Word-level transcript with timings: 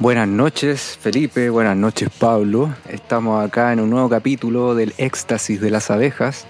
Buenas 0.00 0.28
noches 0.28 0.98
Felipe, 0.98 1.50
buenas 1.50 1.76
noches 1.76 2.08
Pablo. 2.18 2.74
Estamos 2.88 3.44
acá 3.44 3.70
en 3.74 3.80
un 3.80 3.90
nuevo 3.90 4.08
capítulo 4.08 4.74
del 4.74 4.94
éxtasis 4.96 5.60
de 5.60 5.68
las 5.68 5.90
abejas. 5.90 6.46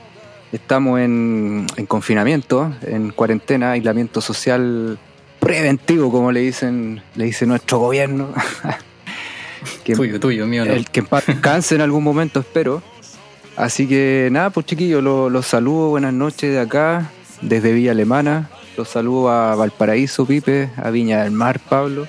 Estamos 0.52 1.00
en, 1.00 1.66
en 1.76 1.86
confinamiento, 1.86 2.72
en 2.82 3.10
cuarentena, 3.10 3.72
aislamiento 3.72 4.20
social 4.20 5.00
preventivo, 5.40 6.12
como 6.12 6.30
le 6.30 6.42
dicen, 6.42 7.02
le 7.16 7.24
dice 7.24 7.44
nuestro 7.44 7.80
gobierno. 7.80 8.28
que, 9.84 9.96
tuyo, 9.96 10.20
tuyo, 10.20 10.46
mío 10.46 10.64
no. 10.64 10.72
El 10.72 10.88
que 10.88 11.04
canse 11.40 11.74
en 11.74 11.80
algún 11.80 12.04
momento, 12.04 12.38
espero. 12.38 12.84
Así 13.56 13.88
que 13.88 14.28
nada, 14.30 14.50
pues 14.50 14.64
chiquillos, 14.66 15.02
los, 15.02 15.30
los 15.32 15.44
saludo, 15.44 15.88
buenas 15.88 16.14
noches 16.14 16.52
de 16.52 16.60
acá, 16.60 17.10
desde 17.42 17.72
Villa 17.72 17.90
Alemana. 17.90 18.48
Los 18.76 18.90
saludo 18.90 19.28
a 19.28 19.56
Valparaíso, 19.56 20.24
Pipe, 20.24 20.70
a 20.76 20.90
Viña 20.90 21.24
del 21.24 21.32
Mar, 21.32 21.58
Pablo. 21.58 22.06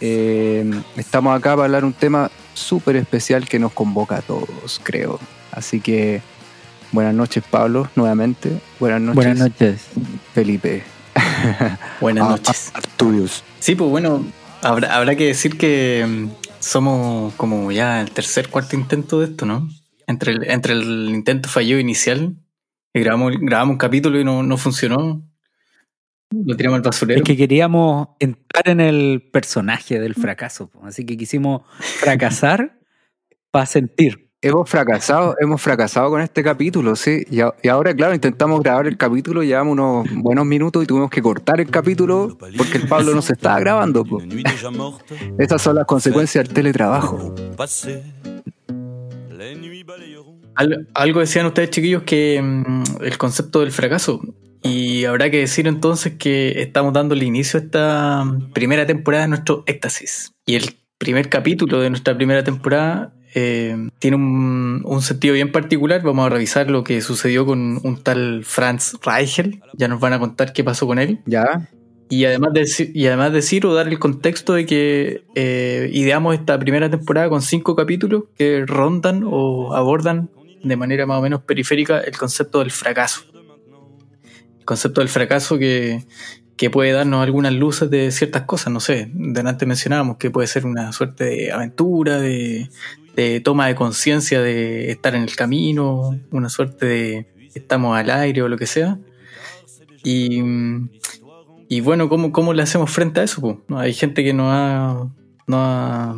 Eh, 0.00 0.70
estamos 0.96 1.36
acá 1.36 1.50
para 1.50 1.64
hablar 1.64 1.84
un 1.84 1.92
tema 1.92 2.30
súper 2.54 2.96
especial 2.96 3.48
que 3.48 3.58
nos 3.58 3.72
convoca 3.72 4.16
a 4.16 4.22
todos, 4.22 4.80
creo. 4.82 5.18
Así 5.52 5.80
que 5.80 6.22
buenas 6.92 7.14
noches, 7.14 7.42
Pablo, 7.48 7.88
nuevamente. 7.96 8.50
Buenas 8.78 9.00
noches. 9.00 9.16
Buenas 9.16 9.38
noches. 9.38 9.86
Felipe. 10.34 10.82
Buenas 12.00 12.24
ah, 12.24 12.30
noches. 12.30 12.70
Arturius. 12.74 13.42
Sí, 13.60 13.74
pues 13.74 13.90
bueno, 13.90 14.24
habrá, 14.62 14.94
habrá 14.94 15.16
que 15.16 15.26
decir 15.26 15.58
que 15.58 16.06
mm, 16.06 16.28
somos 16.60 17.34
como 17.34 17.72
ya 17.72 18.00
el 18.00 18.10
tercer, 18.10 18.48
cuarto 18.48 18.76
intento 18.76 19.20
de 19.20 19.26
esto, 19.26 19.46
¿no? 19.46 19.68
Entre 20.06 20.32
el, 20.32 20.50
entre 20.50 20.72
el 20.74 21.10
intento 21.10 21.48
fallido 21.48 21.78
inicial, 21.78 22.34
y 22.94 23.00
grabamos, 23.00 23.34
grabamos 23.40 23.74
un 23.74 23.78
capítulo 23.78 24.20
y 24.20 24.24
no, 24.24 24.42
no 24.42 24.56
funcionó. 24.56 25.22
Lo 26.30 26.56
tiramos 26.56 26.76
al 26.76 26.82
basurero. 26.82 27.20
Es 27.20 27.24
que 27.24 27.36
queríamos 27.36 28.08
entrar 28.18 28.68
en 28.68 28.80
el 28.80 29.22
personaje 29.32 29.98
del 29.98 30.14
fracaso, 30.14 30.70
así 30.82 31.06
que 31.06 31.16
quisimos 31.16 31.62
fracasar 31.78 32.78
para 33.50 33.66
sentir. 33.66 34.28
Hemos 34.40 34.70
fracasado, 34.70 35.34
hemos 35.40 35.60
fracasado 35.60 36.10
con 36.10 36.20
este 36.20 36.44
capítulo, 36.44 36.94
sí. 36.94 37.24
Y, 37.28 37.68
ahora, 37.68 37.92
claro, 37.94 38.14
intentamos 38.14 38.62
grabar 38.62 38.86
el 38.86 38.96
capítulo, 38.96 39.42
llevamos 39.42 39.72
unos 39.72 40.06
buenos 40.22 40.46
minutos 40.46 40.84
y 40.84 40.86
tuvimos 40.86 41.10
que 41.10 41.20
cortar 41.20 41.60
el 41.60 41.68
capítulo 41.70 42.38
porque 42.56 42.78
el 42.78 42.86
Pablo 42.86 43.14
no 43.14 43.22
se 43.22 43.32
estaba 43.32 43.58
grabando. 43.58 44.04
Estas 45.38 45.60
son 45.60 45.74
las 45.74 45.86
consecuencias 45.86 46.44
del 46.44 46.54
teletrabajo. 46.54 47.34
Algo 50.94 51.20
decían 51.20 51.46
ustedes, 51.46 51.70
chiquillos, 51.70 52.02
que 52.04 52.40
mm, 52.40 53.02
el 53.02 53.18
concepto 53.18 53.60
del 53.60 53.72
fracaso 53.72 54.20
y 54.62 55.04
habrá 55.04 55.30
que 55.30 55.38
decir 55.38 55.66
entonces 55.66 56.14
que 56.18 56.62
estamos 56.62 56.92
dando 56.92 57.14
el 57.14 57.22
inicio 57.22 57.60
a 57.60 57.62
esta 57.62 58.38
primera 58.52 58.86
temporada 58.86 59.24
de 59.24 59.28
nuestro 59.28 59.62
éxtasis. 59.66 60.32
Y 60.46 60.56
el 60.56 60.76
primer 60.98 61.28
capítulo 61.28 61.80
de 61.80 61.90
nuestra 61.90 62.16
primera 62.16 62.42
temporada 62.42 63.14
eh, 63.34 63.88
tiene 63.98 64.16
un, 64.16 65.02
sentido 65.02 65.34
bien 65.34 65.52
particular. 65.52 66.02
Vamos 66.02 66.26
a 66.26 66.30
revisar 66.30 66.70
lo 66.70 66.82
que 66.82 67.00
sucedió 67.00 67.46
con 67.46 67.80
un 67.82 68.02
tal 68.02 68.42
Franz 68.44 68.96
Reichel. 69.02 69.60
Ya 69.74 69.88
nos 69.88 70.00
van 70.00 70.12
a 70.12 70.18
contar 70.18 70.52
qué 70.52 70.64
pasó 70.64 70.86
con 70.86 70.98
él. 70.98 71.20
Ya. 71.26 71.68
Y 72.10 72.24
además, 72.24 72.52
de, 72.54 72.90
y 72.94 73.06
además 73.06 73.32
decir 73.34 73.66
o 73.66 73.74
dar 73.74 73.86
el 73.86 73.98
contexto 73.98 74.54
de 74.54 74.64
que 74.64 75.24
eh, 75.34 75.90
ideamos 75.92 76.34
esta 76.34 76.58
primera 76.58 76.90
temporada 76.90 77.28
con 77.28 77.42
cinco 77.42 77.76
capítulos 77.76 78.24
que 78.36 78.64
rondan 78.66 79.24
o 79.26 79.74
abordan 79.74 80.30
de 80.64 80.76
manera 80.76 81.06
más 81.06 81.18
o 81.18 81.22
menos 81.22 81.42
periférica 81.42 82.00
el 82.00 82.16
concepto 82.16 82.60
del 82.60 82.70
fracaso 82.70 83.22
concepto 84.68 85.00
del 85.00 85.08
fracaso 85.08 85.58
que, 85.58 86.04
puede 86.70 86.92
darnos 86.92 87.22
algunas 87.22 87.54
luces 87.54 87.88
de 87.88 88.10
ciertas 88.10 88.42
cosas, 88.42 88.70
no 88.70 88.80
sé, 88.80 89.10
delante 89.14 89.64
mencionábamos 89.64 90.18
que 90.18 90.30
puede 90.30 90.46
ser 90.46 90.66
una 90.66 90.92
suerte 90.92 91.24
de 91.24 91.52
aventura, 91.52 92.20
de, 92.20 92.68
toma 93.42 93.68
de 93.68 93.74
conciencia 93.74 94.42
de 94.42 94.90
estar 94.90 95.14
en 95.14 95.22
el 95.22 95.34
camino, 95.34 96.20
una 96.30 96.50
suerte 96.50 96.84
de 96.84 97.26
estamos 97.54 97.96
al 97.96 98.10
aire 98.10 98.42
o 98.42 98.48
lo 98.48 98.58
que 98.58 98.66
sea. 98.66 98.98
Y, 100.04 100.42
y 101.68 101.80
bueno, 101.80 102.10
¿cómo, 102.10 102.30
¿cómo 102.30 102.52
le 102.52 102.62
hacemos 102.62 102.90
frente 102.90 103.20
a 103.20 103.22
eso? 103.22 103.64
¿No? 103.68 103.78
Hay 103.78 103.94
gente 103.94 104.22
que 104.22 104.34
no 104.34 104.52
ha, 104.52 105.08
no 105.46 105.56
ha 105.56 106.14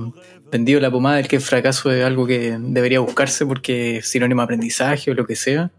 vendido 0.51 0.81
la 0.81 0.91
pomada 0.91 1.19
del 1.19 1.29
que 1.29 1.37
el 1.37 1.43
fracaso 1.43 1.93
es 1.93 2.05
algo 2.05 2.27
que 2.27 2.59
debería 2.59 2.99
buscarse 2.99 3.47
porque 3.47 3.99
es 3.99 4.09
sinónimo 4.09 4.41
de 4.41 4.45
aprendizaje 4.45 5.13
o 5.13 5.15
lo 5.15 5.25
que 5.25 5.37
sea 5.37 5.71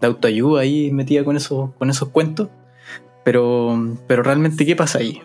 de 0.00 0.06
autoayuda 0.06 0.62
ahí 0.62 0.90
metida 0.90 1.24
con, 1.24 1.36
eso, 1.36 1.74
con 1.78 1.90
esos 1.90 2.08
cuentos. 2.10 2.48
Pero, 3.24 3.96
pero 4.06 4.22
realmente, 4.22 4.66
¿qué 4.66 4.76
pasa 4.76 4.98
ahí? 4.98 5.22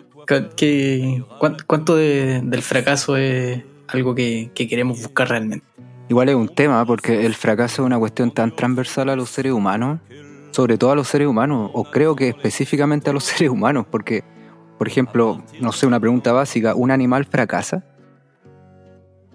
¿Qué, 0.56 1.24
¿Cuánto 1.66 1.96
del 1.96 2.62
fracaso 2.62 3.16
es 3.16 3.62
algo 3.88 4.14
que, 4.14 4.50
queremos 4.54 5.02
buscar 5.02 5.28
realmente? 5.28 5.66
Igual 6.08 6.28
es 6.28 6.34
un 6.34 6.48
tema, 6.48 6.84
porque 6.84 7.26
el 7.26 7.34
fracaso 7.34 7.82
es 7.82 7.86
una 7.86 7.98
cuestión 7.98 8.30
tan 8.32 8.54
transversal 8.54 9.10
a 9.10 9.16
los 9.16 9.30
seres 9.30 9.52
humanos, 9.52 10.00
sobre 10.50 10.78
todo 10.78 10.92
a 10.92 10.96
los 10.96 11.08
seres 11.08 11.28
humanos, 11.28 11.70
o 11.74 11.84
creo 11.84 12.16
que 12.16 12.28
específicamente 12.28 13.10
a 13.10 13.12
los 13.12 13.24
seres 13.24 13.50
humanos, 13.50 13.86
porque, 13.90 14.24
por 14.78 14.88
ejemplo, 14.88 15.42
no 15.60 15.72
sé, 15.72 15.86
una 15.86 16.00
pregunta 16.00 16.32
básica, 16.32 16.74
¿un 16.74 16.90
animal 16.90 17.26
fracasa? 17.26 17.84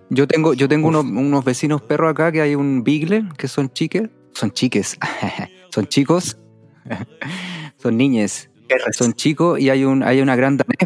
Yo 0.10 0.28
tengo, 0.28 0.54
yo 0.54 0.68
tengo 0.68 0.88
unos, 0.88 1.04
unos, 1.04 1.44
vecinos 1.44 1.82
perros 1.82 2.12
acá 2.12 2.32
que 2.32 2.42
hay 2.42 2.56
un 2.56 2.84
Beagle, 2.84 3.26
que 3.38 3.48
son 3.48 3.72
chiques, 3.72 4.10
son 4.36 4.52
chiques, 4.52 4.98
son 5.70 5.88
chicos, 5.88 6.38
son 7.78 7.98
niñes, 7.98 8.50
son 8.92 9.14
chicos 9.14 9.60
y 9.60 9.70
hay 9.70 9.86
un 9.86 10.04
hay 10.04 10.22
una 10.22 10.36
gran 10.36 10.58
danés, 10.58 10.78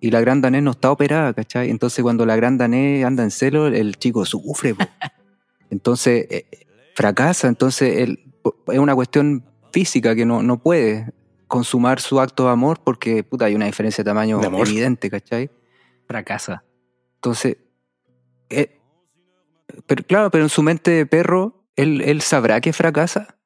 y 0.00 0.10
la 0.10 0.20
gran 0.20 0.40
danés 0.40 0.62
no 0.62 0.72
está 0.72 0.92
operada, 0.92 1.32
¿cachai? 1.32 1.70
Entonces 1.70 2.02
cuando 2.02 2.26
la 2.26 2.36
gran 2.36 2.58
danés 2.58 3.04
anda 3.04 3.24
en 3.24 3.30
celo, 3.30 3.66
el 3.66 3.96
chico 3.96 4.24
sufre, 4.24 4.76
entonces 5.70 6.26
eh, 6.30 6.46
fracasa, 6.94 7.48
entonces 7.48 8.08
es 8.68 8.78
una 8.78 8.94
cuestión 8.94 9.44
física 9.72 10.14
que 10.14 10.24
no, 10.24 10.42
no 10.42 10.62
puede 10.62 11.12
consumar 11.46 12.00
su 12.00 12.20
acto 12.20 12.44
de 12.44 12.50
amor 12.50 12.80
porque 12.84 13.24
puta, 13.24 13.46
hay 13.46 13.54
una 13.54 13.66
diferencia 13.66 14.04
de 14.04 14.10
tamaño 14.10 14.40
evidente, 14.42 15.08
¿cachai? 15.08 15.50
Fracasa. 16.06 16.64
Entonces, 17.16 17.56
eh, 18.50 18.80
pero 19.86 20.02
claro, 20.04 20.30
pero 20.30 20.44
en 20.44 20.50
su 20.50 20.62
mente 20.62 20.90
de 20.90 21.06
perro 21.06 21.57
¿Él, 21.78 22.20
sabrá 22.22 22.60
que 22.60 22.72
fracasa? 22.72 23.36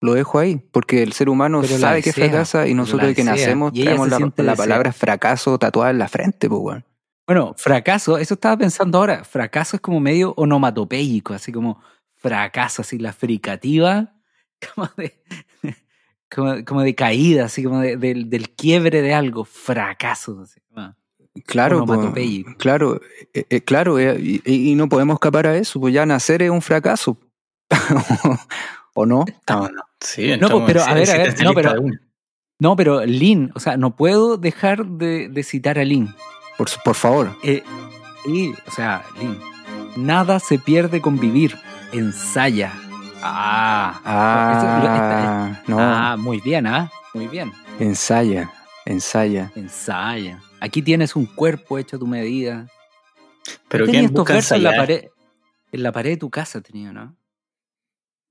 Lo 0.00 0.14
dejo 0.14 0.38
ahí, 0.38 0.56
porque 0.70 1.02
el 1.02 1.12
ser 1.12 1.28
humano 1.28 1.62
sabe 1.64 2.02
que 2.02 2.12
fracasa 2.12 2.68
y 2.68 2.74
nosotros 2.74 3.08
de 3.08 3.14
que 3.16 3.24
nacemos 3.24 3.72
tenemos 3.72 4.08
la, 4.36 4.54
palabra 4.54 4.92
fracaso 4.92 5.58
tatuada 5.58 5.90
en 5.90 5.98
la 5.98 6.08
frente, 6.08 6.48
pues, 6.48 6.60
bueno. 6.60 6.84
Bueno, 7.26 7.54
fracaso, 7.58 8.16
eso 8.16 8.34
estaba 8.34 8.56
pensando 8.56 8.96
ahora. 8.96 9.24
Fracaso 9.24 9.76
es 9.76 9.82
como 9.82 10.00
medio 10.00 10.32
onomatopéyico, 10.36 11.34
así 11.34 11.52
como 11.52 11.82
fracaso, 12.14 12.82
así 12.82 12.98
la 12.98 13.12
fricativa, 13.12 14.14
como 14.74 14.88
de, 14.96 15.20
como, 16.64 16.82
de 16.82 16.94
caída, 16.94 17.46
así 17.46 17.64
como 17.64 17.80
del 17.80 18.50
quiebre 18.56 19.02
de 19.02 19.12
algo, 19.12 19.44
fracaso. 19.44 20.40
Así, 20.42 20.60
Claro, 21.46 21.84
claro, 22.58 23.00
eh, 23.34 23.44
eh, 23.50 23.60
claro, 23.62 23.98
eh, 23.98 24.40
y, 24.44 24.74
no 24.74 24.88
podemos 24.88 25.14
escapar 25.14 25.46
a 25.46 25.56
eso, 25.56 25.80
pues 25.80 25.94
ya 25.94 26.06
nacer 26.06 26.42
es 26.42 26.50
un 26.50 26.62
fracaso. 26.62 27.18
¿O 28.94 29.06
no? 29.06 29.24
No, 29.48 29.68
no. 29.68 29.82
Sí, 30.00 30.36
no, 30.36 30.48
pues, 30.48 30.64
pero 30.66 30.82
a 30.82 30.94
ver, 30.94 31.10
a 31.10 31.18
ver, 31.18 31.42
no, 31.42 31.54
pero, 31.54 31.74
no, 32.58 32.76
pero 32.76 33.04
Lin, 33.04 33.50
o 33.54 33.60
sea, 33.60 33.76
no 33.76 33.94
puedo 33.96 34.36
dejar 34.36 34.84
de, 34.86 35.42
citar 35.44 35.78
a 35.78 35.84
Lin. 35.84 36.08
Por, 36.56 36.68
por 36.84 36.94
favor. 36.94 37.36
y, 37.42 38.50
o 38.66 38.70
sea, 38.70 39.04
Lin, 39.20 39.38
nada 39.96 40.40
se 40.40 40.58
pierde 40.58 41.00
con 41.00 41.18
vivir, 41.18 41.56
ensaya. 41.92 42.72
Ah, 43.22 44.00
ah, 44.04 45.60
no. 45.66 45.76
ah, 45.80 46.16
muy 46.16 46.40
bien, 46.40 46.66
¿ah? 46.66 46.90
Muy 47.14 47.26
bien. 47.26 47.52
Ensaya, 47.80 48.50
ensaya. 48.84 49.50
Ensaya. 49.56 50.40
Aquí 50.60 50.82
tienes 50.82 51.16
un 51.16 51.26
cuerpo 51.26 51.78
hecho 51.78 51.96
a 51.96 51.98
tu 51.98 52.06
medida. 52.06 52.68
Pero 53.68 53.86
¿quién 53.86 54.12
busca 54.12 54.38
en 54.38 54.62
la 54.62 54.76
pared? 54.76 55.04
En 55.72 55.82
la 55.82 55.92
pared 55.92 56.10
de 56.10 56.16
tu 56.16 56.30
casa 56.30 56.60
tenía, 56.60 56.92
¿no? 56.92 57.16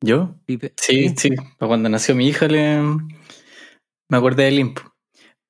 ¿Yo? 0.02 0.36
Sí, 0.78 1.14
sí. 1.18 1.30
Cuando 1.58 1.90
nació 1.90 2.16
mi 2.16 2.28
hija 2.28 2.48
le 2.48 2.80
me 4.10 4.18
acordé 4.18 4.46
del 4.46 4.58
limpo. 4.58 4.82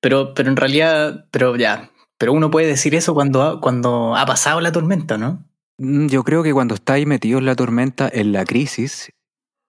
Pero, 0.01 0.33
pero 0.33 0.49
en 0.49 0.55
realidad, 0.55 1.27
pero 1.31 1.55
ya, 1.55 1.91
pero 2.17 2.33
uno 2.33 2.51
puede 2.51 2.67
decir 2.67 2.95
eso 2.95 3.13
cuando 3.13 3.43
ha, 3.43 3.61
cuando 3.61 4.15
ha 4.15 4.25
pasado 4.25 4.61
la 4.61 4.71
tormenta, 4.71 5.17
¿no? 5.17 5.45
Mm, 5.77 6.07
yo 6.07 6.23
creo 6.23 6.43
que 6.43 6.53
cuando 6.53 6.75
estáis 6.75 7.05
metidos 7.05 7.39
en 7.39 7.45
la 7.45 7.55
tormenta, 7.55 8.09
en 8.11 8.31
la 8.31 8.45
crisis, 8.45 9.11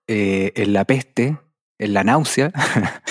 eh, 0.06 0.52
en 0.54 0.72
la 0.72 0.84
peste, 0.84 1.38
en 1.78 1.94
la 1.94 2.04
náusea, 2.04 2.52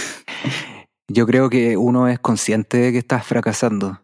Yo 1.08 1.26
creo 1.26 1.50
que 1.50 1.78
uno 1.78 2.08
es 2.08 2.20
consciente 2.20 2.78
de 2.78 2.92
que 2.92 2.98
estás 2.98 3.26
fracasando. 3.26 4.02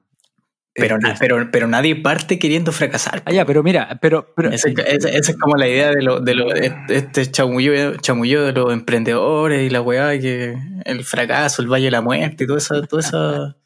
Pero, 0.75 0.97
pero, 1.19 1.51
pero 1.51 1.67
nadie 1.67 1.95
parte 1.97 2.39
queriendo 2.39 2.71
fracasar. 2.71 3.21
Ah, 3.25 3.31
ya, 3.31 3.45
pero 3.45 3.61
mira, 3.61 3.99
pero... 4.01 4.33
pero 4.35 4.49
esa, 4.49 4.69
es 4.69 5.37
como 5.39 5.55
la 5.55 5.67
idea 5.67 5.91
de, 5.91 6.01
lo, 6.01 6.19
de 6.19 6.33
lo, 6.33 6.51
este 6.55 7.29
chamullo, 7.29 7.95
chamullo 7.97 8.43
de 8.43 8.53
los 8.53 8.73
emprendedores 8.73 9.61
y 9.67 9.69
la 9.69 9.81
weá, 9.81 10.17
que 10.19 10.55
el 10.85 11.03
fracaso, 11.03 11.61
el 11.61 11.67
valle 11.71 11.85
de 11.85 11.91
la 11.91 12.01
muerte 12.01 12.45
y 12.45 12.47
toda 12.47 12.57
esa, 12.57 12.81
todo 12.87 13.59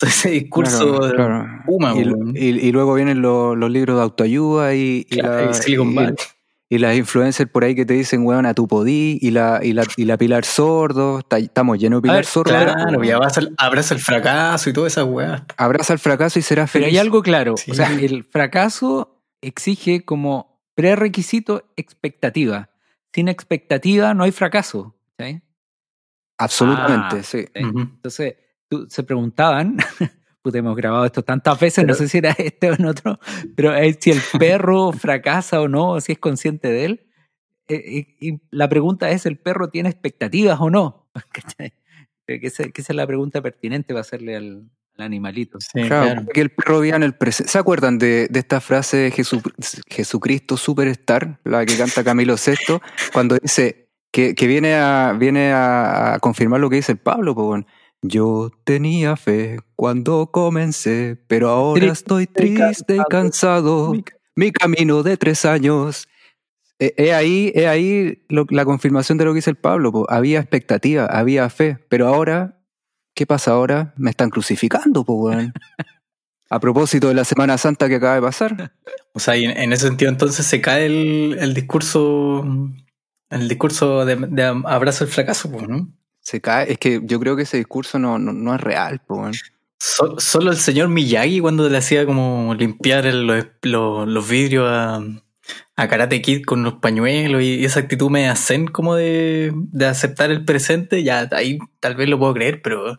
ese 0.00 0.30
discurso 0.30 0.86
Claro, 0.96 1.06
de 1.08 1.14
claro. 1.14 1.46
Puma, 1.66 1.92
y, 1.94 2.04
weón. 2.04 2.32
y- 2.34 2.68
y 2.68 2.72
luego 2.72 2.94
vienen 2.94 3.20
los, 3.20 3.54
los 3.58 3.70
libros 3.70 3.96
de 3.96 4.02
autoayuda 4.02 4.74
y, 4.74 5.04
Claro, 5.10 5.44
la- 5.46 5.50
y 5.50 5.54
Silicon 5.54 5.94
Valley. 5.94 6.14
Y 6.70 6.78
las 6.78 6.96
influencers 6.96 7.50
por 7.50 7.62
ahí 7.64 7.74
que 7.74 7.84
te 7.84 7.94
dicen, 7.94 8.24
weón, 8.26 8.46
a 8.46 8.54
tu 8.54 8.66
podí, 8.66 9.18
y 9.20 9.30
la, 9.30 9.60
y 9.62 9.72
la, 9.74 9.84
y 9.96 10.04
la 10.06 10.16
Pilar 10.16 10.44
Sordo, 10.44 11.18
está- 11.20 11.38
estamos 11.38 11.78
llenos 11.78 11.98
de 11.98 12.02
Pilar 12.02 12.16
ver, 12.16 12.24
Sordo. 12.26 12.50
Claro, 12.50 13.04
y 13.04 13.10
abraza 13.10 13.40
el, 13.40 13.54
abraza 13.58 13.94
el 13.94 14.00
fracaso 14.00 14.70
y 14.70 14.72
todas 14.72 14.92
esas 14.92 15.04
weas. 15.04 15.42
Abraza 15.56 15.92
el 15.92 15.98
fracaso 15.98 16.38
y 16.38 16.42
serás 16.42 16.70
Pero 16.72 16.84
feliz. 16.84 16.94
hay 16.98 16.98
algo 17.00 17.22
claro. 17.22 17.56
Sí. 17.56 17.70
O 17.70 17.74
sea, 17.74 17.90
el 17.92 18.24
fracaso 18.24 19.22
exige 19.42 20.04
como 20.04 20.62
prerequisito 20.74 21.70
expectativa. 21.76 22.70
Sin 23.12 23.28
expectativa 23.28 24.12
no 24.14 24.24
hay 24.24 24.32
fracaso. 24.32 24.96
¿sí? 25.18 25.40
Absolutamente, 26.38 27.16
Ah, 27.20 27.22
sí. 27.22 27.44
Entonces, 27.54 28.34
tú- 28.68 28.86
se 28.88 29.02
preguntaban, 29.04 29.76
puta, 30.44 30.58
hemos 30.58 30.76
grabado 30.76 31.06
esto 31.06 31.22
tantas 31.22 31.58
veces, 31.58 31.84
no 31.84 31.94
Pero- 31.94 31.98
sé 31.98 32.08
si 32.08 32.18
era 32.18 32.30
este 32.38 32.70
o 32.70 32.74
en 32.74 32.84
otro, 32.84 33.18
pero 33.56 33.74
eh, 33.74 33.96
si 33.98 34.10
el 34.10 34.20
perro 34.38 34.92
fracasa 34.92 35.60
o 35.62 35.68
no, 35.68 35.98
si 36.02 36.12
es 36.12 36.18
consciente 36.18 36.68
de 36.68 36.84
él. 36.84 37.06
Eh, 37.66 38.14
y 38.20 38.40
la 38.50 38.68
pregunta 38.68 39.10
es, 39.10 39.24
¿el 39.24 39.38
perro 39.38 39.70
tiene 39.70 39.88
expectativas 39.88 40.60
o 40.60 40.68
no? 40.70 41.08
Que 42.26 42.40
esa, 42.46 42.64
que 42.64 42.80
esa 42.80 42.92
es 42.94 42.96
la 42.96 43.06
pregunta 43.06 43.42
pertinente 43.42 43.88
para 43.92 44.00
hacerle 44.00 44.34
al, 44.36 44.70
al 44.96 45.04
animalito. 45.04 45.58
Sí, 45.60 45.82
Claro, 45.82 46.04
claro. 46.06 46.22
porque 46.24 46.40
el 46.40 46.50
perro 46.50 46.80
vive 46.80 46.96
en 46.96 47.02
el 47.02 47.14
presente. 47.14 47.52
¿Se 47.52 47.58
acuerdan 47.58 47.98
de, 47.98 48.28
de 48.30 48.38
esta 48.38 48.62
frase 48.62 48.96
de 48.96 49.12
Jesu- 49.12 49.42
Jesucristo 49.88 50.56
Superstar, 50.56 51.38
la 51.44 51.66
que 51.66 51.76
canta 51.76 52.02
Camilo 52.02 52.36
VI, 52.36 52.78
cuando 53.12 53.36
dice 53.36 53.90
que, 54.10 54.34
que 54.34 54.46
viene, 54.46 54.74
a, 54.74 55.14
viene 55.18 55.52
a, 55.52 56.14
a 56.14 56.18
confirmar 56.18 56.60
lo 56.60 56.70
que 56.70 56.76
dice 56.76 56.92
el 56.92 56.98
Pablo? 56.98 57.32
weón. 57.34 57.66
Yo 58.06 58.50
tenía 58.64 59.16
fe 59.16 59.60
cuando 59.76 60.26
comencé, 60.30 61.16
pero 61.26 61.48
ahora 61.48 61.86
estoy 61.92 62.26
triste 62.26 62.96
y 62.96 63.00
cansado. 63.08 63.94
Mi 64.36 64.52
camino 64.52 65.02
de 65.02 65.16
tres 65.16 65.44
años. 65.46 66.06
Eh, 66.78 66.92
He 66.98 67.14
ahí, 67.14 67.50
he 67.54 67.66
ahí 67.66 68.24
lo- 68.28 68.44
la 68.50 68.64
confirmación 68.66 69.16
de 69.16 69.24
lo 69.24 69.32
que 69.32 69.36
dice 69.36 69.50
el 69.50 69.56
Pablo. 69.56 69.90
po. 69.90 70.06
Había 70.10 70.40
expectativa, 70.40 71.06
había 71.06 71.48
fe, 71.48 71.78
pero 71.88 72.06
ahora, 72.08 72.60
¿qué 73.14 73.24
pasa 73.26 73.52
ahora? 73.52 73.94
Me 73.96 74.10
están 74.10 74.28
crucificando, 74.28 75.02
po, 75.04 75.14
weón. 75.14 75.54
A 76.50 76.60
propósito 76.60 77.08
de 77.08 77.14
la 77.14 77.24
Semana 77.24 77.56
Santa 77.56 77.88
que 77.88 77.94
acaba 77.94 78.16
de 78.16 78.20
pasar. 78.22 78.72
O 79.14 79.18
sea, 79.20 79.34
y 79.36 79.44
en, 79.46 79.56
en 79.56 79.72
ese 79.72 79.86
sentido 79.86 80.10
entonces 80.10 80.44
se 80.46 80.60
cae 80.60 80.84
el, 80.86 81.38
el 81.40 81.54
discurso 81.54 82.44
el 83.30 83.48
discurso 83.48 84.04
de, 84.04 84.16
de 84.16 84.42
abrazo 84.44 85.04
al 85.04 85.10
fracaso, 85.10 85.50
pues, 85.50 85.66
¿no? 85.66 85.88
Se 86.24 86.40
cae. 86.40 86.72
Es 86.72 86.78
que 86.78 87.00
yo 87.04 87.20
creo 87.20 87.36
que 87.36 87.42
ese 87.42 87.58
discurso 87.58 87.98
no, 87.98 88.18
no, 88.18 88.32
no 88.32 88.54
es 88.54 88.60
real, 88.60 89.00
po, 89.06 89.30
solo 89.78 90.50
el 90.50 90.56
señor 90.56 90.88
Miyagi 90.88 91.40
cuando 91.40 91.68
le 91.68 91.76
hacía 91.78 92.06
como 92.06 92.54
limpiar 92.54 93.06
el- 93.06 93.26
los, 93.26 93.44
los- 93.62 94.08
los 94.08 94.28
vidrios 94.28 94.66
a, 94.68 95.02
a 95.76 95.88
Karate 95.88 96.22
Kid 96.22 96.44
con 96.44 96.62
los 96.62 96.74
pañuelos 96.74 97.42
y 97.42 97.64
esa 97.66 97.80
actitud 97.80 98.08
media 98.10 98.34
zen 98.36 98.66
como 98.66 98.94
de, 98.94 99.52
de 99.54 99.86
aceptar 99.86 100.30
el 100.30 100.44
presente, 100.46 101.02
ya 101.02 101.28
ahí 101.32 101.58
tal 101.80 101.96
vez 101.96 102.08
lo 102.08 102.18
puedo 102.18 102.32
creer, 102.32 102.62
pero, 102.62 102.98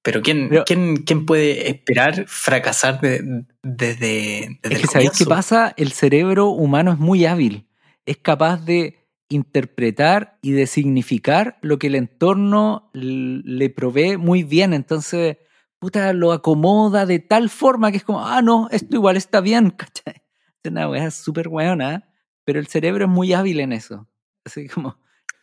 pero 0.00 0.22
¿quién, 0.22 0.48
Pero- 0.48 0.64
¿quién, 0.64 0.96
quién 0.98 1.26
puede 1.26 1.68
esperar 1.68 2.24
fracasar 2.26 3.00
de- 3.02 3.44
desde, 3.62 4.58
desde 4.62 4.74
Es 4.76 4.76
el 4.76 4.80
que 4.80 4.86
¿sabéis 4.86 5.10
qué 5.18 5.26
pasa? 5.26 5.74
El 5.76 5.92
cerebro 5.92 6.46
humano 6.48 6.92
es 6.92 6.98
muy 6.98 7.26
hábil. 7.26 7.66
Es 8.06 8.16
capaz 8.16 8.64
de 8.64 9.04
interpretar 9.28 10.38
y 10.42 10.52
de 10.52 10.66
significar 10.66 11.58
lo 11.62 11.78
que 11.78 11.88
el 11.88 11.96
entorno 11.96 12.90
le 12.92 13.70
provee 13.70 14.16
muy 14.16 14.42
bien. 14.44 14.72
Entonces, 14.72 15.38
puta, 15.78 16.12
lo 16.12 16.32
acomoda 16.32 17.06
de 17.06 17.18
tal 17.18 17.50
forma 17.50 17.90
que 17.90 17.98
es 17.98 18.04
como, 18.04 18.24
ah, 18.24 18.42
no, 18.42 18.68
esto 18.70 18.96
igual 18.96 19.16
está 19.16 19.40
bien, 19.40 19.70
¿cachai? 19.76 20.22
Es 20.62 20.70
una 20.70 20.88
weá 20.88 21.10
súper 21.10 21.48
weona, 21.48 22.08
pero 22.44 22.58
el 22.58 22.66
cerebro 22.66 23.04
es 23.04 23.10
muy 23.10 23.32
hábil 23.32 23.60
en 23.60 23.72
eso. 23.72 24.08
Así 24.44 24.68
como, 24.68 24.98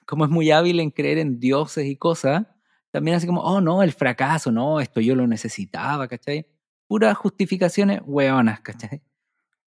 como 0.06 0.26
es 0.26 0.32
muy 0.32 0.52
hábil 0.52 0.80
en 0.80 0.92
creer 0.92 1.18
en 1.18 1.40
dioses 1.40 1.86
y 1.86 1.96
cosas, 1.98 2.46
también 2.92 3.18
así 3.18 3.28
como, 3.28 3.42
oh, 3.42 3.60
no, 3.60 3.84
el 3.84 3.92
fracaso, 3.92 4.52
no, 4.52 4.80
esto 4.80 5.02
yo 5.02 5.16
lo 5.16 5.28
necesitaba, 5.28 6.08
¿cachai? 6.08 6.48
Puras 6.88 7.18
justificaciones 7.18 8.02
weonas, 8.06 8.62
¿cachai? 8.62 9.02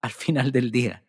Al 0.01 0.11
final 0.11 0.51
del 0.51 0.71
día. 0.71 1.03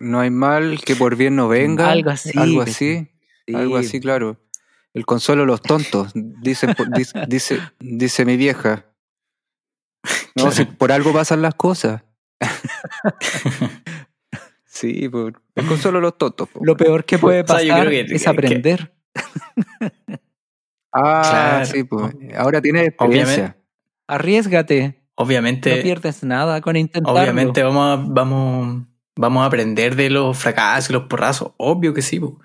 No 0.00 0.20
hay 0.20 0.30
mal 0.30 0.80
que 0.84 0.94
por 0.96 1.16
bien 1.16 1.36
no 1.36 1.48
venga. 1.48 1.90
Algo 1.90 2.10
así, 2.10 2.30
Algo 2.38 2.60
¿cachai? 2.60 2.72
así. 2.72 3.08
Sí. 3.46 3.54
Algo 3.54 3.76
así, 3.76 4.00
claro. 4.00 4.38
El 4.94 5.06
consuelo 5.06 5.42
de 5.42 5.46
los 5.46 5.62
tontos, 5.62 6.12
dice, 6.14 6.68
dice, 6.94 7.24
dice, 7.28 7.58
dice 7.80 8.24
mi 8.24 8.36
vieja. 8.36 8.86
No, 10.36 10.50
si 10.52 10.64
por 10.64 10.92
algo 10.92 11.12
pasan 11.12 11.42
las 11.42 11.54
cosas. 11.54 12.02
sí, 14.64 15.08
por, 15.08 15.40
el 15.54 15.66
consuelo 15.66 15.98
de 15.98 16.02
los 16.02 16.18
tontos. 16.18 16.48
Lo 16.60 16.76
peor 16.76 17.04
que 17.04 17.18
puede 17.18 17.42
O 17.42 17.46
sea, 17.46 17.62
yo 17.62 17.68
pasar 17.72 17.86
creo 17.88 18.06
que- 18.06 18.14
es 18.14 18.22
que- 18.22 18.28
aprender. 18.30 18.94
Ah, 20.94 21.22
Claro. 21.62 21.66
sí, 21.66 21.84
pues. 21.84 22.14
Ahora 22.36 22.60
tienes 22.60 22.88
experiencia. 22.88 23.34
Obviamente. 23.34 23.58
Arriesgate. 24.08 25.02
Obviamente, 25.14 25.74
no 25.76 25.82
pierdes 25.82 26.22
nada 26.22 26.60
con 26.60 26.76
intentarlo. 26.76 27.18
obviamente 27.18 27.62
vamos 27.62 27.98
a, 27.98 28.04
vamos, 28.12 28.86
vamos 29.16 29.42
a 29.42 29.46
aprender 29.46 29.96
de 29.96 30.10
los 30.10 30.36
fracasos 30.38 30.90
y 30.90 30.92
los 30.94 31.04
porrazos, 31.04 31.52
obvio 31.58 31.92
que 31.94 32.02
sí, 32.02 32.18
po. 32.20 32.38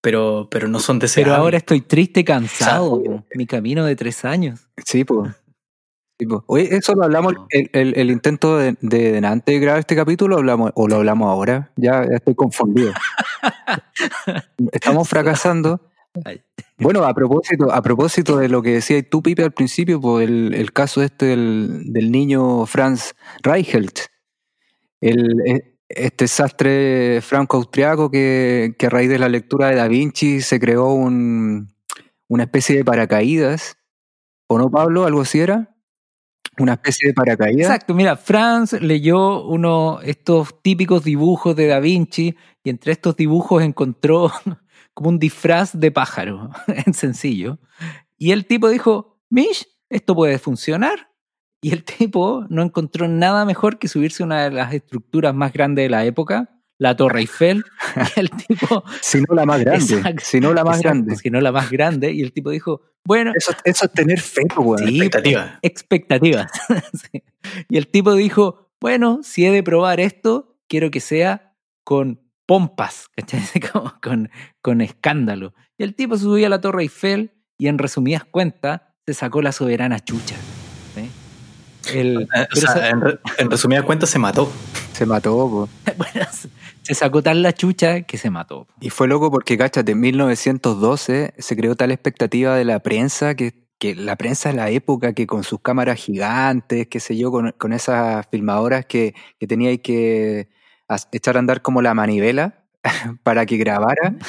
pero, 0.00 0.48
pero 0.50 0.68
no 0.68 0.78
son 0.80 0.98
deseables. 0.98 1.32
Pero 1.32 1.42
ahora 1.42 1.56
estoy 1.58 1.80
triste 1.80 2.20
y 2.20 2.24
cansado. 2.24 3.02
Po. 3.02 3.24
Mi 3.34 3.46
camino 3.46 3.84
de 3.84 3.96
tres 3.96 4.24
años. 4.24 4.68
Sí, 4.84 5.04
pues. 5.04 5.30
Sí. 6.16 6.28
Oye, 6.46 6.68
eso 6.76 6.94
lo 6.94 7.02
hablamos, 7.02 7.34
el, 7.50 7.68
el- 7.72 7.98
el 7.98 8.08
intento 8.12 8.56
de, 8.56 8.76
de, 8.80 9.20
de 9.20 9.26
antes 9.26 9.52
de 9.52 9.58
grabar 9.60 9.80
este 9.80 9.96
capítulo, 9.96 10.36
hablamos, 10.36 10.70
o 10.76 10.86
lo 10.86 10.94
hablamos 10.94 11.28
ahora. 11.28 11.72
Ya, 11.74 12.06
ya 12.08 12.14
estoy 12.18 12.36
confundido. 12.36 12.92
Estamos 14.72 15.08
fracasando. 15.08 15.80
Bueno, 16.78 17.04
a 17.04 17.12
propósito, 17.14 17.72
a 17.72 17.82
propósito 17.82 18.36
de 18.36 18.48
lo 18.48 18.62
que 18.62 18.74
decías 18.74 19.04
tú, 19.10 19.22
Pipe, 19.22 19.42
al 19.42 19.52
principio, 19.52 20.00
pues 20.00 20.28
el, 20.28 20.54
el 20.54 20.72
caso 20.72 21.02
este 21.02 21.26
del, 21.26 21.92
del 21.92 22.12
niño 22.12 22.64
Franz 22.66 23.14
Reichelt, 23.42 23.98
el, 25.00 25.40
e- 25.46 25.73
este 25.96 26.28
sastre 26.28 27.20
franco-austriaco 27.22 28.10
que, 28.10 28.74
que 28.78 28.86
a 28.86 28.90
raíz 28.90 29.08
de 29.08 29.18
la 29.18 29.28
lectura 29.28 29.68
de 29.68 29.76
Da 29.76 29.88
Vinci 29.88 30.40
se 30.40 30.60
creó 30.60 30.92
un, 30.92 31.74
una 32.28 32.44
especie 32.44 32.76
de 32.76 32.84
paracaídas, 32.84 33.78
¿o 34.48 34.58
no, 34.58 34.70
Pablo? 34.70 35.04
¿Algo 35.04 35.22
así 35.22 35.40
era? 35.40 35.74
Una 36.58 36.74
especie 36.74 37.08
de 37.08 37.14
paracaídas. 37.14 37.66
Exacto, 37.66 37.94
mira, 37.94 38.16
Franz 38.16 38.74
leyó 38.74 39.44
uno 39.44 40.00
estos 40.02 40.62
típicos 40.62 41.02
dibujos 41.02 41.56
de 41.56 41.66
Da 41.66 41.80
Vinci 41.80 42.36
y 42.62 42.70
entre 42.70 42.92
estos 42.92 43.16
dibujos 43.16 43.62
encontró 43.62 44.30
como 44.94 45.08
un 45.08 45.18
disfraz 45.18 45.78
de 45.78 45.90
pájaro, 45.90 46.50
en 46.86 46.94
sencillo. 46.94 47.58
Y 48.16 48.32
el 48.32 48.46
tipo 48.46 48.68
dijo, 48.68 49.20
Mish, 49.30 49.66
esto 49.88 50.14
puede 50.14 50.38
funcionar. 50.38 51.13
Y 51.64 51.72
el 51.72 51.82
tipo 51.82 52.44
no 52.50 52.62
encontró 52.62 53.08
nada 53.08 53.46
mejor 53.46 53.78
que 53.78 53.88
subirse 53.88 54.22
a 54.22 54.26
una 54.26 54.44
de 54.44 54.50
las 54.50 54.74
estructuras 54.74 55.34
más 55.34 55.50
grandes 55.54 55.86
de 55.86 55.88
la 55.88 56.04
época, 56.04 56.60
la 56.76 56.94
Torre 56.94 57.20
Eiffel. 57.20 57.64
Y 58.16 58.20
el 58.20 58.28
tipo... 58.28 58.84
Si 59.00 59.22
no 59.22 59.34
la 59.34 59.46
más 59.46 59.60
grande. 59.60 59.94
Exacto, 59.94 60.22
si 60.22 60.40
no 60.40 60.52
la 60.52 60.62
más 60.62 60.76
exacto, 60.76 60.98
grande. 60.98 61.16
Si 61.16 61.30
no 61.30 61.40
la 61.40 61.52
más 61.52 61.70
grande. 61.70 62.12
Y 62.12 62.20
el 62.20 62.32
tipo 62.34 62.50
dijo, 62.50 62.82
bueno, 63.06 63.32
Eso, 63.34 63.52
eso 63.64 63.86
es 63.86 63.92
tener 63.92 64.20
fe, 64.20 64.42
pues. 64.54 64.82
Sí, 64.82 65.00
expectativa. 65.00 65.58
expectativas. 65.62 66.52
Sí. 66.92 67.22
Y 67.70 67.78
el 67.78 67.88
tipo 67.88 68.12
dijo, 68.12 68.68
bueno, 68.78 69.20
si 69.22 69.46
he 69.46 69.50
de 69.50 69.62
probar 69.62 70.00
esto, 70.00 70.58
quiero 70.68 70.90
que 70.90 71.00
sea 71.00 71.56
con 71.82 72.20
pompas, 72.44 73.08
¿cachai? 73.16 73.40
Como 73.72 73.94
con, 74.02 74.28
con 74.60 74.82
escándalo. 74.82 75.54
Y 75.78 75.84
el 75.84 75.94
tipo 75.94 76.18
subió 76.18 76.44
a 76.46 76.50
la 76.50 76.60
Torre 76.60 76.82
Eiffel 76.82 77.32
y 77.56 77.68
en 77.68 77.78
resumidas 77.78 78.26
cuentas 78.26 78.82
se 79.06 79.14
sacó 79.14 79.40
la 79.40 79.52
soberana 79.52 79.98
chucha. 80.00 80.36
El- 81.92 82.28
o 82.52 82.56
sea, 82.56 82.88
en, 82.90 83.00
re- 83.00 83.18
en 83.38 83.50
resumidas 83.50 83.84
cuentas 83.84 84.10
se 84.10 84.18
mató. 84.18 84.50
Se 84.92 85.06
mató, 85.06 85.68
bueno, 85.96 86.26
se 86.82 86.94
sacó 86.94 87.22
tan 87.22 87.42
la 87.42 87.52
chucha 87.52 88.02
que 88.02 88.16
se 88.18 88.30
mató. 88.30 88.66
Y 88.80 88.90
fue 88.90 89.08
loco 89.08 89.30
porque, 89.30 89.58
cáchate, 89.58 89.92
en 89.92 90.00
1912 90.00 91.34
se 91.36 91.56
creó 91.56 91.74
tal 91.74 91.90
expectativa 91.90 92.54
de 92.56 92.64
la 92.64 92.78
prensa 92.80 93.34
que, 93.34 93.66
que 93.78 93.94
la 93.96 94.16
prensa 94.16 94.50
de 94.50 94.54
la 94.56 94.70
época 94.70 95.12
que 95.12 95.26
con 95.26 95.42
sus 95.42 95.60
cámaras 95.60 95.98
gigantes, 95.98 96.86
qué 96.88 97.00
sé 97.00 97.16
yo, 97.16 97.30
con, 97.32 97.52
con 97.58 97.72
esas 97.72 98.26
filmadoras 98.30 98.86
que, 98.86 99.14
que 99.40 99.46
tenía 99.46 99.76
que 99.78 100.48
as- 100.88 101.08
echar 101.12 101.36
a 101.36 101.40
andar 101.40 101.60
como 101.62 101.82
la 101.82 101.94
manivela 101.94 102.64
para 103.22 103.46
que 103.46 103.56
grabara. 103.56 104.14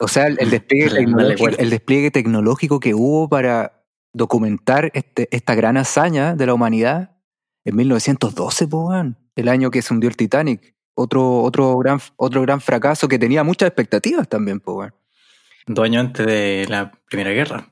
O 0.00 0.08
sea, 0.08 0.26
el, 0.26 0.36
el 0.40 0.50
despliegue 0.50 0.90
tecnológico, 0.90 1.48
el 1.56 1.70
despliegue 1.70 2.10
tecnológico 2.10 2.80
que 2.80 2.94
hubo 2.94 3.28
para 3.28 3.83
documentar 4.14 4.90
este, 4.94 5.28
esta 5.30 5.54
gran 5.54 5.76
hazaña 5.76 6.34
de 6.34 6.46
la 6.46 6.54
humanidad 6.54 7.10
en 7.64 7.76
1912, 7.76 8.68
po, 8.68 8.88
weón, 8.88 9.18
el 9.36 9.48
año 9.48 9.70
que 9.70 9.82
se 9.82 9.92
hundió 9.92 10.08
el 10.08 10.16
Titanic. 10.16 10.74
Otro, 10.94 11.42
otro, 11.42 11.76
gran, 11.78 11.98
otro 12.16 12.40
gran 12.42 12.60
fracaso 12.60 13.08
que 13.08 13.18
tenía 13.18 13.42
muchas 13.42 13.66
expectativas 13.66 14.28
también, 14.28 14.62
weón. 14.64 14.94
Dos 15.66 15.84
años 15.84 16.06
antes 16.06 16.26
de 16.26 16.66
la 16.68 16.92
Primera 17.10 17.30
Guerra. 17.30 17.68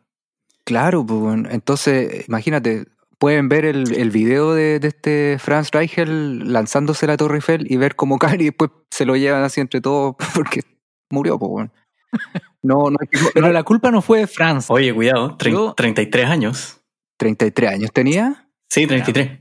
Claro, 0.65 1.07
pues, 1.07 1.45
entonces, 1.51 2.27
imagínate, 2.29 2.87
pueden 3.19 3.49
ver 3.49 3.65
el, 3.65 3.95
el 3.95 4.11
video 4.11 4.55
de, 4.55 4.81
de 4.81 4.89
este 4.89 5.37
Franz 5.39 5.71
Reichel 5.71 6.53
lanzándose 6.53 7.07
la 7.07 7.17
Torre 7.17 7.37
Eiffel 7.37 7.71
y 7.71 7.77
ver 7.77 7.95
cómo 7.95 8.19
cae 8.19 8.37
y 8.41 8.45
después 8.47 8.71
se 8.91 9.05
lo 9.05 9.15
llevan 9.17 9.45
así 9.45 9.61
entre 9.61 9.81
todos 9.81 10.17
porque 10.35 10.63
murió, 11.11 11.39
pues 11.39 11.71
bueno. 12.13 12.47
No, 12.63 12.91
no, 12.91 12.97
Pero 13.35 13.51
la 13.53 13.63
culpa 13.65 13.91
no 13.91 14.03
fue 14.03 14.21
de 14.21 14.27
Franz. 14.27 14.71
Oye, 14.71 14.95
cuidado, 14.95 15.37
tre- 15.37 15.51
Yo- 15.53 15.75
33 15.75 16.27
años. 16.27 16.81
33 17.17 17.71
años 17.71 17.93
tenía. 17.93 18.49
Sí, 18.69 18.87
33. 18.87 19.41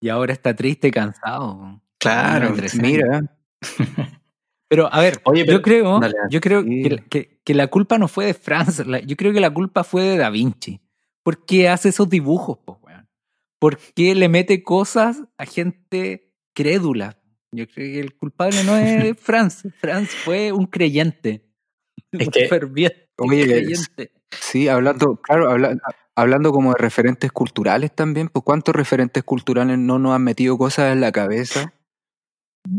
Y 0.00 0.08
ahora 0.08 0.32
está 0.32 0.54
triste 0.54 0.88
y 0.88 0.90
cansado. 0.90 1.80
Claro. 1.98 2.52
Tres 2.54 2.74
años. 2.74 2.82
Mira, 2.90 3.22
Pero 4.68 4.92
a 4.92 5.00
ver, 5.00 5.20
Oye, 5.24 5.44
pero- 5.44 5.58
yo 5.58 5.62
creo, 5.62 6.00
dale. 6.00 6.14
yo 6.28 6.40
creo 6.40 6.62
Sí. 6.62 6.82
que, 6.82 7.04
que- 7.08 7.40
que 7.44 7.54
la 7.54 7.68
culpa 7.68 7.98
no 7.98 8.08
fue 8.08 8.26
de 8.26 8.34
Franz, 8.34 8.84
la- 8.86 8.98
yo 9.00 9.16
creo 9.16 9.32
que 9.32 9.40
la 9.40 9.50
culpa 9.54 9.84
fue 9.84 10.02
de 10.02 10.16
Da 10.16 10.28
Vinci. 10.30 10.80
¿Por 11.22 11.44
qué 11.46 11.68
hace 11.68 11.90
esos 11.90 12.08
dibujos, 12.08 12.58
po, 12.58 12.80
weón? 12.82 13.08
¿Por 13.60 13.78
qué 13.94 14.14
le 14.16 14.28
mete 14.28 14.62
cosas 14.64 15.22
a 15.38 15.46
gente 15.46 16.32
crédula? 16.52 17.16
Yo 17.52 17.66
creo 17.68 17.92
que 17.92 18.00
el 18.00 18.16
culpable 18.16 18.64
no 18.64 18.76
es 18.76 19.16
Franz. 19.20 19.62
Franz 19.80 20.10
fue 20.10 20.50
un 20.50 20.66
creyente. 20.66 21.45
Es 22.28 22.28
que- 22.30 22.48
ferviente 22.48 23.08
Oye, 23.18 23.44
creyente. 23.46 24.12
sí, 24.40 24.68
hablando, 24.68 25.16
claro, 25.22 25.50
habla- 25.50 25.76
hablando 26.14 26.52
como 26.52 26.72
de 26.72 26.78
referentes 26.78 27.32
culturales 27.32 27.94
también, 27.94 28.28
pues 28.28 28.44
¿cuántos 28.44 28.74
referentes 28.74 29.22
culturales 29.24 29.78
no 29.78 29.98
nos 29.98 30.14
han 30.14 30.22
metido 30.24 30.58
cosas 30.58 30.92
en 30.92 31.00
la 31.00 31.12
cabeza? 31.12 31.72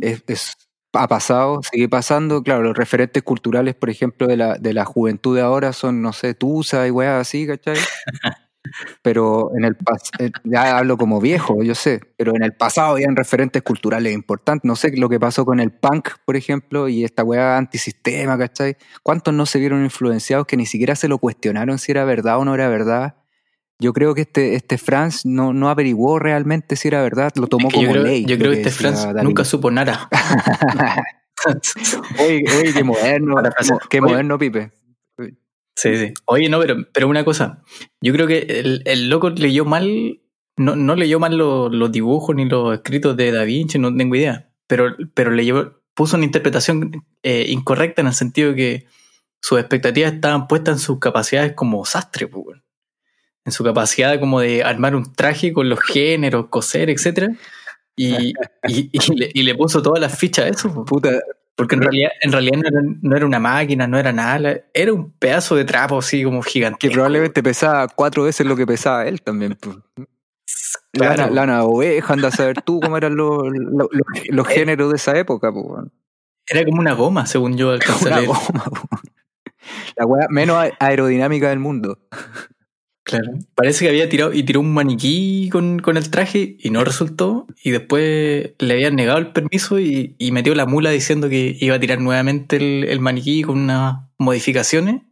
Es, 0.02 0.24
es- 0.28 0.54
ha 0.94 1.08
pasado, 1.08 1.62
sigue 1.70 1.88
pasando, 1.90 2.42
claro, 2.42 2.64
los 2.64 2.76
referentes 2.78 3.22
culturales, 3.22 3.76
por 3.76 3.90
ejemplo, 3.90 4.26
de 4.26 4.38
la, 4.38 4.56
de 4.56 4.74
la 4.74 4.86
juventud 4.86 5.36
de 5.36 5.42
ahora 5.44 5.72
son, 5.74 6.02
no 6.02 6.12
sé, 6.14 6.34
Tusa 6.34 6.88
y 6.88 6.92
weas 6.92 7.22
así, 7.22 7.46
¿cachai? 7.46 7.76
Pero 9.02 9.52
en 9.56 9.66
el 9.66 9.76
pasado, 9.76 10.30
ya 10.44 10.78
hablo 10.78 10.98
como 10.98 11.20
viejo, 11.20 11.64
yo 11.64 11.76
sé, 11.76 12.02
pero 12.18 12.36
en 12.36 12.44
el 12.44 12.54
pasado 12.54 12.92
habían 12.92 13.16
referentes 13.16 13.62
culturales 13.62 14.14
importantes. 14.14 14.66
No 14.66 14.76
sé 14.76 14.92
lo 14.96 15.10
que 15.10 15.20
pasó 15.20 15.46
con 15.46 15.60
el 15.60 15.72
punk, 15.72 16.10
por 16.26 16.36
ejemplo, 16.36 16.88
y 16.90 17.04
esta 17.04 17.24
wea 17.24 17.58
antisistema, 17.58 18.38
¿cachai? 18.38 18.78
¿Cuántos 19.04 19.34
no 19.34 19.46
se 19.46 19.60
vieron 19.60 19.84
influenciados 19.84 20.46
que 20.48 20.58
ni 20.58 20.66
siquiera 20.66 20.96
se 20.96 21.08
lo 21.08 21.18
cuestionaron 21.18 21.80
si 21.80 21.92
era 21.92 22.06
verdad 22.06 22.40
o 22.40 22.46
no 22.46 22.54
era 22.54 22.70
verdad? 22.70 23.16
Yo 23.80 23.94
creo 23.94 24.16
que 24.16 24.22
este, 24.22 24.56
este 24.56 24.78
Franz 24.80 25.24
no, 25.26 25.54
no 25.54 25.70
averiguó 25.70 26.18
realmente 26.18 26.76
si 26.76 26.88
era 26.88 27.02
verdad, 27.04 27.32
lo 27.36 27.46
tomó 27.48 27.68
Es 27.68 27.76
que 27.76 27.82
yo 27.82 27.88
como 27.88 27.94
creo, 28.02 28.04
ley. 28.06 28.26
yo 28.26 28.38
creo 28.38 28.52
que 28.52 28.58
este 28.58 28.72
Franz 28.72 29.04
David. 29.04 29.22
nunca 29.22 29.46
supo 29.46 29.70
nada. 29.70 30.10
oye, 32.20 32.44
oye, 32.60 32.74
qué 32.74 32.84
moderno, 32.84 33.36
qué 33.90 34.02
moderno, 34.02 34.38
Pipe. 34.38 34.72
Sí, 35.78 35.96
sí. 35.96 36.14
Oye, 36.26 36.50
no, 36.50 36.60
pero, 36.60 36.76
pero 36.92 37.08
una 37.08 37.24
cosa. 37.24 37.62
Yo 38.02 38.12
creo 38.14 38.26
que 38.26 38.40
el, 38.40 38.82
el 38.86 39.10
loco 39.10 39.30
leyó 39.30 39.64
mal, 39.64 40.22
no, 40.58 40.76
no 40.76 40.96
leyó 40.96 41.20
mal 41.20 41.38
lo- 41.38 41.70
los 41.70 41.92
dibujos 41.92 42.36
ni 42.36 42.46
los 42.50 42.74
escritos 42.74 43.16
de 43.16 43.32
Da 43.32 43.44
Vinci, 43.44 43.78
no 43.78 43.96
tengo 43.96 44.16
idea. 44.16 44.50
Pero, 44.66 44.96
pero 45.14 45.30
leyó, 45.32 45.82
puso 45.94 46.16
una 46.18 46.26
interpretación 46.26 47.06
eh, 47.22 47.46
incorrecta 47.50 48.02
en 48.02 48.08
el 48.08 48.14
sentido 48.16 48.56
que 48.56 48.88
sus 49.40 49.60
expectativas 49.60 50.14
estaban 50.14 50.48
puestas 50.48 50.78
en 50.78 50.80
sus 50.80 51.00
capacidades 51.00 51.54
como 51.54 51.86
sastre, 51.86 52.28
pues, 52.28 52.58
en 53.46 53.52
su 53.52 53.64
capacidad 53.64 54.20
como 54.20 54.42
de 54.42 54.64
armar 54.64 54.96
un 54.96 55.14
traje 55.14 55.54
con 55.54 55.70
los 55.70 55.80
géneros, 55.82 56.48
coser, 56.50 56.90
etcétera. 56.90 57.30
Y, 57.96 58.34
y, 58.68 58.90
y 58.92 59.16
le, 59.16 59.32
y 59.34 59.44
le 59.44 59.56
puso 59.56 59.82
todas 59.82 60.00
las 60.02 60.18
fichas 60.18 60.46
a 60.46 60.50
eso. 60.50 60.74
pues. 60.74 60.86
Puta, 60.88 61.12
Porque 61.58 61.76
en 61.76 61.82
realidad, 61.82 62.12
en 62.22 62.32
realidad 62.32 62.58
no, 62.60 62.68
era, 62.70 62.82
no 63.02 63.16
era 63.18 63.26
una 63.26 63.40
máquina, 63.40 63.88
no 63.88 63.98
era 63.98 64.14
nada, 64.14 64.62
era 64.74 64.94
un 64.94 65.12
pedazo 65.12 65.56
de 65.56 65.66
trapo 65.66 65.98
así 65.98 66.24
como 66.24 66.42
gigante. 66.44 66.78
que 66.80 66.94
probablemente 66.94 67.42
pesaba 67.44 67.88
cuatro 67.88 68.24
veces 68.24 68.46
lo 68.46 68.56
que 68.56 68.66
pesaba 68.68 69.06
él 69.08 69.22
también. 69.24 69.58
pues. 69.60 69.76
Claro. 70.94 71.16
Lana, 71.24 71.32
lana 71.32 71.64
oveja, 71.64 72.14
anda 72.14 72.28
a 72.30 72.32
saber 72.32 72.62
tú 72.62 72.80
cómo 72.80 72.96
eran 72.96 73.16
los, 73.16 73.44
los, 73.52 73.88
los- 73.92 74.28
los 74.30 74.48
géneros 74.56 74.92
de 74.92 74.96
esa 74.98 75.18
época. 75.18 75.52
pues, 75.52 75.66
weón. 75.68 75.92
Era 76.48 76.64
como 76.64 76.80
una 76.80 76.94
goma, 76.94 77.26
según 77.26 77.58
yo 77.58 77.72
alcancé 77.72 78.14
a 78.14 78.20
Una 78.20 78.28
goma, 78.28 78.64
po. 78.70 78.88
La 79.98 80.06
weá 80.06 80.28
menos 80.30 80.64
aerodinámica 80.80 81.50
del 81.50 81.60
mundo. 81.60 82.00
Claro. 83.08 83.40
Parece 83.56 83.86
que 83.86 83.90
había 83.90 84.10
tirado 84.10 84.34
y 84.34 84.44
tiró 84.44 84.60
un 84.60 84.74
maniquí 84.74 85.48
con, 85.50 85.80
con 85.80 85.96
el 85.96 86.12
traje 86.12 86.58
y 86.60 86.70
no 86.72 86.84
resultó. 86.84 87.48
Y 87.64 87.72
después 87.72 88.52
le 88.60 88.74
habían 88.74 88.98
negado 88.98 89.18
el 89.18 89.32
permiso 89.32 89.80
y, 89.80 90.18
y 90.20 90.34
metió 90.34 90.54
la 90.56 90.66
mula 90.66 90.90
diciendo 90.90 91.30
que 91.30 91.56
iba 91.58 91.78
a 91.78 91.80
tirar 91.80 92.02
nuevamente 92.02 92.58
el, 92.58 92.84
el 92.84 93.00
maniquí 93.00 93.44
con 93.44 93.60
unas 93.60 94.00
modificaciones. 94.18 95.04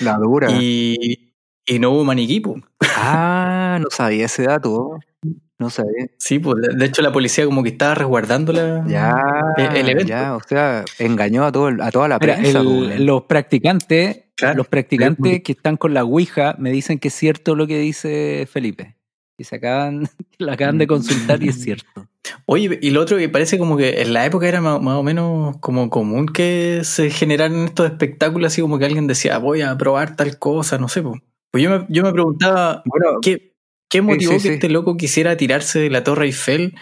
La 0.00 0.16
dura. 0.16 0.50
Y, 0.60 1.32
y 1.64 1.78
no 1.78 1.92
hubo 1.92 2.04
maniquí, 2.04 2.40
pues. 2.40 2.64
Ah, 2.96 3.78
no 3.80 3.90
sabía 3.90 4.26
ese 4.26 4.42
dato. 4.42 4.98
No 5.58 5.70
sabía. 5.70 6.06
Sí, 6.18 6.38
pues 6.38 6.56
de- 6.76 6.84
hecho 6.84 7.00
la 7.02 7.12
policía 7.12 7.44
como 7.46 7.62
que 7.62 7.70
estaba 7.70 7.94
resguardando 7.94 8.52
la, 8.52 8.84
Ya, 8.86 9.16
el, 9.56 9.76
el 9.76 9.88
evento. 9.88 10.08
ya, 10.08 10.34
o 10.36 10.40
sea, 10.46 10.84
engañó 10.98 11.44
a, 11.44 11.52
todo, 11.52 11.70
a 11.82 11.90
toda 11.90 12.08
la 12.08 12.18
Mira, 12.18 12.34
prensa. 12.36 12.60
el- 12.60 12.66
weón. 12.66 13.06
los 13.06 13.22
practicantes, 13.22 14.24
Claro. 14.36 14.58
los 14.58 14.68
practicantes 14.68 15.42
que 15.42 15.52
están 15.52 15.78
con 15.78 15.94
la 15.94 16.04
Ouija 16.04 16.56
me 16.58 16.70
dicen 16.70 16.98
que 16.98 17.08
es 17.08 17.14
cierto 17.14 17.54
lo 17.54 17.66
que 17.66 17.78
dice 17.78 18.46
Felipe. 18.52 18.96
Que 19.38 19.44
se 19.44 19.56
acaban, 19.56 20.02
lo 20.38 20.52
acaban 20.52 20.76
de 20.78 20.86
consultar 20.86 21.42
y 21.42 21.48
es 21.48 21.60
cierto. 21.62 22.06
Oye, 22.44 22.78
y 22.82 22.90
lo 22.90 23.00
otro 23.00 23.16
que 23.16 23.28
parece 23.30 23.56
como 23.58 23.76
que 23.78 24.02
en 24.02 24.12
la 24.12 24.26
época 24.26 24.46
era 24.48 24.60
más, 24.60 24.80
más 24.82 24.96
o 24.96 25.02
menos 25.02 25.56
como 25.60 25.88
común 25.88 26.26
que 26.26 26.80
se 26.84 27.08
generaran 27.10 27.64
estos 27.64 27.86
espectáculos, 27.86 28.52
así 28.52 28.60
como 28.60 28.78
que 28.78 28.84
alguien 28.84 29.06
decía, 29.06 29.38
voy 29.38 29.62
a 29.62 29.76
probar 29.78 30.16
tal 30.16 30.38
cosa, 30.38 30.76
no 30.76 30.88
sé. 30.88 31.02
po. 31.02 31.18
Pues 31.50 31.62
yo 31.64 31.70
me, 31.70 31.86
yo 31.88 32.02
me 32.02 32.12
preguntaba, 32.12 32.82
Bueno, 32.84 33.18
¿qué, 33.22 33.54
qué 33.88 34.02
motivó 34.02 34.32
sí, 34.32 34.36
que 34.38 34.48
sí. 34.48 34.54
este 34.54 34.68
loco 34.68 34.96
quisiera 34.96 35.36
tirarse 35.36 35.78
de 35.80 35.90
la 35.90 36.04
Torre 36.04 36.26
Eiffel 36.26 36.74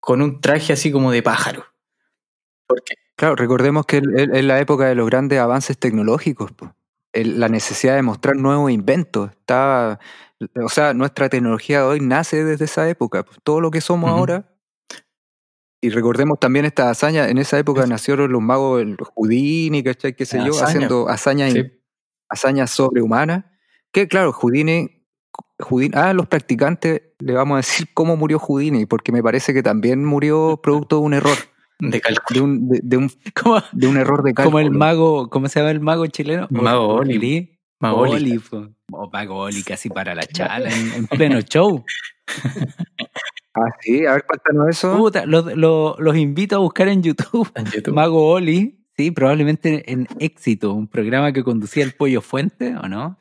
con 0.00 0.20
un 0.22 0.40
traje 0.40 0.72
así 0.72 0.90
como 0.92 1.10
de 1.12 1.22
pájaro? 1.22 1.64
Porque, 2.66 2.94
Claro, 3.16 3.36
recordemos 3.36 3.84
que 3.86 3.98
es 3.98 4.44
la 4.44 4.58
época 4.58 4.86
de 4.86 4.94
los 4.94 5.06
grandes 5.08 5.38
avances 5.38 5.78
tecnológicos, 5.78 6.50
po. 6.52 6.74
El- 7.12 7.38
la 7.38 7.48
necesidad 7.48 7.94
de 7.94 8.02
mostrar 8.02 8.36
nuevos 8.36 8.70
inventos. 8.70 9.30
Está, 9.30 10.00
o 10.64 10.68
sea, 10.70 10.94
nuestra 10.94 11.28
tecnología 11.28 11.80
de 11.80 11.84
hoy 11.84 12.00
nace 12.00 12.42
desde 12.42 12.64
esa 12.64 12.88
época. 12.88 13.22
po. 13.22 13.32
Todo 13.44 13.60
lo 13.60 13.70
que 13.70 13.80
somos 13.82 14.10
ahora. 14.10 14.48
Y 15.82 15.90
recordemos 15.90 16.38
también 16.40 16.64
esta 16.64 16.88
hazaña. 16.90 17.28
En 17.28 17.38
esa 17.38 17.58
época 17.58 17.86
nacieron 17.86 18.32
los 18.32 18.40
magos, 18.40 18.80
el 18.80 18.96
Houdini, 19.14 19.82
¿cachai? 19.82 20.14
Qué 20.14 20.24
sé 20.24 20.38
La 20.38 20.46
yo, 20.46 20.52
hazaña. 20.52 20.68
haciendo 20.68 21.08
hazañas, 21.08 21.54
hazañas 22.28 22.70
sobrehumanas. 22.70 23.44
Que 23.92 24.08
claro, 24.08 24.32
Houdini, 24.32 25.01
Houdini. 25.62 25.92
Ah, 25.96 26.12
los 26.12 26.26
practicantes 26.26 27.02
le 27.18 27.32
vamos 27.32 27.54
a 27.54 27.56
decir 27.58 27.88
cómo 27.94 28.16
murió 28.16 28.38
Houdini, 28.38 28.86
porque 28.86 29.12
me 29.12 29.22
parece 29.22 29.52
que 29.54 29.62
también 29.62 30.04
murió 30.04 30.60
producto 30.62 30.96
de 30.96 31.02
un 31.02 31.14
error. 31.14 31.36
de 31.78 32.00
cálculo. 32.00 32.34
De 32.38 32.40
un, 32.44 32.68
de, 32.68 32.80
de 32.82 32.96
un, 32.96 33.10
de 33.72 33.86
un 33.86 33.96
error 33.96 34.22
de 34.22 34.34
cálculo. 34.34 34.44
como 34.44 34.58
el 34.60 34.70
mago, 34.70 35.28
¿cómo 35.30 35.48
se 35.48 35.60
llama 35.60 35.70
el 35.72 35.80
mago 35.80 36.06
chileno? 36.06 36.46
Mago 36.50 36.88
Oli. 36.96 37.58
Magoli. 37.80 38.12
Oli. 38.32 38.40
O 38.92 39.10
mago 39.10 39.36
Oli, 39.38 39.62
casi 39.64 39.88
para 39.88 40.14
la 40.14 40.24
chala, 40.24 40.68
en, 40.70 40.92
en 40.94 41.06
pleno 41.06 41.40
show. 41.40 41.84
Ah, 43.54 43.68
sí, 43.80 44.06
a 44.06 44.12
ver, 44.12 44.24
cuéntanos 44.24 44.68
eso. 44.70 44.96
Puta, 44.96 45.26
los, 45.26 45.54
los- 45.56 45.98
los 45.98 46.16
invito 46.16 46.56
a 46.56 46.60
buscar 46.60 46.88
en 46.88 47.02
YouTube. 47.02 47.50
En 47.54 47.66
YouTube. 47.66 47.92
Mago 47.94 48.26
Oli, 48.28 48.82
sí, 48.96 49.10
probablemente 49.10 49.92
en 49.92 50.08
Éxito, 50.20 50.72
un 50.72 50.88
programa 50.88 51.32
que 51.34 51.44
conducía 51.44 51.84
el 51.84 51.92
Pollo 51.92 52.22
Fuente, 52.22 52.74
¿o 52.82 52.88
no? 52.88 53.18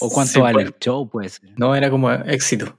¿O 0.00 0.10
cuánto 0.10 0.32
Sí, 0.34 0.40
vale 0.40 0.54
pues, 0.54 0.66
el 0.66 0.74
show? 0.80 1.08
Pues 1.10 1.40
No, 1.56 1.74
era 1.74 1.90
como 1.90 2.10
éxito. 2.12 2.78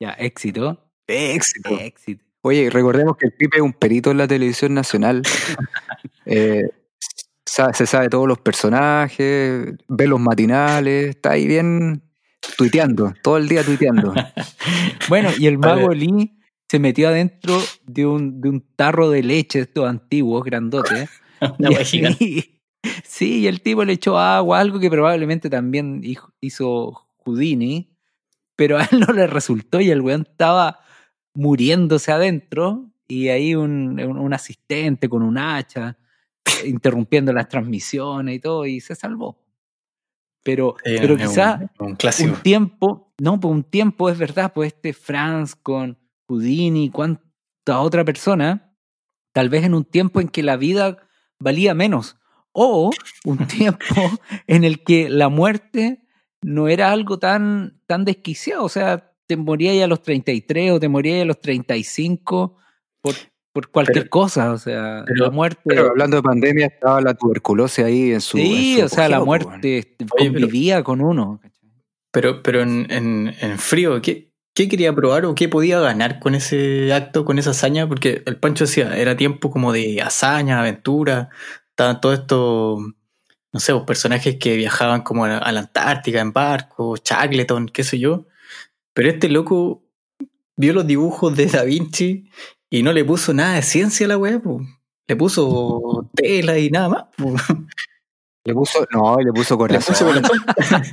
ya, 0.00 0.10
Éxito. 0.12 0.90
Éxito. 1.06 1.70
Éxito. 1.78 2.24
Oye, 2.42 2.70
recordemos 2.70 3.16
que 3.16 3.26
el 3.26 3.32
Pipe 3.32 3.56
es 3.56 3.62
un 3.62 3.72
perito 3.72 4.10
en 4.10 4.18
la 4.18 4.28
televisión 4.28 4.74
nacional. 4.74 5.22
Eh, 6.30 6.68
se 7.46 7.86
sabe 7.86 8.10
todos 8.10 8.28
los 8.28 8.38
personajes, 8.38 9.74
ve 9.88 10.06
los 10.06 10.20
matinales, 10.20 11.08
está 11.08 11.30
ahí 11.32 11.46
bien 11.46 12.02
tuiteando, 12.58 13.14
todo 13.22 13.38
el 13.38 13.48
día 13.48 13.64
tuiteando. 13.64 14.12
Bueno, 15.08 15.30
y 15.38 15.46
el 15.46 15.56
mago 15.56 15.88
Lee 15.94 16.38
se 16.70 16.78
metió 16.78 17.08
adentro 17.08 17.58
de 17.86 18.04
un, 18.04 18.42
de 18.42 18.50
un 18.50 18.60
tarro 18.76 19.08
de 19.10 19.22
leche, 19.22 19.60
estos 19.60 19.88
antiguos, 19.88 20.44
grandotes. 20.44 21.08
Una 21.58 21.70
Y- 21.70 21.74
wea 21.76 21.84
gigante. 21.84 22.24
y- 22.24 22.57
sí, 23.04 23.40
y 23.40 23.46
el 23.46 23.60
tipo 23.60 23.84
le 23.84 23.94
echó 23.94 24.18
agua, 24.18 24.60
algo 24.60 24.78
que 24.78 24.90
probablemente 24.90 25.50
también 25.50 26.02
hizo 26.40 27.06
Houdini, 27.24 27.90
pero 28.56 28.78
a 28.78 28.84
él 28.84 29.00
no 29.00 29.12
le 29.12 29.26
resultó 29.26 29.80
y 29.80 29.90
el 29.90 30.00
weón 30.00 30.22
estaba 30.28 30.80
muriéndose 31.34 32.10
adentro 32.12 32.90
y 33.06 33.28
ahí 33.28 33.54
un, 33.54 34.00
un- 34.00 34.18
un 34.18 34.34
asistente 34.34 35.08
con 35.08 35.22
un 35.22 35.38
hacha 35.38 35.96
eh, 36.44 36.68
interrumpiendo 36.68 37.32
las 37.32 37.48
transmisiones 37.48 38.36
y 38.36 38.40
todo 38.40 38.66
y 38.66 38.80
se 38.80 38.94
salvó. 38.94 39.38
Pero, 40.44 40.76
Sí, 40.84 40.96
pero 41.00 41.14
es 41.14 41.20
un- 41.20 41.28
quizá 41.28 41.70
un, 41.78 41.96
tiempo, 42.42 43.12
no, 43.20 43.38
por 43.40 43.50
un 43.52 43.64
tiempo 43.64 44.08
es 44.08 44.18
verdad, 44.18 44.52
pues 44.54 44.72
este 44.72 44.92
Franz 44.92 45.54
con 45.54 45.98
Houdini, 46.28 46.90
cuánta 46.90 47.80
otra 47.80 48.04
persona, 48.04 48.72
tal 49.32 49.48
vez 49.48 49.64
en 49.64 49.74
un 49.74 49.84
tiempo 49.84 50.20
en 50.20 50.28
que 50.28 50.42
la 50.42 50.56
vida 50.56 50.96
valía 51.38 51.74
menos, 51.74 52.17
o 52.60 52.90
un 53.24 53.38
tiempo 53.46 53.84
en 54.46 54.64
el 54.64 54.82
que 54.82 55.08
la 55.08 55.28
muerte 55.28 56.00
no 56.42 56.68
era 56.68 56.90
algo 56.92 57.18
tan, 57.18 57.80
tan 57.86 58.04
desquiciado, 58.04 58.64
o 58.64 58.68
sea, 58.68 59.12
te 59.26 59.36
morías 59.36 59.82
a 59.84 59.86
los 59.86 60.02
33 60.02 60.72
o 60.72 60.80
te 60.80 60.88
morías 60.88 61.22
a 61.22 61.24
los 61.24 61.40
35 61.40 62.56
por, 63.02 63.14
por 63.52 63.70
cualquier 63.70 64.04
Pero- 64.04 64.10
cosa, 64.10 64.52
o 64.52 64.58
sea, 64.58 65.04
pero- 65.06 65.24
la 65.26 65.30
muerte... 65.30 65.60
Pero 65.64 65.90
hablando 65.90 66.16
de 66.16 66.22
pandemia, 66.22 66.66
estaba 66.66 67.00
la 67.00 67.14
tuberculosis 67.14 67.84
ahí 67.84 68.12
en 68.12 68.20
su. 68.20 68.38
sí, 68.38 68.74
en 68.74 68.78
su 68.80 68.84
o 68.86 68.88
sea, 68.88 69.08
la 69.08 69.22
weón. 69.22 69.26
muerte 69.46 69.68
Oye, 69.68 69.94
pero- 69.98 70.08
convivía 70.32 70.82
con 70.82 71.00
uno. 71.00 71.40
Pero, 72.10 72.42
pero 72.42 72.62
en, 72.62 72.86
en, 72.90 73.34
en 73.40 73.58
frío, 73.58 74.00
¿qué, 74.00 74.32
¿qué 74.54 74.68
quería 74.68 74.94
probar 74.94 75.26
o 75.26 75.34
qué 75.34 75.48
podía 75.48 75.78
ganar 75.80 76.20
con 76.20 76.34
ese 76.34 76.92
acto, 76.94 77.24
con 77.26 77.38
esa 77.38 77.50
hazaña? 77.50 77.86
Porque 77.86 78.22
el 78.24 78.36
Pancho 78.36 78.64
decía, 78.64 78.96
era 78.96 79.16
tiempo 79.16 79.50
como 79.50 79.72
de 79.72 80.00
hazaña, 80.00 80.58
aventura, 80.60 81.28
estaban 81.78 82.00
todos 82.00 82.18
estos, 82.18 82.80
no 83.52 83.60
sé, 83.60 83.72
pues, 83.72 83.84
personajes 83.86 84.36
que 84.36 84.56
viajaban 84.56 85.02
como 85.02 85.24
a, 85.26 85.38
a 85.38 85.52
la 85.52 85.60
Antártica 85.60 86.20
en 86.20 86.32
barco, 86.32 86.96
Shackleton, 86.96 87.68
qué 87.68 87.84
sé 87.84 88.00
yo. 88.00 88.26
Pero 88.94 89.08
este 89.10 89.28
loco 89.28 89.84
vio 90.56 90.72
los 90.72 90.86
dibujos 90.88 91.36
de 91.36 91.46
Da 91.46 91.62
Vinci 91.62 92.28
y 92.68 92.82
no 92.82 92.92
le 92.92 93.04
puso 93.04 93.32
nada 93.32 93.54
de 93.54 93.62
ciencia 93.62 94.06
a 94.06 94.08
la 94.08 94.18
weá, 94.18 94.40
po. 94.40 94.60
le 95.06 95.14
puso 95.16 96.10
tela 96.16 96.58
y 96.58 96.68
nada 96.70 96.88
más. 96.88 97.04
po. 97.16 97.36
Le 98.44 98.54
puso. 98.54 98.84
No, 98.92 99.16
le 99.20 99.32
puso 99.32 99.54
Le 99.54 99.58
corazón. 99.58 99.94
puso 99.94 100.06
corazón. 100.06 100.82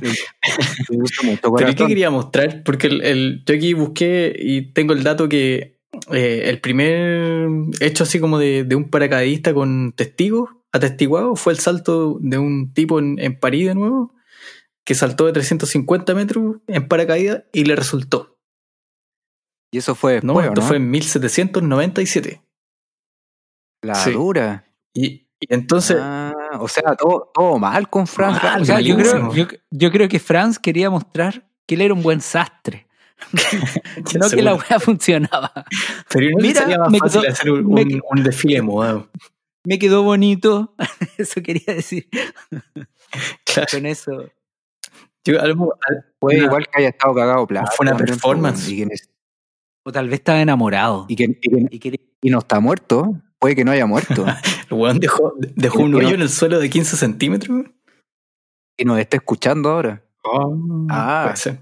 Le 0.88 0.98
puso 0.98 1.22
mucho 1.24 1.40
¿Pero 1.42 1.50
corazón. 1.52 1.74
qué 1.74 1.86
quería 1.86 2.10
mostrar? 2.10 2.62
Porque 2.64 2.86
el, 2.86 3.02
el- 3.02 3.42
yo 3.44 3.54
aquí 3.56 3.72
busqué 3.74 4.34
y 4.38 4.72
tengo 4.72 4.92
el 4.92 5.02
dato 5.02 5.28
que 5.28 5.78
eh, 6.12 6.42
el 6.46 6.60
primer 6.60 7.48
hecho 7.80 8.04
así 8.04 8.20
como 8.20 8.38
de, 8.38 8.62
de 8.64 8.76
un 8.76 8.88
paracaidista 8.90 9.52
con 9.54 9.92
testigos, 9.96 10.50
atestiguados, 10.76 11.40
fue 11.40 11.52
el 11.52 11.58
salto 11.58 12.18
de 12.20 12.38
un 12.38 12.72
tipo 12.72 12.98
en, 12.98 13.18
en 13.18 13.38
París 13.38 13.66
de 13.68 13.74
nuevo, 13.74 14.14
que 14.84 14.94
saltó 14.94 15.26
de 15.26 15.32
350 15.32 16.14
metros 16.14 16.56
en 16.68 16.86
paracaídas 16.88 17.44
y 17.52 17.64
le 17.64 17.74
resultó. 17.76 18.38
Y 19.72 19.78
eso 19.78 19.94
fue 19.94 20.14
después, 20.14 20.36
¿o 20.36 20.40
esto 20.40 20.60
¿no? 20.60 20.66
fue 20.66 20.76
en 20.76 20.90
1797. 20.90 22.42
La 23.82 23.94
sí. 23.94 24.12
dura. 24.12 24.64
Y, 24.94 25.26
y 25.40 25.52
entonces, 25.54 25.98
Ah, 26.00 26.32
o 26.60 26.68
sea, 26.68 26.94
todo, 26.96 27.30
todo 27.34 27.58
mal 27.58 27.88
con 27.90 28.06
Franz. 28.06 28.42
Mal, 28.42 28.62
O 28.62 28.64
sea, 28.64 28.80
yo 28.80 28.96
creo, 28.96 29.32
yo, 29.34 29.46
yo 29.70 29.90
creo 29.90 30.08
que 30.08 30.18
Franz 30.18 30.58
quería 30.58 30.88
mostrar 30.90 31.48
que 31.66 31.74
él 31.74 31.80
era 31.82 31.94
un 31.94 32.02
buen 32.02 32.20
sastre. 32.20 32.86
no 34.20 34.28
que 34.30 34.42
la 34.42 34.54
weá 34.54 34.78
funcionaba. 34.80 35.52
pero 36.10 36.30
¿no 36.30 36.36
Mira, 36.38 36.60
sería 36.62 36.78
más 36.78 36.90
me 36.90 36.98
fácil 36.98 37.20
quedó- 37.22 37.32
hacer 37.32 37.50
un, 37.50 37.66
me 37.74 37.82
un- 37.82 37.88
quedó- 37.88 38.02
un 38.10 38.22
desfile 38.22 38.54
de 38.56 38.62
moda. 38.62 39.06
Me 39.66 39.78
quedó 39.78 40.02
bonito. 40.04 40.74
Eso 41.18 41.42
quería 41.42 41.74
decir. 41.74 42.08
Claro. 43.44 43.68
Con 43.70 43.86
eso. 43.86 44.30
Yo, 45.24 45.40
algo- 45.40 45.74
al- 45.88 46.04
Puede 46.20 46.38
una- 46.38 46.46
igual 46.46 46.66
que 46.68 46.78
haya 46.80 46.88
estado 46.90 47.14
cagado 47.14 47.46
plata. 47.46 47.70
Fue 47.72 47.84
una 47.86 47.96
performance. 47.96 48.68
Y 48.68 48.76
que, 48.86 48.96
O 49.84 49.90
tal 49.92 50.06
vez 50.08 50.20
estaba 50.20 50.40
enamorado. 50.40 51.06
y, 51.08 51.16
que, 51.16 51.38
y 51.70 51.78
que- 51.78 52.00
Y 52.22 52.30
no 52.30 52.38
está 52.38 52.60
muerto. 52.60 53.20
Puede 53.38 53.54
que 53.56 53.64
no 53.64 53.72
haya 53.72 53.86
muerto. 53.86 54.24
El 54.70 54.76
weón 54.76 54.98
dejó, 55.00 55.34
dejó 55.38 55.80
un 55.82 55.94
hoyo 55.96 56.14
en 56.14 56.22
el 56.22 56.28
suelo 56.28 56.58
de 56.58 56.70
15 56.70 56.96
centímetros. 56.96 57.64
y 58.78 58.84
nos 58.84 58.98
está 58.98 59.16
escuchando 59.16 59.70
ahora. 59.70 60.02
Ah. 60.90 61.22
puede 61.24 61.36
ser. 61.36 61.58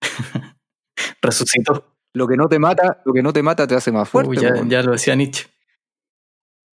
Resucitó. 1.22 1.86
Lo 2.12 2.26
que 2.26 2.36
no 2.36 2.48
te 2.48 2.58
mata, 2.58 3.00
lo 3.04 3.12
que 3.12 3.22
no 3.22 3.32
te 3.32 3.42
mata 3.42 3.66
te 3.66 3.74
hace 3.76 3.92
más 3.92 4.08
fuerte. 4.08 4.30
Uy, 4.30 4.68
ya 4.68 4.82
lo 4.82 4.92
decía 4.92 5.14
Nietzsche. 5.14 5.48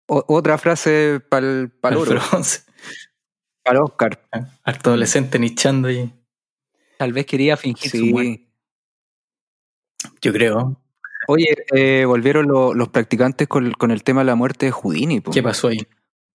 O- 0.08 0.24
otra 0.28 0.58
frase 0.58 1.20
para 1.30 1.48
el 1.48 1.70
para 1.72 1.98
Oscar. 3.84 4.20
Harto 4.64 4.90
adolescente 4.90 5.40
nichando 5.40 5.90
y 5.90 6.12
Tal 6.98 7.14
vez 7.14 7.26
quería 7.26 7.58
fingir 7.58 7.92
su 7.92 8.06
muerte. 8.06 8.48
Sí. 10.00 10.10
yo 10.22 10.34
creo. 10.34 10.80
Oye, 11.28 11.56
eh, 11.74 12.04
volvieron 12.06 12.48
lo- 12.48 12.74
los 12.74 12.90
practicantes 12.90 13.48
con, 13.48 13.72
con 13.74 13.92
el 13.92 14.04
tema 14.04 14.22
de 14.22 14.26
la 14.26 14.36
muerte 14.36 14.66
de 14.68 14.72
Houdini. 14.74 15.22
po. 15.22 15.32
¿Qué 15.32 15.42
pasó 15.42 15.70
ahí? 15.70 15.88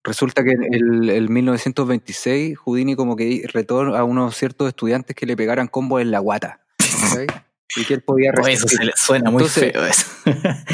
Resulta 0.03 0.43
que 0.43 0.51
en 0.51 0.63
el, 0.73 1.09
el 1.09 1.29
1926 1.29 2.57
Houdini 2.57 2.95
como 2.95 3.15
que 3.15 3.43
retó 3.53 3.81
a 3.95 4.03
unos 4.03 4.35
ciertos 4.35 4.67
estudiantes 4.69 5.15
que 5.15 5.25
le 5.27 5.37
pegaran 5.37 5.67
combos 5.67 6.01
en 6.01 6.09
la 6.11 6.19
guata. 6.19 6.61
y 7.75 7.85
que 7.85 7.93
él 7.95 8.01
podía 8.01 8.31
Oh, 8.37 8.47
eso 8.47 8.65
resistir. 8.65 8.77
se 8.79 8.85
le 8.85 8.91
suena 8.95 9.29
muy 9.29 9.43
Entonces- 9.43 9.71
feo 9.71 9.85
eso. 9.85 10.05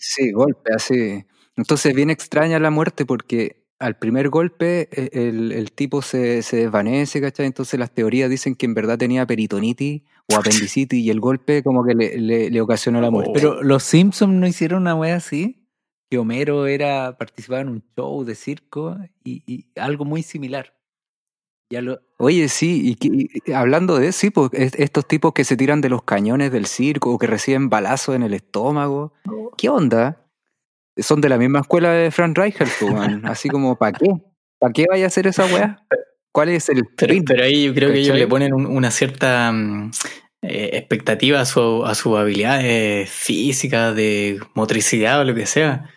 Sí, 0.00 0.30
golpe, 0.32 0.72
así. 0.74 1.24
Entonces, 1.56 1.94
bien 1.94 2.10
extraña 2.10 2.58
la 2.58 2.70
muerte 2.70 3.04
porque 3.06 3.64
al 3.78 3.96
primer 3.98 4.28
golpe 4.28 4.88
eh, 4.92 5.10
el, 5.12 5.52
el 5.52 5.72
tipo 5.72 6.02
se, 6.02 6.42
se 6.42 6.56
desvanece, 6.58 7.20
¿cachai? 7.20 7.46
Entonces 7.46 7.78
las 7.80 7.90
teorías 7.92 8.28
dicen 8.28 8.54
que 8.54 8.66
en 8.66 8.74
verdad 8.74 8.98
tenía 8.98 9.26
peritonitis 9.26 10.02
o 10.30 10.36
apendicitis 10.36 10.98
y 11.02 11.10
el 11.10 11.20
golpe 11.20 11.62
como 11.62 11.84
que 11.84 11.94
le, 11.94 12.18
le- 12.18 12.50
le 12.50 12.60
ocasionó 12.60 13.00
la 13.00 13.10
muerte. 13.10 13.32
Pero 13.34 13.62
los 13.62 13.82
Simpsons 13.82 14.34
no 14.34 14.46
hicieron 14.46 14.82
una 14.82 14.94
wea 14.94 15.16
así. 15.16 15.56
Que 16.10 16.18
Homero 16.18 16.66
era 16.66 17.16
participaba 17.18 17.60
en 17.60 17.68
un 17.68 17.84
show 17.96 18.24
de 18.24 18.34
circo 18.34 18.98
y, 19.22 19.44
y 19.46 19.66
algo 19.78 20.04
muy 20.04 20.22
similar. 20.24 20.74
Ya 21.72 21.80
lo, 21.82 22.00
Oye, 22.18 22.48
sí, 22.48 22.82
y, 22.90 22.94
que- 22.96 23.28
y 23.46 23.52
hablando 23.52 23.96
de 23.96 24.10
sí, 24.10 24.30
pues 24.30 24.50
es- 24.52 24.74
estos 24.74 25.06
tipos 25.06 25.32
que 25.32 25.44
se 25.44 25.56
tiran 25.56 25.80
de 25.80 25.88
los 25.88 26.02
cañones 26.02 26.50
del 26.50 26.66
circo 26.66 27.12
o 27.12 27.18
que 27.18 27.28
reciben 27.28 27.70
balazos 27.70 28.16
en 28.16 28.24
el 28.24 28.34
estómago, 28.34 29.12
¿qué 29.56 29.68
onda? 29.68 30.19
Son 31.02 31.20
de 31.20 31.28
la 31.28 31.38
misma 31.38 31.60
escuela 31.60 31.90
de 31.92 32.10
Frank 32.10 32.36
Reichel, 32.36 32.68
pues, 32.80 32.92
man. 32.92 33.22
así 33.26 33.48
como, 33.48 33.76
¿para 33.76 33.92
qué? 33.98 34.06
¿Para 34.58 34.72
qué 34.72 34.86
vaya 34.88 35.04
a 35.04 35.08
hacer 35.08 35.26
esa 35.26 35.46
weá? 35.46 35.84
¿Cuál 36.32 36.50
es 36.50 36.68
el 36.68 36.84
Pero, 36.96 37.14
pero 37.26 37.44
ahí 37.44 37.64
yo 37.64 37.74
creo 37.74 37.92
que 37.92 37.98
ellos 38.00 38.16
le 38.16 38.26
ponen 38.28 38.52
un- 38.54 38.66
una 38.66 38.90
cierta 38.90 39.50
mm, 39.52 39.90
eh, 40.42 40.70
expectativa 40.74 41.40
a 41.40 41.44
su, 41.44 41.84
a 41.84 41.94
sus 41.94 42.16
habilidades 42.16 43.10
físicas, 43.10 43.94
de 43.96 44.38
motricidad 44.54 45.20
o 45.20 45.24
lo 45.24 45.34
que 45.34 45.46
sea. 45.46 45.90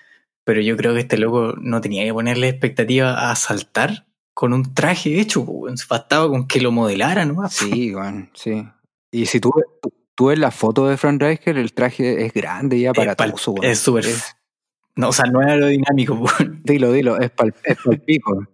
Pero 0.45 0.59
yo 0.61 0.75
creo 0.75 0.93
que 0.93 1.01
este 1.01 1.17
loco 1.17 1.53
no 1.61 1.81
tenía 1.81 2.03
que 2.03 2.13
ponerle 2.13 2.47
expectativa 2.49 3.29
a 3.31 3.35
saltar 3.35 4.07
con 4.33 4.53
un 4.53 4.73
traje 4.73 5.19
hecho. 5.19 5.41
weón. 5.41 5.75
Bastaba 5.89 6.27
con 6.29 6.47
que 6.47 6.59
lo 6.61 6.71
modelara 6.71 7.25
nomás. 7.25 7.53
Sí, 7.53 7.93
weón, 7.93 8.29
sí. 8.33 8.65
Y 9.11 9.27
si 9.27 9.39
tú, 9.39 9.51
tú, 10.15 10.25
ves 10.27 10.39
la 10.39 10.49
foto 10.51 10.87
de 10.87 10.97
Frank 10.97 11.21
Reichel, 11.21 11.57
el 11.57 11.73
traje 11.73 12.25
es 12.25 12.33
grande 12.33 12.77
y 12.77 12.85
aparatoso, 12.87 13.53
es 13.61 13.79
súper- 13.79 14.05
Es- 14.07 14.35
No, 14.95 15.09
o 15.09 15.13
sea, 15.13 15.25
no 15.25 15.41
es 15.41 15.47
aerodinámico. 15.47 16.23
Dilo, 16.63 16.91
dilo, 16.91 17.19
es 17.19 17.31
pal, 17.31 17.53
es 17.63 17.77
pal 17.83 17.99
pico. 18.01 18.45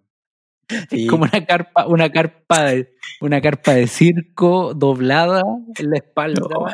Y- 0.91 1.08
como 1.08 1.23
una 1.23 1.45
carpa, 1.45 1.88
una 1.88 2.12
carpa 2.12 2.63
de, 2.65 2.93
una 3.21 3.41
carpa 3.41 3.73
de 3.73 3.88
circo 3.88 4.73
doblada 4.73 5.41
en 5.78 5.89
la 5.89 5.97
espalda. 5.97 6.41
No. 6.49 6.65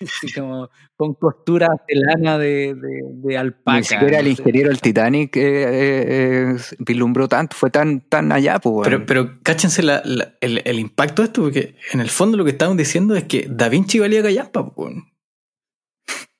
Así 0.00 0.32
como 0.32 0.68
con 0.96 1.14
costuras 1.14 1.70
de 1.86 1.94
lana 1.94 2.36
de, 2.36 2.74
de, 2.74 3.02
de 3.12 3.38
alpaca. 3.38 3.78
Ni 3.78 3.84
siquiera 3.84 4.18
el 4.18 4.26
ingeniero 4.28 4.68
del 4.68 4.80
Titanic 4.80 5.36
eh, 5.36 5.40
eh, 5.42 6.04
eh, 6.08 6.56
vislumbró 6.80 7.28
tanto, 7.28 7.56
fue 7.56 7.70
tan, 7.70 8.00
tan 8.08 8.32
allá, 8.32 8.58
pues. 8.58 8.88
Pero, 8.88 9.06
pero 9.06 9.38
cáchense 9.44 9.82
la- 9.84 10.02
la- 10.04 10.34
el, 10.40 10.60
el 10.64 10.78
impacto 10.80 11.22
de 11.22 11.26
esto, 11.26 11.42
porque 11.42 11.76
en 11.92 12.00
el 12.00 12.08
fondo 12.10 12.36
lo 12.36 12.44
que 12.44 12.50
estaban 12.50 12.76
diciendo 12.76 13.14
es 13.14 13.24
que 13.24 13.46
Da 13.48 13.68
Vinci 13.68 14.00
valía 14.00 14.22
callampa, 14.24 14.74
po, 14.74 14.90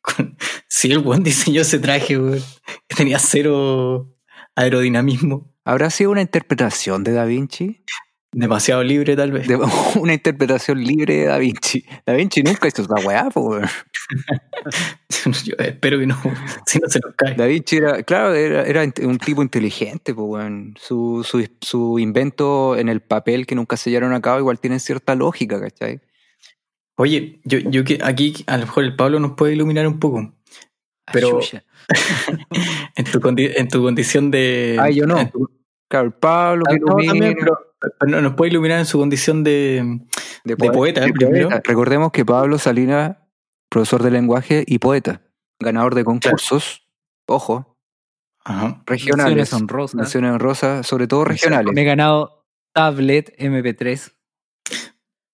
Sí, 0.68 0.90
el 0.90 1.00
buen 1.00 1.22
diseñó 1.22 1.60
ese 1.60 1.78
traje, 1.78 2.18
weón, 2.18 2.42
que 2.88 2.96
tenía 2.96 3.18
cero 3.18 4.08
aerodinamismo, 4.56 5.52
¿Habrá 5.64 5.90
sido 5.90 6.10
una 6.10 6.22
interpretación 6.22 7.04
de 7.04 7.12
Da 7.12 7.24
Vinci? 7.24 7.84
demasiado 8.34 8.82
libre 8.82 9.14
tal 9.14 9.30
vez. 9.30 9.46
De- 9.46 9.56
una 10.00 10.14
interpretación 10.14 10.82
libre 10.82 11.16
de 11.18 11.24
Da 11.26 11.38
Vinci. 11.38 11.84
Da 12.06 12.14
Vinci 12.14 12.42
nunca 12.42 12.66
hizo 12.66 12.82
esa 12.82 12.94
weá, 13.06 13.28
weón. 13.34 13.68
Yo 15.44 15.54
espero 15.58 15.98
que 15.98 16.06
no, 16.06 16.18
si 16.66 16.78
no 16.78 16.88
se 16.88 16.98
nos 17.00 17.14
cae. 17.14 17.34
Da 17.34 17.46
Vinci 17.46 17.76
era, 17.76 18.02
claro, 18.02 18.34
era, 18.34 18.82
un 19.02 19.18
tipo 19.18 19.42
inteligente, 19.42 20.14
pues, 20.14 20.26
weón. 20.26 20.74
Su, 20.80 21.24
su, 21.24 21.46
su 21.60 21.98
invento 21.98 22.76
en 22.76 22.88
el 22.88 23.00
papel 23.00 23.46
que 23.46 23.54
nunca 23.54 23.76
se 23.76 23.90
llevaron 23.90 24.14
a 24.14 24.20
cabo 24.20 24.38
igual 24.40 24.58
tiene 24.58 24.80
cierta 24.80 25.14
lógica, 25.14 25.60
¿cachai? 25.60 26.00
Oye, 26.96 27.40
yo, 27.44 27.58
yo 27.58 27.84
que 27.84 27.98
aquí 28.02 28.44
a 28.46 28.56
lo 28.58 28.66
mejor 28.66 28.84
el 28.84 28.96
Pablo 28.96 29.18
nos 29.20 29.32
puede 29.32 29.54
iluminar 29.54 29.86
un 29.86 29.98
poco. 29.98 30.32
Pero- 31.12 31.38
Ayuya. 31.38 31.64
En 32.96 33.04
tu, 33.04 33.18
condi- 33.20 33.52
en 33.56 33.68
tu 33.68 33.82
condición 33.82 34.30
de. 34.30 34.76
Ah, 34.78 34.90
yo 34.90 35.06
no. 35.06 35.28
tu- 35.30 35.50
Claro, 35.88 36.06
el 36.06 36.12
Pablo, 36.12 36.64
que 36.66 36.76
Ah, 36.76 36.78
no, 36.80 36.96
también, 37.04 37.34
pero, 37.38 37.58
pero 37.98 38.20
nos 38.22 38.34
puede 38.34 38.50
iluminar 38.52 38.78
en 38.78 38.86
su 38.86 38.98
condición 38.98 39.42
de. 39.44 40.00
de 40.44 40.56
poeta, 40.56 41.00
de 41.02 41.12
primero. 41.12 41.50
Recordemos 41.64 42.12
que 42.12 42.24
Pablo 42.24 42.56
Salinas, 42.58 43.16
profesor 43.68 44.02
de 44.02 44.10
lenguaje 44.10 44.64
y 44.66 44.78
poeta, 44.78 45.20
ganador 45.60 45.94
de 45.94 46.04
concursos, 46.04 46.88
ojo, 47.26 47.76
Ajá. 48.44 48.82
regionales, 48.86 49.36
Menciones 49.36 49.52
honrosas. 49.52 49.94
menciones 49.96 50.32
honrosas, 50.32 50.86
sobre 50.86 51.06
todo 51.08 51.24
regionales. 51.24 51.74
Me 51.74 51.82
he 51.82 51.84
ganado 51.84 52.46
tablet 52.72 53.34
MP3. 53.38 54.12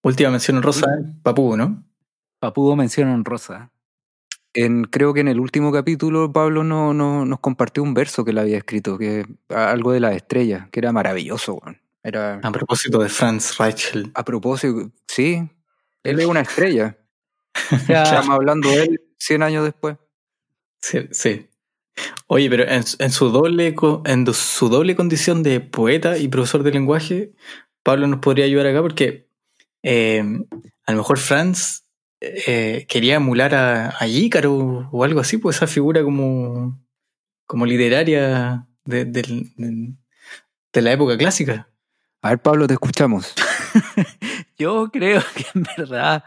Última 0.08 0.30
mención 0.30 0.56
en 0.56 0.62
rosa, 0.62 0.86
Papú, 1.22 1.56
¿no? 1.56 1.84
Papudo 2.40 2.76
mención. 2.76 3.24
En, 4.54 4.84
creo 4.84 5.12
que 5.12 5.20
en 5.20 5.28
el 5.28 5.38
último 5.40 5.70
capítulo 5.70 6.32
Pablo 6.32 6.64
no, 6.64 6.94
no- 6.94 7.24
nos 7.26 7.40
compartió 7.40 7.82
un 7.82 7.94
verso 7.94 8.24
que 8.24 8.30
él 8.30 8.38
había 8.38 8.56
escrito, 8.56 8.96
que 8.96 9.26
algo 9.50 9.92
de 9.92 10.00
las 10.00 10.14
estrellas, 10.16 10.68
que 10.70 10.80
era 10.80 10.92
maravilloso. 10.92 11.60
Era 12.02 12.40
A 12.42 12.50
propósito 12.52 12.98
de 13.00 13.08
Franz 13.08 13.58
Reichel. 13.58 14.10
a 14.14 14.24
propósito, 14.24 14.90
sí, 15.06 15.48
él 16.02 16.20
es 16.20 16.26
una 16.26 16.40
estrella. 16.40 16.96
Sea, 17.86 18.04
Estamos 18.04 18.30
hablando 18.30 18.68
de 18.70 18.82
él 18.84 19.00
100 19.18 19.42
años 19.42 19.64
después. 19.64 19.96
Sí, 20.80 21.08
sí. 21.10 21.48
Oye, 22.28 22.48
pero 22.48 22.62
en, 22.64 22.84
en 22.98 23.10
su 23.10 23.28
doble 23.30 23.74
en 24.06 24.32
su 24.32 24.68
doble 24.68 24.94
condición 24.96 25.42
de 25.42 25.60
poeta 25.60 26.16
y 26.16 26.28
profesor 26.28 26.62
de 26.62 26.70
lenguaje, 26.70 27.32
Pablo 27.82 28.06
nos 28.06 28.20
podría 28.20 28.44
ayudar 28.44 28.68
acá 28.68 28.80
porque 28.80 29.27
eh, 29.82 30.24
a 30.86 30.92
lo 30.92 30.98
mejor 30.98 31.18
Franz 31.18 31.84
eh, 32.20 32.86
quería 32.88 33.16
emular 33.16 33.54
a, 33.54 33.94
a 33.98 34.06
Ícaro 34.06 34.88
o 34.90 35.04
algo 35.04 35.20
así, 35.20 35.38
pues 35.38 35.56
esa 35.56 35.66
figura 35.66 36.02
como, 36.02 36.80
como 37.46 37.66
literaria 37.66 38.66
de, 38.84 39.04
de 39.04 40.82
la 40.82 40.92
época 40.92 41.16
clásica. 41.16 41.68
A 42.22 42.30
ver, 42.30 42.40
Pablo, 42.40 42.66
te 42.66 42.74
escuchamos. 42.74 43.34
Yo 44.58 44.90
creo 44.90 45.22
que 45.36 45.44
en 45.54 45.64
verdad, 45.76 46.24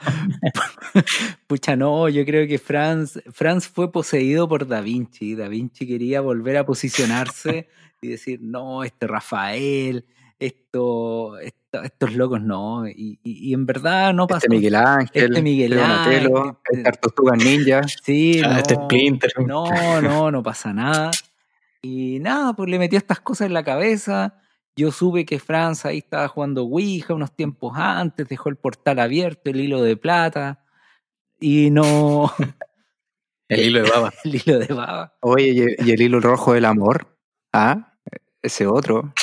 pucha 1.47 1.75
no, 1.75 2.07
yo 2.07 2.23
creo 2.23 2.47
que 2.47 2.57
Franz, 2.57 3.19
Franz 3.33 3.67
fue 3.67 3.91
poseído 3.91 4.47
por 4.47 4.65
Da 4.67 4.79
Vinci. 4.79 5.35
Da 5.35 5.49
Vinci 5.49 5.85
quería 5.85 6.21
volver 6.21 6.55
a 6.55 6.65
posicionarse 6.65 7.67
y 8.01 8.07
decir, 8.07 8.39
no, 8.41 8.85
este 8.85 9.05
Rafael, 9.05 10.05
esto, 10.45 11.37
esto- 11.39 11.83
estos 11.83 12.13
locos 12.15 12.41
no. 12.41 12.87
Y, 12.87 13.19
y- 13.23 13.49
y 13.49 13.53
en 13.53 13.65
verdad 13.65 14.13
no 14.13 14.27
pasó. 14.27 14.39
Este 14.45 14.49
Miguel 14.49 14.75
Ángel, 14.75 15.23
Este 15.31 15.41
Miguel 15.41 15.75
Donatello, 15.75 16.37
Ángel, 16.39 16.55
este 16.85 16.91
Tortugas 16.99 17.37
Ninja. 17.43 17.81
Sí, 18.03 18.41
Ah, 18.43 18.49
no, 18.49 18.57
este 18.57 18.75
Splinter. 18.75 19.31
no, 19.45 20.01
no, 20.01 20.31
no 20.31 20.43
pasa 20.43 20.73
nada. 20.73 21.11
Y 21.81 22.19
nada, 22.19 22.53
pues 22.53 22.69
le 22.69 22.77
metió 22.79 22.97
estas 22.97 23.19
cosas 23.21 23.47
en 23.47 23.53
la 23.53 23.63
cabeza. 23.63 24.35
Yo 24.75 24.91
supe 24.91 25.25
que 25.25 25.39
Franz 25.39 25.85
ahí 25.85 25.97
estaba 25.99 26.27
jugando 26.27 26.63
Ouija 26.63 27.13
unos 27.13 27.35
tiempos 27.35 27.73
antes, 27.75 28.27
dejó 28.27 28.49
el 28.49 28.55
portal 28.55 28.99
abierto, 28.99 29.49
el 29.49 29.59
hilo 29.61 29.81
de 29.81 29.97
plata. 29.97 30.63
Y 31.39 31.69
no, 31.71 32.31
El 33.49 33.59
hilo 33.65 33.83
de 33.83 33.89
baba. 33.89 34.13
el 34.23 34.35
hilo 34.35 34.59
de 34.59 34.73
baba. 34.73 35.13
Oye, 35.21 35.75
¿y 35.79 35.87
y 35.89 35.91
el 35.91 36.01
hilo 36.01 36.19
rojo 36.21 36.53
del 36.53 36.65
amor? 36.65 37.17
Ah, 37.51 37.93
ese 38.41 38.65
otro. 38.67 39.13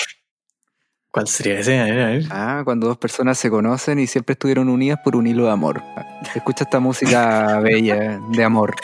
¿Cuál 1.10 1.26
sería 1.26 1.58
ese? 1.60 1.78
A 1.78 1.84
ver, 1.84 2.00
a 2.00 2.06
ver. 2.06 2.22
Ah, 2.30 2.62
cuando 2.64 2.86
dos 2.86 2.98
personas 2.98 3.38
se 3.38 3.48
conocen 3.50 3.98
y 3.98 4.06
siempre 4.06 4.34
estuvieron 4.34 4.68
unidas 4.68 4.98
por 5.02 5.16
un 5.16 5.26
hilo 5.26 5.46
de 5.46 5.52
amor. 5.52 5.82
Escucha 6.34 6.64
esta 6.64 6.80
música 6.80 7.60
bella 7.64 8.20
de 8.30 8.44
amor. 8.44 8.74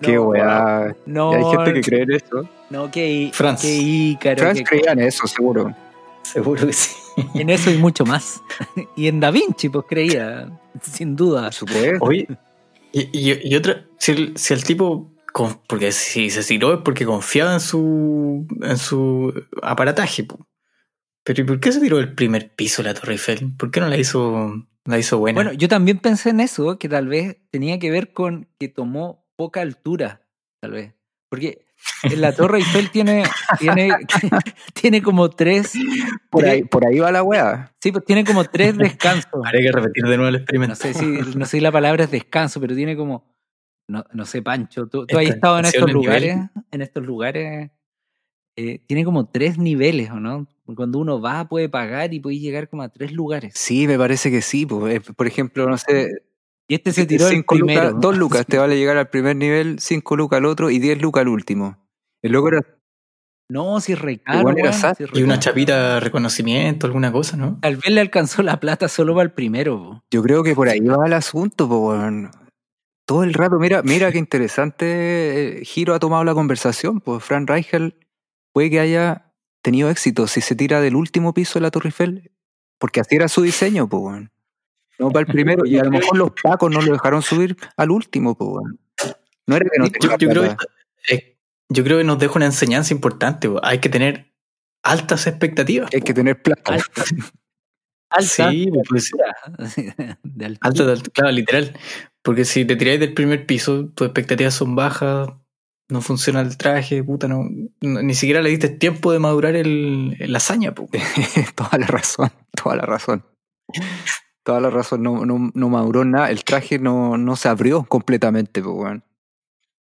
Qué 0.02 0.16
No, 0.16 0.24
weá. 0.24 0.96
No, 1.06 1.32
hay 1.34 1.44
gente 1.56 1.74
que 1.74 1.82
cree 1.82 2.02
en 2.04 2.12
eso. 2.14 2.50
no, 2.72 2.90
que, 2.90 3.30
Franz. 3.34 3.62
que 3.62 3.72
Ícaro, 3.76 4.38
Franz 4.40 4.58
que- 4.60 4.64
creía 4.64 4.92
en 4.94 5.00
eso, 5.02 5.28
seguro. 5.28 5.74
Seguro 6.24 6.66
que 6.66 6.74
sí. 6.74 6.96
en 7.36 7.50
eso 7.52 7.70
y 7.72 7.78
mucho 7.78 8.06
más. 8.06 8.42
Y 8.96 9.08
en 9.08 9.20
Da 9.20 9.30
Vinci, 9.32 9.70
pues 9.70 9.86
creía, 9.88 10.50
sin 10.82 11.16
duda. 11.16 11.50
Oye, 12.00 12.28
y, 12.92 13.02
y, 13.32 13.40
y 13.44 13.56
otra, 13.56 13.84
si 13.98 14.12
el, 14.14 14.38
si 14.38 14.54
el 14.54 14.64
tipo, 14.64 15.11
con- 15.34 15.62
porque 15.68 15.92
si 15.92 16.30
se 16.30 16.44
tiró 16.44 16.74
es 16.76 16.82
porque 16.84 17.06
confiaba 17.06 17.54
en 17.54 17.60
su, 17.60 18.48
en 18.62 18.78
su 18.78 19.34
aparataje, 19.62 20.24
po. 20.24 20.48
pero 21.24 21.42
¿y 21.42 21.46
por 21.46 21.60
qué 21.60 21.72
se 21.72 21.80
tiró 21.80 21.98
del 21.98 22.14
primer 22.14 22.54
piso 22.56 22.82
de 22.84 22.90
la 22.90 23.00
Torre 23.00 23.14
Eiffel? 23.14 23.56
¿Por 23.58 23.72
qué 23.72 23.80
no 23.80 23.88
la 23.88 23.98
hizo, 23.98 24.54
la 24.86 24.98
hizo 25.00 25.20
buena? 25.20 25.36
Bueno, 25.36 25.54
yo 25.54 25.68
también 25.68 26.00
pensé 26.00 26.30
en 26.32 26.40
eso, 26.40 26.78
que 26.80 26.90
tal 26.90 27.08
vez 27.08 27.38
tenía 27.52 27.80
que 27.80 27.92
ver 27.92 28.12
con 28.14 28.48
que 28.60 28.68
tomó 28.70 29.26
poca 29.36 29.62
altura, 29.62 30.22
tal 30.60 30.72
vez. 30.72 30.94
Porque 31.30 31.66
la 32.16 32.34
Torre 32.34 32.58
Eiffel 32.60 32.92
tiene, 32.92 33.24
tiene, 33.58 33.90
tiene 34.74 35.02
como 35.02 35.30
tres, 35.30 35.74
Por 36.30 36.42
tres- 36.42 36.54
ahí, 36.54 36.64
por 36.64 36.86
ahí 36.86 37.00
va 37.00 37.12
la 37.12 37.24
weá. 37.24 37.74
sí, 37.82 37.92
pues 37.92 38.04
tiene 38.06 38.24
como 38.26 38.44
tres 38.44 38.78
descansos. 38.78 39.42
Habría 39.46 39.62
que 39.62 39.72
repetir 39.72 40.04
de 40.04 40.18
nuevo 40.18 40.28
el 40.30 40.36
experimento. 40.36 40.72
No 40.72 40.76
sé 40.76 40.94
si, 40.94 41.06
no 41.06 41.46
sé 41.46 41.52
si 41.58 41.60
la 41.62 41.72
palabra 41.72 42.04
es 42.04 42.12
descanso, 42.12 42.60
pero 42.60 42.76
tiene 42.76 42.96
como, 42.98 43.24
no, 43.92 44.06
no 44.14 44.26
sé, 44.26 44.42
Pancho, 44.42 44.88
tú, 44.88 45.06
tú 45.06 45.18
has 45.18 45.26
estado 45.26 45.60
en 45.60 45.66
estos 45.66 45.92
lugares, 45.92 46.36
nivel. 46.36 46.50
en 46.72 46.82
estos 46.82 47.06
lugares, 47.06 47.72
eh, 48.56 48.80
tiene 48.88 49.06
como 49.06 49.28
tres 49.30 49.58
niveles, 49.58 50.10
¿o 50.12 50.20
no? 50.20 50.48
Cuando 50.76 51.00
uno 51.00 51.20
va 51.20 51.48
puede 51.50 51.68
pagar 51.70 52.14
y 52.14 52.20
puede 52.20 52.40
llegar 52.40 52.70
como 52.70 52.84
a 52.84 52.90
tres 52.90 53.12
lugares. 53.12 53.54
Sí, 53.56 53.88
me 53.88 53.98
parece 53.98 54.32
que 54.32 54.42
sí. 54.42 54.66
pues. 54.66 54.96
Eh, 54.96 55.02
Por 55.16 55.28
ejemplo, 55.28 55.68
no 55.70 55.78
sé, 55.78 56.24
Y 56.68 56.76
este 56.76 56.94
se 56.94 57.06
tiró 57.06 57.28
el 57.28 57.38
lucas- 57.38 57.58
primero. 57.58 57.92
dos 57.94 58.18
lucas 58.18 58.46
te 58.46 58.58
vale 58.58 58.78
llegar 58.78 58.96
al 58.98 59.10
primer 59.10 59.36
nivel, 59.36 59.80
cinco 59.80 60.16
lucas 60.16 60.38
al 60.38 60.46
otro 60.46 60.70
y 60.70 60.80
diez 60.80 61.02
lucas 61.02 61.22
al 61.22 61.28
último. 61.28 61.78
El 62.22 62.32
loco 62.32 62.48
era 62.50 62.62
No, 63.50 63.82
si 63.82 63.92
es 63.94 64.00
re 64.00 64.20
caro, 64.20 64.40
Igual 64.40 64.60
era 64.60 64.72
si 64.72 65.06
re 65.06 65.20
Y 65.20 65.24
una 65.24 65.40
chapita 65.40 65.96
de 65.96 66.00
reconocimiento, 66.00 66.88
alguna 66.88 67.12
cosa, 67.12 67.36
¿no? 67.36 67.58
Tal 67.62 67.76
vez 67.76 67.90
le 67.92 68.00
alcanzó 68.00 68.42
la 68.44 68.60
plata 68.62 68.88
solo 68.88 69.14
para 69.14 69.24
el 69.26 69.32
primero. 69.34 69.78
po. 69.78 70.04
Yo 70.10 70.24
creo 70.24 70.42
que 70.44 70.56
por 70.56 70.70
ahí 70.70 70.80
va 70.80 71.06
el 71.06 71.14
asunto, 71.14 71.68
po, 71.68 71.90
weón. 71.90 72.32
Todo 73.12 73.24
el 73.24 73.34
rato, 73.34 73.60
mira, 73.60 73.82
mira 73.84 74.10
qué 74.10 74.20
interesante 74.20 75.60
eh, 75.60 75.66
giro 75.66 75.94
ha 75.94 76.00
tomado 76.00 76.24
la 76.24 76.34
conversación. 76.34 77.02
Pues 77.02 77.22
Frank 77.22 77.50
Reichel 77.50 77.98
puede 78.54 78.70
que 78.70 78.80
haya 78.80 79.34
tenido 79.62 79.90
éxito 79.90 80.28
si 80.28 80.40
se 80.40 80.56
tira 80.56 80.80
del 80.80 80.96
último 80.96 81.34
piso 81.34 81.60
de 81.60 81.64
la 81.64 81.72
Torre 81.72 81.90
Eiffel, 81.90 82.32
porque 82.78 83.02
así 83.02 83.18
era 83.18 83.28
su 83.28 83.42
diseño, 83.42 83.90
pues, 83.90 84.02
weón. 84.02 84.32
No 84.98 85.10
para 85.10 85.26
el 85.26 85.28
primero, 85.28 85.66
y 85.66 85.78
a 85.78 85.84
lo 85.84 85.92
mejor 85.92 86.16
los 86.16 86.32
pacos 86.42 86.72
no 86.72 86.82
lo 86.82 86.94
dejaron 86.94 87.22
subir 87.22 87.58
al 87.76 87.92
último, 87.92 88.34
pues, 88.34 88.50
weón. 88.50 88.80
No 89.46 89.58
era 89.58 89.66
que 89.70 89.80
no 89.80 89.88
Yo, 89.88 90.18
yo 90.18 90.30
creo 90.30 90.44
que, 90.56 91.14
eh, 91.14 91.38
yo 91.68 91.84
creo 91.84 91.98
que 91.98 92.06
nos 92.06 92.18
deja 92.18 92.34
una 92.38 92.46
enseñanza 92.46 92.94
importante. 92.94 93.50
po. 93.50 93.60
Hay 93.62 93.80
que 93.80 93.90
tener 93.90 94.32
altas 94.84 95.28
expectativas. 95.28 95.90
Hay 95.94 96.02
que 96.02 96.14
tener 96.14 96.42
plata. 96.42 96.78
Alta. 98.12 98.52
Sí, 98.52 98.70
pues, 98.88 99.12
De 100.24 100.46
altura. 100.46 100.60
Alta, 100.62 100.86
de 100.86 100.92
altura, 100.92 101.12
claro, 101.14 101.32
literal. 101.32 101.78
Porque 102.22 102.46
si 102.46 102.66
te 102.66 102.76
tiráis 102.76 103.00
del 103.00 103.14
primer 103.14 103.46
piso, 103.46 103.88
tus 103.96 104.06
expectativas 104.08 104.54
son 104.54 104.76
bajas, 104.76 105.30
no 105.90 106.02
funciona 106.02 106.42
el 106.42 106.56
traje, 106.58 107.04
puta, 107.04 107.28
no, 107.28 107.50
no- 107.82 108.02
ni 108.02 108.14
siquiera 108.14 108.42
le 108.42 108.50
diste 108.50 108.70
tiempo 108.70 109.12
de 109.12 109.20
madurar 109.20 109.56
el, 109.56 110.16
la 110.20 110.38
hazaña, 110.38 110.74
toda 111.56 111.78
la 111.80 111.88
razón, 111.88 112.30
toda 112.62 112.76
la 112.76 112.84
razón. 112.86 113.26
Toda 114.44 114.60
la 114.60 114.70
razón, 114.72 115.04
no, 115.04 115.26
no, 115.26 115.52
no 115.54 115.70
maduró 115.70 116.04
nada. 116.04 116.32
El 116.32 116.44
traje 116.44 116.80
no, 116.80 117.16
no 117.18 117.36
se 117.36 117.48
abrió 117.48 117.84
completamente, 117.84 118.62
pues, 118.62 118.76
weón. 118.76 119.04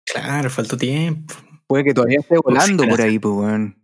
Claro, 0.06 0.48
faltó 0.50 0.76
tiempo. 0.76 1.34
Puede 1.66 1.84
que 1.84 1.94
todavía 1.94 2.20
esté 2.20 2.36
volando 2.38 2.84
por 2.88 3.00
ahí, 3.02 3.18
pues, 3.18 3.34
weón. 3.34 3.76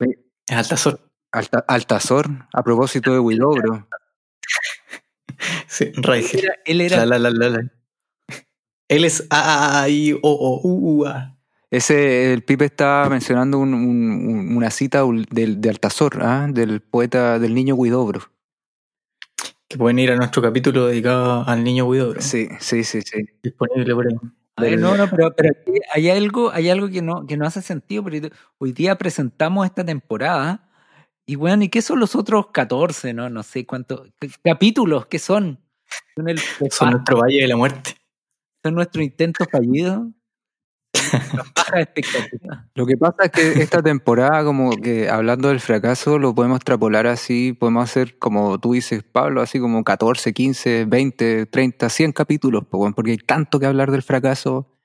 Es 0.00 0.56
alta 0.56 0.76
sor. 0.76 1.00
Alta, 1.34 1.64
Altazor, 1.66 2.26
a 2.52 2.62
propósito 2.62 3.12
de 3.12 3.18
Willowbro. 3.18 3.88
Sí. 5.66 5.90
Era- 5.96 6.54
él 6.64 6.80
era 6.80 7.04
La, 7.04 7.18
la, 7.18 7.30
la, 7.30 7.30
la, 7.30 7.48
la. 7.50 7.72
Él 8.88 9.04
es 9.04 9.26
A, 9.30 9.40
A, 9.80 9.82
A, 9.82 9.88
I, 9.88 10.12
O, 10.12 10.18
O, 10.22 10.60
U, 10.62 11.00
U, 11.02 11.06
A. 11.06 11.36
Ese, 11.70 12.32
el 12.32 12.44
Pipe 12.44 12.66
estaba 12.66 13.08
mencionando 13.08 13.58
un- 13.58 13.74
un- 13.74 14.28
un- 14.28 14.56
una 14.56 14.70
cita 14.70 15.02
del, 15.30 15.60
de 15.60 15.70
Altazor, 15.70 16.22
¿ah? 16.22 16.46
del 16.48 16.80
poeta, 16.80 17.38
del 17.40 17.52
niño 17.54 17.76
Guidobro. 17.76 18.20
Que 19.68 19.76
pueden 19.76 19.98
ir 19.98 20.12
a 20.12 20.16
nuestro 20.16 20.40
capítulo 20.40 20.86
dedicado 20.86 21.42
al 21.48 21.64
niño 21.64 21.90
Guido, 21.90 22.14
Sí, 22.20 22.48
sí, 22.60 22.84
sí, 22.84 23.02
sí. 23.02 23.24
disponible 23.42 23.92
por 23.94 24.06
ahí. 24.06 24.14
A 24.56 24.62
ver, 24.62 24.78
no, 24.78 24.96
no, 24.96 25.10
pero, 25.10 25.34
pero 25.34 25.52
hay 25.92 26.10
algo, 26.10 26.52
hay 26.52 26.68
algo 26.70 26.88
que 26.88 27.02
no, 27.02 27.26
que 27.26 27.36
no 27.36 27.44
hace 27.44 27.60
sentido, 27.60 28.04
porque 28.04 28.30
hoy 28.58 28.70
día 28.72 28.96
presentamos 28.96 29.66
esta 29.66 29.84
temporada 29.84 30.63
y 31.26 31.36
bueno, 31.36 31.64
¿y 31.64 31.68
qué 31.68 31.80
son 31.80 32.00
los 32.00 32.14
otros 32.14 32.48
14, 32.52 33.14
no? 33.14 33.30
No 33.30 33.42
sé 33.42 33.64
cuántos 33.64 34.08
capítulos, 34.42 35.06
¿qué 35.06 35.18
son? 35.18 35.60
Son, 36.16 36.28
el, 36.28 36.38
Son 36.70 36.90
nuestro 36.90 37.18
Valle 37.18 37.40
de 37.40 37.48
la 37.48 37.56
Muerte. 37.56 37.96
son 38.62 38.74
nuestro 38.74 39.02
intento 39.02 39.44
fallido. 39.50 40.10
Lo 42.74 42.86
que 42.86 42.96
pasa 42.96 43.24
es 43.24 43.30
que 43.30 43.62
esta 43.62 43.82
temporada, 43.82 44.44
como 44.44 44.76
que 44.76 45.08
hablando 45.08 45.48
del 45.48 45.60
fracaso, 45.60 46.18
lo 46.18 46.34
podemos 46.34 46.56
extrapolar 46.56 47.06
así, 47.06 47.52
podemos 47.52 47.84
hacer 47.84 48.18
como 48.18 48.58
tú 48.58 48.74
dices, 48.74 49.02
Pablo, 49.02 49.40
así 49.40 49.58
como 49.58 49.82
14, 49.82 50.32
15, 50.32 50.84
20, 50.86 51.46
30, 51.46 51.88
100 51.88 52.12
capítulos, 52.12 52.64
porque 52.68 53.12
hay 53.12 53.16
tanto 53.18 53.58
que 53.58 53.66
hablar 53.66 53.90
del 53.90 54.02
fracaso, 54.02 54.76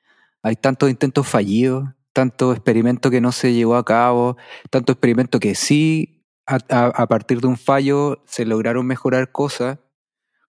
hay 0.42 0.56
tantos 0.56 0.90
intentos 0.90 1.28
fallidos, 1.28 1.90
tanto 2.14 2.54
experimento 2.54 3.12
que 3.12 3.22
no 3.22 3.32
se 3.32 3.54
llevó 3.54 3.76
a 3.76 3.86
cabo, 3.86 4.38
tanto 4.70 4.94
experimento 4.94 5.40
que 5.40 5.54
sí, 5.56 6.19
a, 6.50 6.58
a- 6.70 6.88
a 7.04 7.08
partir 7.08 7.40
de 7.42 7.48
un 7.48 7.58
fallo, 7.58 8.22
se 8.26 8.46
lograron 8.46 8.86
mejorar 8.86 9.32
cosas, 9.32 9.78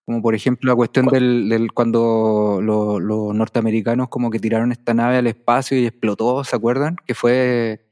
como 0.05 0.23
por 0.23 0.35
ejemplo 0.35 0.71
la 0.73 0.77
cuestión 0.77 1.07
del, 1.07 1.49
del 1.49 1.73
cuando 1.73 2.61
lo- 2.63 2.99
los 2.99 3.35
norteamericanos 3.35 4.09
como 4.09 4.31
que 4.31 4.39
tiraron 4.41 4.73
esta 4.73 4.95
nave 4.95 5.19
al 5.19 5.27
espacio 5.29 5.79
y 5.79 5.87
explotó, 5.87 6.43
¿se 6.45 6.57
acuerdan? 6.57 6.97
Que 7.07 7.15
fue... 7.15 7.87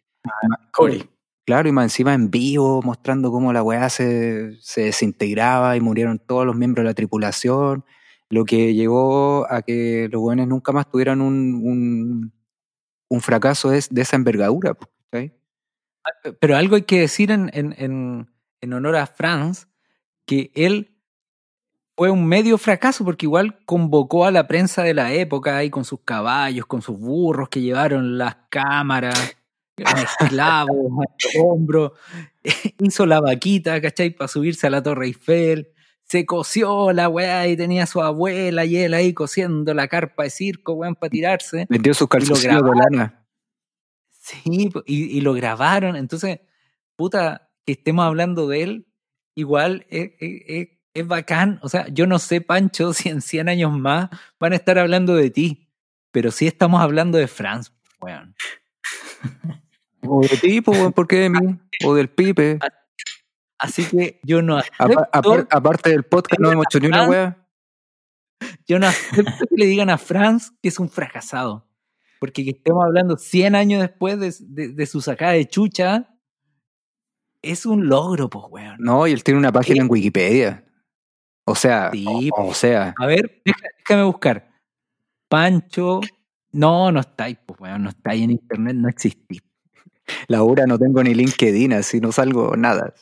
Cory. 0.73 1.09
Claro, 1.47 1.69
y 1.69 1.73
más 1.73 1.85
encima 1.87 2.13
en 2.13 2.31
vivo, 2.31 2.83
mostrando 2.83 3.31
cómo 3.31 3.53
la 3.55 3.63
weá 3.63 3.89
se, 3.89 4.57
se 4.61 4.83
desintegraba 4.83 5.77
y 5.77 5.81
murieron 5.81 6.19
todos 6.19 6.45
los 6.45 6.55
miembros 6.57 6.83
de 6.85 6.91
la 6.91 6.95
tripulación, 6.95 7.85
lo 8.29 8.45
que 8.45 8.75
llevó 8.75 9.47
a 9.51 9.63
que 9.63 10.09
los 10.13 10.21
weones 10.21 10.47
nunca 10.49 10.73
más 10.73 10.91
tuvieran 10.91 11.23
un, 11.23 11.55
un, 11.65 12.33
un 13.09 13.21
fracaso 13.23 13.71
de, 13.71 13.83
de 13.91 14.03
esa 14.03 14.17
envergadura. 14.17 14.77
¿cachai? 15.11 15.33
Pero 16.41 16.57
algo 16.57 16.77
hay 16.77 16.83
que 16.83 17.01
decir 17.01 17.31
en, 17.31 17.51
en, 17.53 17.75
en, 17.79 18.31
en 18.61 18.73
honor 18.73 18.97
a 18.97 19.07
Franz, 19.07 19.69
que 20.27 20.51
él 20.55 20.95
fue 21.97 22.11
un 22.11 22.27
medio 22.27 22.59
fracaso 22.59 23.05
porque 23.05 23.27
igual 23.27 23.59
convocó 23.65 24.25
a 24.25 24.31
la 24.31 24.47
prensa 24.47 24.85
de 24.85 24.95
la 24.95 25.13
época 25.13 25.57
ahí 25.57 25.69
con 25.69 25.85
sus 25.85 26.01
caballos, 26.05 26.65
con 26.67 26.81
sus 26.81 26.97
burros 26.97 27.49
que 27.49 27.61
llevaron 27.61 28.19
las 28.19 28.37
cámaras, 28.51 29.37
esclavos, 29.77 30.77
hombros, 31.41 31.93
hizo 32.79 33.05
la 33.05 33.21
vaquita, 33.21 33.81
¿cachai? 33.81 34.11
Para 34.11 34.29
subirse 34.29 34.69
a 34.69 34.71
la 34.71 34.83
Torre 34.83 35.07
Eiffel, 35.07 35.73
se 36.05 36.25
coció 36.25 36.93
la 36.93 37.09
weá 37.09 37.49
y 37.49 37.57
tenía 37.57 37.83
a 37.83 37.87
su 37.87 38.01
abuela 38.01 38.65
y 38.65 38.77
él 38.77 38.95
ahí 38.95 39.13
cosiendo 39.13 39.75
la 39.75 39.89
carpa 39.89 40.23
de 40.23 40.31
circo, 40.31 40.75
weón, 40.75 40.95
para 40.95 41.11
tirarse. 41.11 41.67
Vendió 41.69 41.95
sus 41.95 42.09
calzoncillos 42.09 42.63
de 42.63 42.71
lana. 42.77 43.18
Sí, 44.29 44.71
y, 44.85 45.05
y, 45.17 45.21
lo 45.23 45.33
grabaron. 45.33 45.97
Entonces, 45.97 46.41
puta, 46.97 47.51
que 47.65 47.73
estemos 47.73 48.05
hablando 48.05 48.47
de 48.47 48.63
él, 48.63 48.87
igual 49.35 49.87
es, 49.89 50.11
es, 50.21 50.69
es, 50.93 51.07
bacán. 51.07 51.59
O 51.63 51.71
sea, 51.71 51.89
yo 51.89 52.07
no 52.07 52.19
sé, 52.19 52.43
Pancho, 52.43 52.93
si 52.95 53.09
en 53.09 53.23
100 53.23 53.49
años 53.49 53.73
más 53.73 54.11
van 54.39 54.53
a 54.53 54.57
estar 54.57 54.79
hablando 54.79 55.15
de 55.15 55.31
ti, 55.31 55.71
pero 56.13 56.31
sí 56.31 56.47
estamos 56.47 56.83
hablando 56.83 57.17
de 57.17 57.27
Franz, 57.27 57.73
weón. 58.01 58.35
O 60.03 60.21
de 60.23 60.37
ti, 60.37 60.63
weón, 60.65 60.93
¿por 60.93 61.09
qué 61.09 61.17
de 61.17 61.31
mí? 61.31 61.59
O 61.85 61.95
del 61.95 62.09
Pipe. 62.09 62.59
Así 63.59 63.85
que 63.85 64.21
yo 64.23 64.41
no 64.43 64.57
acepto, 64.57 65.09
aparte 65.51 65.91
del 65.91 66.05
podcast, 66.05 66.41
no 66.41 66.53
hemos 66.53 66.67
hecho 66.71 66.79
ni 66.79 66.87
una 66.87 67.09
weá. 67.09 67.49
Yo 68.67 68.79
no 68.79 68.87
acepto 68.87 69.47
que 69.49 69.57
le 69.57 69.67
digan 69.67 69.91
a 69.91 69.99
Franz 69.99 70.53
que 70.63 70.69
es 70.69 70.79
un 70.79 70.89
fracasado. 70.89 71.68
Porque 72.21 72.45
que 72.45 72.51
estemos 72.51 72.85
hablando 72.85 73.17
100 73.17 73.55
años 73.55 73.81
después 73.81 74.19
de, 74.19 74.35
de, 74.41 74.69
de 74.75 74.87
su 74.87 75.01
sacada 75.01 75.33
de 75.33 75.47
chucha, 75.47 76.09
es 77.43 77.67
un 77.67 77.89
logro, 77.89 78.29
pues, 78.29 78.45
weón. 78.51 78.77
No, 78.81 79.07
y 79.07 79.13
él 79.13 79.23
tiene 79.23 79.39
una 79.39 79.53
página 79.53 79.83
en 79.83 79.91
Wikipedia. 79.91 80.65
O 81.45 81.55
sea, 81.55 81.91
Sí, 81.93 82.31
o, 82.37 82.47
o 82.49 82.55
sea, 82.55 82.95
A 82.99 83.07
ver, 83.07 83.43
déjame 83.45 84.05
buscar. 84.05 84.49
Pancho. 85.29 86.01
No, 86.53 86.91
no 86.91 87.01
estáis, 87.01 87.39
pues, 87.47 87.61
weón. 87.61 87.85
No 87.85 87.91
estáis 87.91 88.23
en 88.25 88.33
internet, 88.33 88.75
no 88.77 88.89
existís. 88.89 89.43
Laura 90.27 90.67
no 90.67 90.79
tengo 90.79 91.03
ni 91.03 91.15
LinkedIn, 91.15 91.73
así 91.75 92.01
no 92.01 92.13
salgo 92.13 92.57
nada. 92.57 92.95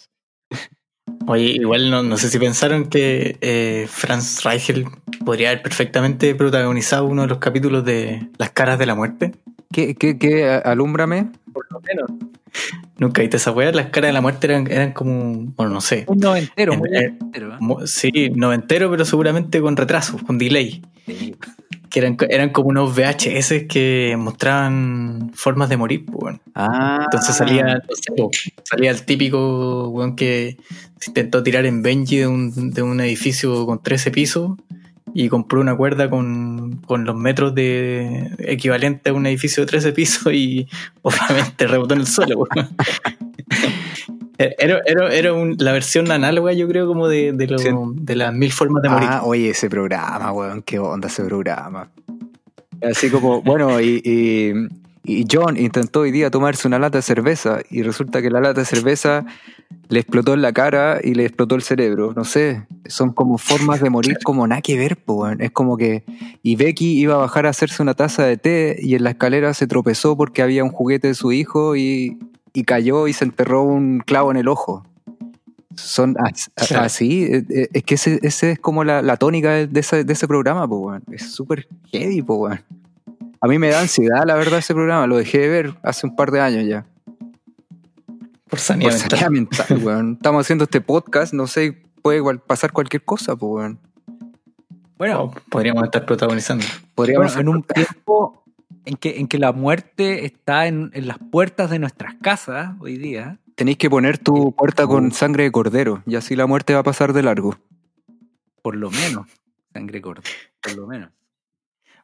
Oye, 1.28 1.44
igual 1.52 1.90
no, 1.90 2.02
no 2.02 2.16
sé 2.16 2.28
si 2.30 2.38
pensaron 2.38 2.88
que 2.88 3.36
eh, 3.40 3.86
Franz 3.88 4.44
Reichel 4.44 4.86
podría 5.24 5.50
haber 5.50 5.62
perfectamente 5.62 6.34
protagonizado 6.34 7.06
uno 7.06 7.22
de 7.22 7.28
los 7.28 7.38
capítulos 7.38 7.84
de 7.84 8.28
Las 8.38 8.50
caras 8.50 8.78
de 8.78 8.86
la 8.86 8.94
muerte. 8.94 9.32
¿Qué, 9.72 9.94
qué, 9.96 10.18
qué? 10.18 10.48
Alúmbrame. 10.48 11.30
Por 11.52 11.66
lo 11.70 11.80
menos. 11.80 12.10
Nunca 12.98 13.20
viste 13.20 13.36
esa 13.36 13.50
weá, 13.50 13.72
las 13.72 13.86
caras 13.86 14.08
de 14.08 14.12
la 14.14 14.20
muerte 14.20 14.46
eran, 14.46 14.70
eran 14.70 14.92
como, 14.92 15.52
bueno, 15.56 15.72
no 15.72 15.80
sé. 15.80 16.04
Un 16.06 16.18
noventero, 16.18 16.74
muy 16.76 16.88
Eh, 16.94 17.10
noventero. 17.18 17.54
¿eh? 17.54 17.86
Sí, 17.86 18.30
noventero, 18.34 18.90
pero 18.90 19.04
seguramente 19.04 19.60
con 19.60 19.76
retraso, 19.76 20.16
con 20.24 20.38
delay. 20.38 20.80
Que 21.90 22.00
eran, 22.00 22.16
eran 22.28 22.50
como 22.50 22.68
unos 22.68 22.94
VHS 22.94 23.66
que 23.68 24.16
mostraban 24.18 25.30
formas 25.34 25.68
de 25.68 25.76
morir, 25.76 26.04
pues, 26.06 26.22
weón. 26.22 26.40
Ah, 26.54 27.00
Entonces 27.04 27.36
salía, 27.36 27.82
salía 28.64 28.90
el 28.90 29.04
típico 29.04 29.88
weón 29.88 30.16
que 30.16 30.56
se 30.98 31.10
intentó 31.10 31.42
tirar 31.42 31.66
en 31.66 31.82
Benji 31.82 32.18
de 32.18 32.26
un, 32.26 32.70
de 32.72 32.82
un 32.82 33.00
edificio 33.00 33.66
con 33.66 33.82
13 33.82 34.10
pisos 34.10 34.52
y 35.18 35.28
compró 35.28 35.62
una 35.62 35.74
cuerda 35.74 36.10
con, 36.10 36.82
con 36.86 37.04
los 37.04 37.16
metros 37.16 37.54
de 37.54 38.32
equivalente 38.38 39.10
a 39.10 39.12
un 39.14 39.26
edificio 39.26 39.62
de 39.62 39.66
13 39.68 39.92
pisos 39.92 40.32
y 40.32 40.68
obviamente 41.02 41.66
rebotó 41.66 41.94
en 41.94 42.00
el 42.00 42.06
suelo. 42.06 42.46
Weón. 44.38 44.52
Era, 44.58 44.80
era, 44.86 45.14
era 45.14 45.32
un- 45.32 45.56
la 45.58 45.72
versión 45.72 46.10
análoga, 46.10 46.52
yo 46.52 46.68
creo, 46.68 46.86
como 46.86 47.08
de, 47.08 47.32
de, 47.32 47.46
lo- 47.46 47.58
Sí. 47.58 47.68
de 47.94 48.16
las 48.16 48.34
mil 48.34 48.52
formas 48.52 48.82
de 48.82 48.88
morir. 48.88 49.08
Ah, 49.10 49.22
oye, 49.24 49.50
ese 49.50 49.68
programa, 49.70 50.32
weón, 50.32 50.62
qué 50.62 50.78
onda 50.78 51.08
ese 51.08 51.24
programa. 51.24 51.88
Así 52.82 53.08
como, 53.10 53.40
bueno, 53.42 53.80
y, 53.80 54.02
y, 54.04 54.52
y 55.04 55.26
John 55.30 55.56
intentó 55.56 56.00
hoy 56.00 56.10
día 56.10 56.30
tomarse 56.30 56.68
una 56.68 56.78
lata 56.78 56.98
de 56.98 57.02
cerveza 57.02 57.60
y 57.70 57.82
resulta 57.82 58.20
que 58.20 58.28
la 58.30 58.40
lata 58.40 58.60
de 58.60 58.66
cerveza 58.66 59.24
le 59.88 60.00
explotó 60.00 60.34
en 60.34 60.42
la 60.42 60.52
cara 60.52 61.00
y 61.02 61.14
le 61.14 61.24
explotó 61.24 61.54
el 61.54 61.62
cerebro. 61.62 62.12
No 62.14 62.24
sé, 62.24 62.66
son 62.86 63.12
como 63.12 63.38
formas 63.38 63.80
de 63.80 63.88
morir 63.88 64.18
como 64.22 64.46
nada 64.46 64.60
que 64.60 64.76
ver, 64.76 64.98
weón. 65.06 65.40
Es 65.40 65.52
como 65.52 65.76
que... 65.78 66.04
Y 66.42 66.56
Becky 66.56 66.98
iba 67.00 67.14
a 67.14 67.18
bajar 67.18 67.46
a 67.46 67.50
hacerse 67.50 67.82
una 67.82 67.94
taza 67.94 68.24
de 68.24 68.36
té 68.36 68.76
y 68.80 68.94
en 68.94 69.04
la 69.04 69.10
escalera 69.10 69.54
se 69.54 69.66
tropezó 69.66 70.16
porque 70.16 70.42
había 70.42 70.62
un 70.62 70.70
juguete 70.70 71.08
de 71.08 71.14
su 71.14 71.32
hijo 71.32 71.76
y, 71.76 72.18
y 72.56 72.64
cayó 72.64 73.06
y 73.06 73.12
se 73.12 73.24
enterró 73.24 73.62
un 73.64 74.00
clavo 74.00 74.30
en 74.30 74.38
el 74.38 74.48
ojo. 74.48 74.82
Son 75.74 76.14
Claro. 76.54 76.84
así, 76.84 77.24
eh, 77.24 77.44
eh, 77.50 77.68
es 77.74 77.82
que 77.84 77.96
ese, 77.96 78.18
ese 78.22 78.52
es 78.52 78.58
como 78.58 78.82
la, 78.82 79.02
la 79.02 79.18
tónica 79.18 79.50
de 79.66 79.80
ese, 79.80 80.04
de 80.04 80.12
ese 80.14 80.26
programa, 80.26 80.66
po, 80.66 80.78
weón. 80.78 81.02
Es 81.12 81.32
súper 81.32 81.68
heavy, 81.92 82.22
po, 82.22 82.36
weón. 82.36 82.60
A 83.42 83.46
mí 83.46 83.58
me 83.58 83.68
da 83.68 83.80
ansiedad, 83.80 84.24
la 84.26 84.36
verdad, 84.36 84.58
ese 84.60 84.72
programa. 84.72 85.06
Lo 85.06 85.18
dejé 85.18 85.38
de 85.40 85.48
ver 85.48 85.74
hace 85.82 86.06
un 86.06 86.16
par 86.16 86.30
de 86.30 86.40
años 86.40 86.64
ya. 86.66 86.86
Por 88.48 88.58
sanidad 88.58 88.90
Por 88.92 89.00
mental. 89.00 89.18
sanidad 89.18 89.30
mental, 89.30 89.78
weón. 89.84 90.12
Estamos 90.14 90.46
haciendo 90.46 90.64
este 90.64 90.80
podcast, 90.80 91.34
no 91.34 91.46
sé, 91.46 91.76
puede 92.00 92.16
igual 92.18 92.40
pasar 92.40 92.72
cualquier 92.72 93.02
cosa, 93.04 93.36
pues, 93.36 93.52
weón. 93.52 93.78
Bueno, 94.96 95.30
podríamos 95.50 95.84
estar 95.84 96.06
protagonizando. 96.06 96.64
Podríamos 96.94 97.34
bueno, 97.34 97.50
en 97.50 97.56
un 97.56 97.62
tiempo 97.74 98.42
en 98.86 98.96
que, 98.96 99.18
en 99.18 99.28
que 99.28 99.38
la 99.38 99.52
muerte 99.52 100.24
está 100.24 100.66
en, 100.66 100.90
en 100.94 101.06
las 101.06 101.18
puertas 101.18 101.68
de 101.68 101.78
nuestras 101.78 102.14
casas 102.22 102.74
hoy 102.80 102.96
día. 102.96 103.38
Tenéis 103.56 103.76
que 103.78 103.90
poner 103.90 104.18
tu 104.18 104.54
puerta 104.54 104.86
con 104.86 105.12
sangre 105.12 105.44
de 105.44 105.52
cordero 105.52 106.02
y 106.06 106.14
así 106.14 106.36
la 106.36 106.46
muerte 106.46 106.72
va 106.72 106.80
a 106.80 106.84
pasar 106.84 107.12
de 107.12 107.22
largo. 107.22 107.58
Por 108.62 108.76
lo 108.76 108.90
menos. 108.90 109.26
Sangre 109.72 110.00
corta. 110.00 110.30
Por 110.62 110.76
lo 110.76 110.86
menos. 110.86 111.10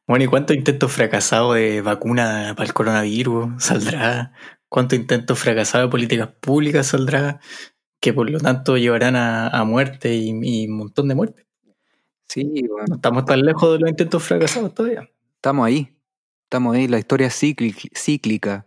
Bueno, 0.06 0.24
¿y 0.24 0.28
cuántos 0.28 0.56
intentos 0.56 0.92
fracasados 0.92 1.54
de 1.54 1.80
vacuna 1.80 2.54
para 2.56 2.66
el 2.66 2.74
coronavirus 2.74 3.62
saldrá? 3.62 4.32
¿Cuántos 4.68 4.98
intentos 4.98 5.38
fracasados 5.38 5.88
de 5.88 5.90
políticas 5.90 6.28
públicas 6.40 6.88
saldrá? 6.88 7.40
Que 8.00 8.12
por 8.12 8.28
lo 8.28 8.40
tanto 8.40 8.76
llevarán 8.76 9.14
a, 9.14 9.48
a 9.48 9.64
muerte 9.64 10.14
y, 10.14 10.32
y 10.42 10.66
un 10.66 10.76
montón 10.76 11.08
de 11.08 11.14
muertes. 11.14 11.46
Sí. 12.28 12.64
No 12.88 12.96
estamos 12.96 13.24
tan 13.24 13.42
lejos 13.42 13.72
de 13.72 13.78
los 13.78 13.90
intentos 13.90 14.22
fracasados 14.22 14.74
todavía. 14.74 15.08
Estamos 15.36 15.66
ahí. 15.66 15.91
Estamos 16.52 16.76
ahí. 16.76 16.86
La 16.86 16.98
historia 16.98 17.28
es 17.28 17.42
cíclic- 17.42 17.90
cíclica. 17.96 18.66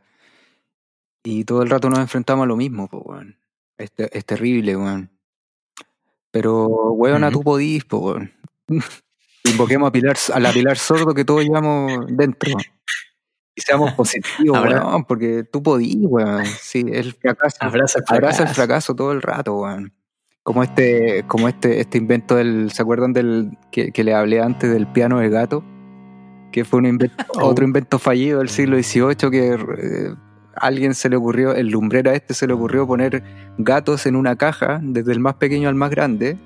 Y 1.24 1.44
todo 1.44 1.62
el 1.62 1.70
rato 1.70 1.88
nos 1.88 2.00
enfrentamos 2.00 2.42
a 2.46 2.48
lo 2.48 2.56
mismo, 2.56 2.88
pues, 2.88 3.04
weón. 3.06 3.38
Es, 3.78 3.92
te- 3.92 4.10
es 4.18 4.26
terrible, 4.26 4.76
weón. 4.76 5.12
Pero, 6.32 6.66
weón, 6.94 7.24
a 7.24 7.28
Ujú. 7.28 7.38
tú 7.38 7.44
podís, 7.44 7.86
pues, 7.86 8.02
weón. 8.02 8.32
Invoquemos 9.44 9.88
a, 9.88 9.92
Pilar, 9.92 10.18
a 10.34 10.40
la 10.40 10.52
Pilar 10.52 10.80
Sordo 10.80 11.14
que 11.14 11.24
todos 11.24 11.44
llevamos 11.44 12.08
dentro. 12.08 12.54
Y 13.54 13.62
seamos 13.62 13.94
positivos, 13.94 14.60
weón, 14.60 15.06
porque 15.06 15.44
tú 15.44 15.62
podís, 15.62 15.98
weón. 16.02 16.44
Sí, 16.60 16.84
el 16.92 17.14
fracaso. 17.14 17.58
Abraza 17.60 18.00
el 18.00 18.06
fracaso. 18.06 18.14
Abraza 18.16 18.44
el 18.44 18.50
fracaso 18.50 18.96
todo 18.96 19.12
el 19.12 19.22
rato, 19.22 19.58
weón. 19.58 19.94
Como 20.42 20.64
este, 20.64 21.24
como 21.28 21.48
este, 21.48 21.82
este 21.82 22.00
invento 22.00 22.36
del, 22.36 22.72
¿se 22.72 22.82
acuerdan 22.82 23.14
del 23.14 23.60
que, 23.72 23.92
que 23.92 24.04
le 24.04 24.16
hablé 24.16 24.42
antes 24.42 24.72
del 24.72 24.88
piano 24.88 25.20
de 25.20 25.30
gato? 25.30 25.64
Que 26.56 26.64
fue 26.64 26.80
un 26.80 26.86
invento, 26.86 27.22
Oh. 27.36 27.48
otro 27.48 27.66
invento 27.66 28.00
fallido 28.00 28.40
del 28.40 28.48
siglo 28.48 28.82
XVIII 28.82 29.30
que 29.30 29.54
eh, 29.56 30.16
alguien 30.56 30.94
se 30.94 31.10
le 31.10 31.18
ocurrió, 31.18 31.54
el 31.54 31.68
lumbrera 31.68 32.14
este 32.14 32.34
se 32.34 32.48
le 32.48 32.54
ocurrió 32.54 32.88
poner 32.88 33.24
gatos 33.58 34.06
en 34.06 34.16
una 34.16 34.38
caja, 34.38 34.80
desde 34.82 35.12
el 35.12 35.20
más 35.20 35.34
pequeño 35.34 35.68
al 35.68 35.76
más 35.76 35.90
grande, 35.90 36.38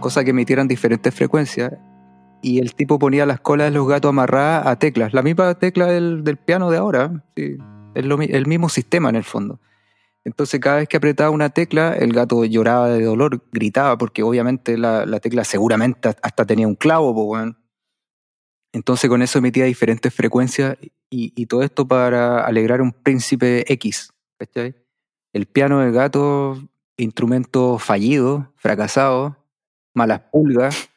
cosa 0.00 0.24
que 0.24 0.30
emitieran 0.30 0.66
diferentes 0.66 1.14
frecuencias. 1.14 1.74
Y 2.42 2.58
el 2.58 2.74
tipo 2.74 2.98
ponía 2.98 3.24
las 3.24 3.38
colas 3.38 3.70
de 3.70 3.78
los 3.78 3.86
gatos 3.86 4.08
amarradas 4.08 4.66
a 4.66 4.80
teclas, 4.80 5.14
la 5.14 5.22
misma 5.22 5.54
tecla 5.54 5.86
del, 5.86 6.24
del 6.24 6.38
piano 6.38 6.68
de 6.68 6.78
ahora, 6.78 7.22
sí, 7.36 7.56
es 7.94 8.04
lo 8.04 8.20
el 8.20 8.46
mismo 8.48 8.68
sistema 8.68 9.10
en 9.10 9.14
el 9.14 9.22
fondo. 9.22 9.60
Entonces 10.24 10.58
cada 10.58 10.78
vez 10.78 10.88
que 10.88 10.96
apretaba 10.96 11.30
una 11.30 11.50
tecla, 11.50 11.94
el 11.94 12.12
gato 12.12 12.44
lloraba 12.44 12.88
de 12.88 13.04
dolor, 13.04 13.44
gritaba, 13.52 13.96
porque 13.96 14.24
obviamente 14.24 14.76
la, 14.76 15.06
la 15.06 15.20
tecla 15.20 15.44
seguramente 15.44 16.08
hasta 16.20 16.44
tenía 16.44 16.66
un 16.66 16.74
clavo, 16.74 17.14
po, 17.14 17.22
weón. 17.26 17.61
Entonces 18.72 19.08
con 19.10 19.22
eso 19.22 19.38
emitía 19.38 19.64
diferentes 19.64 20.12
frecuencias 20.14 20.76
y, 21.10 21.32
y 21.36 21.46
todo 21.46 21.62
esto 21.62 21.86
para 21.86 22.44
alegrar 22.44 22.80
a 22.80 22.82
un 22.82 22.92
príncipe 22.92 23.70
X, 23.72 24.12
¿cachai? 24.38 24.74
El 25.34 25.46
piano 25.46 25.80
de 25.80 25.92
gato, 25.92 26.62
instrumento 26.96 27.78
fallido, 27.78 28.52
fracasado, 28.56 29.36
malas 29.94 30.20
pulgas, 30.32 30.88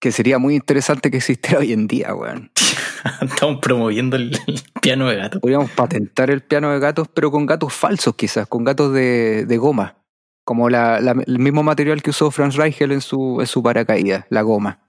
que 0.00 0.10
sería 0.10 0.38
muy 0.38 0.56
interesante 0.56 1.10
que 1.10 1.18
existiera 1.18 1.60
hoy 1.60 1.72
en 1.72 1.86
día, 1.86 2.14
weón. 2.14 2.50
Estamos 3.22 3.60
promoviendo 3.60 4.16
el, 4.16 4.36
piano 4.80 5.08
de 5.08 5.16
gato. 5.16 5.40
Podríamos 5.40 5.70
patentar 5.70 6.30
el 6.30 6.42
piano 6.42 6.72
de 6.72 6.78
gatos, 6.80 7.08
pero 7.12 7.30
con 7.30 7.46
gatos 7.46 7.72
falsos 7.72 8.14
quizás, 8.16 8.46
con 8.48 8.64
gatos 8.64 8.92
de, 8.92 9.44
de 9.46 9.58
goma. 9.58 9.98
Como 10.44 10.68
la, 10.68 11.00
la- 11.00 11.22
el 11.24 11.38
mismo 11.38 11.62
material 11.62 12.02
que 12.02 12.10
usó 12.10 12.30
Franz 12.32 12.56
Reichel 12.56 12.90
en 12.90 13.00
su, 13.00 13.38
en 13.40 13.46
su 13.46 13.62
paracaídas, 13.62 14.24
la 14.28 14.42
goma. 14.42 14.80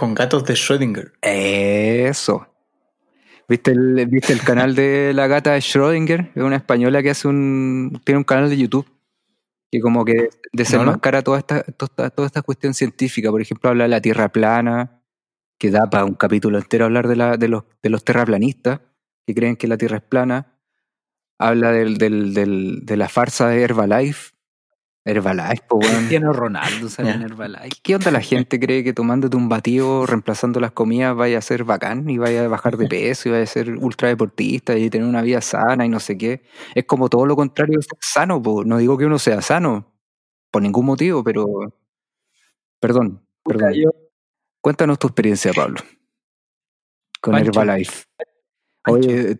Con 0.00 0.14
gatos 0.14 0.46
de 0.46 0.54
Schrödinger. 0.54 1.12
Eso. 1.20 2.46
¿Viste 3.46 3.72
el, 3.72 4.06
¿Viste 4.06 4.32
el 4.32 4.40
canal 4.40 4.74
de 4.74 5.12
la 5.12 5.26
gata 5.26 5.52
de 5.52 5.58
Schrödinger? 5.58 6.30
Es 6.34 6.42
una 6.42 6.56
española 6.56 7.02
que 7.02 7.10
hace 7.10 7.28
un. 7.28 8.00
tiene 8.02 8.16
un 8.16 8.24
canal 8.24 8.48
de 8.48 8.56
YouTube. 8.56 8.86
que 9.70 9.78
como 9.82 10.06
que 10.06 10.30
desenmascara 10.54 11.20
toda 11.20 11.40
esta, 11.40 11.64
toda, 11.64 12.08
toda 12.08 12.24
esta 12.24 12.40
cuestión 12.40 12.72
científica. 12.72 13.30
Por 13.30 13.42
ejemplo, 13.42 13.68
habla 13.68 13.84
de 13.84 13.90
la 13.90 14.00
Tierra 14.00 14.30
plana, 14.30 15.02
que 15.58 15.70
da 15.70 15.90
para 15.90 16.06
un 16.06 16.14
capítulo 16.14 16.56
entero 16.56 16.86
hablar 16.86 17.06
de, 17.06 17.16
la, 17.16 17.36
de, 17.36 17.48
los, 17.48 17.64
de 17.82 17.90
los 17.90 18.02
terraplanistas, 18.02 18.80
que 19.26 19.34
creen 19.34 19.56
que 19.56 19.68
la 19.68 19.76
Tierra 19.76 19.98
es 19.98 20.04
plana. 20.04 20.56
Habla 21.38 21.72
del, 21.72 21.98
del, 21.98 22.32
del, 22.32 22.86
de 22.86 22.96
la 22.96 23.10
farsa 23.10 23.48
de 23.48 23.60
Herbalife. 23.60 24.30
Herbalife, 25.04 25.62
po, 25.66 25.76
weón. 25.76 25.96
Cristiano 25.96 26.32
Ronaldo 26.32 26.88
sale 26.88 27.12
en 27.12 27.22
Herbalife. 27.22 27.70
¿Qué 27.82 27.94
onda 27.94 28.10
la 28.10 28.20
gente 28.20 28.60
cree 28.60 28.84
que 28.84 28.92
tomándote 28.92 29.36
un 29.36 29.48
batido, 29.48 30.04
reemplazando 30.04 30.60
las 30.60 30.72
comidas, 30.72 31.16
vaya 31.16 31.38
a 31.38 31.40
ser 31.40 31.64
bacán 31.64 32.08
y 32.10 32.18
vaya 32.18 32.44
a 32.44 32.48
bajar 32.48 32.76
de 32.76 32.86
peso 32.86 33.28
y 33.28 33.32
vaya 33.32 33.44
a 33.44 33.46
ser 33.46 33.70
ultra 33.78 34.08
deportista 34.08 34.76
y 34.76 34.90
tener 34.90 35.08
una 35.08 35.22
vida 35.22 35.40
sana 35.40 35.86
y 35.86 35.88
no 35.88 36.00
sé 36.00 36.18
qué? 36.18 36.42
Es 36.74 36.84
como 36.84 37.08
todo 37.08 37.24
lo 37.24 37.34
contrario 37.34 37.78
de 37.78 37.82
ser 37.82 37.98
sano, 38.00 38.42
po. 38.42 38.62
no 38.64 38.76
digo 38.76 38.98
que 38.98 39.06
uno 39.06 39.18
sea 39.18 39.40
sano, 39.40 39.90
por 40.50 40.62
ningún 40.62 40.86
motivo, 40.86 41.24
pero... 41.24 41.46
Perdón, 42.78 43.22
perdón. 43.44 43.74
Cuéntanos 44.60 44.98
tu 44.98 45.06
experiencia, 45.06 45.52
Pablo, 45.54 45.80
con 47.20 47.32
Pancho. 47.32 47.50
Herbalife. 47.50 48.04
Pancho. 48.82 49.08
Oye, 49.08 49.38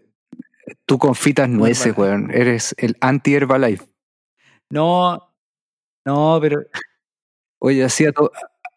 tú 0.87 0.99
confitas 0.99 1.49
nueces, 1.49 1.97
weón. 1.97 2.31
Eres 2.31 2.75
el 2.79 2.97
anti-Herbalife. 3.01 3.87
No, 4.71 5.30
no, 6.05 6.39
pero 6.41 6.61
Oye, 7.59 7.85
así 7.85 8.07
a, 8.07 8.13
to- 8.13 8.33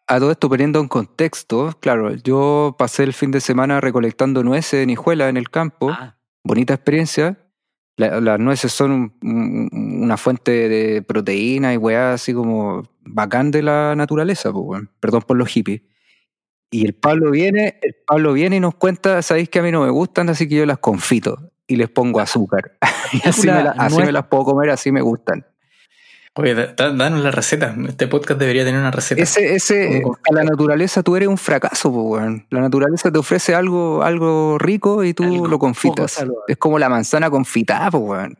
a 0.06 0.18
todo 0.18 0.30
esto 0.30 0.48
poniendo 0.48 0.78
en 0.80 0.88
contexto, 0.88 1.74
claro, 1.80 2.14
yo 2.16 2.76
pasé 2.78 3.02
el 3.04 3.14
fin 3.14 3.30
de 3.30 3.40
semana 3.40 3.80
recolectando 3.80 4.42
nueces 4.42 4.82
en 4.82 4.90
Hijuela, 4.90 5.28
en 5.28 5.36
el 5.38 5.48
campo. 5.50 5.90
ah, 5.90 6.16
Bonita 6.44 6.74
experiencia. 6.74 7.38
La- 7.96 8.20
las 8.20 8.38
nueces 8.38 8.72
son 8.72 8.90
un- 8.90 9.12
un- 9.22 10.02
una 10.02 10.16
fuente 10.18 10.68
de 10.68 11.00
proteína 11.00 11.72
y 11.72 11.78
weá 11.78 12.12
así 12.12 12.34
como 12.34 12.82
bacán 13.00 13.50
de 13.50 13.62
la 13.62 13.94
naturaleza, 13.96 14.52
pues, 14.52 14.82
perdón 15.00 15.22
por 15.22 15.38
los 15.38 15.48
hippies. 15.48 15.80
Y 16.70 16.84
el 16.84 16.94
Pablo 16.94 17.30
viene, 17.30 17.78
el 17.82 17.94
Pablo 18.06 18.32
viene 18.34 18.56
y 18.56 18.60
nos 18.60 18.74
cuenta, 18.74 19.22
sabéis 19.22 19.48
que 19.48 19.60
a 19.60 19.62
mí 19.62 19.70
no 19.70 19.82
me 19.84 19.90
gustan, 19.90 20.28
así 20.28 20.46
que 20.48 20.56
yo 20.56 20.66
las 20.66 20.78
confito 20.78 21.52
y 21.68 21.76
les 21.76 21.88
pongo 21.88 22.20
azúcar. 22.20 22.76
y 23.12 23.26
así, 23.28 23.46
me, 23.46 23.62
la- 23.64 23.70
así 23.78 23.96
nuez- 23.96 24.06
me 24.06 24.12
las 24.12 24.26
puedo 24.26 24.44
comer, 24.44 24.68
así 24.70 24.90
me 24.92 25.00
gustan. 25.00 25.46
Oye, 26.36 26.54
da- 26.54 26.72
da- 26.76 26.92
danos 26.92 27.22
la 27.22 27.30
receta. 27.30 27.74
Este 27.88 28.08
podcast 28.08 28.40
debería 28.40 28.64
tener 28.64 28.80
una 28.80 28.90
receta. 28.90 29.22
Ese, 29.22 29.54
ese, 29.54 30.02
a 30.28 30.34
la 30.34 30.42
naturaleza 30.42 31.02
tú 31.04 31.14
eres 31.14 31.28
un 31.28 31.38
fracaso, 31.38 31.92
po, 31.92 32.02
weón. 32.02 32.44
La 32.50 32.60
naturaleza 32.60 33.12
te 33.12 33.18
ofrece 33.18 33.54
algo, 33.54 34.02
algo 34.02 34.58
rico 34.58 35.04
y 35.04 35.14
tú 35.14 35.22
Algo 35.22 35.46
lo 35.46 35.58
confitas. 35.60 36.24
Es 36.48 36.56
como 36.56 36.78
la 36.80 36.88
manzana 36.88 37.30
confitada, 37.30 37.90
po, 37.90 37.98
weón. 37.98 38.36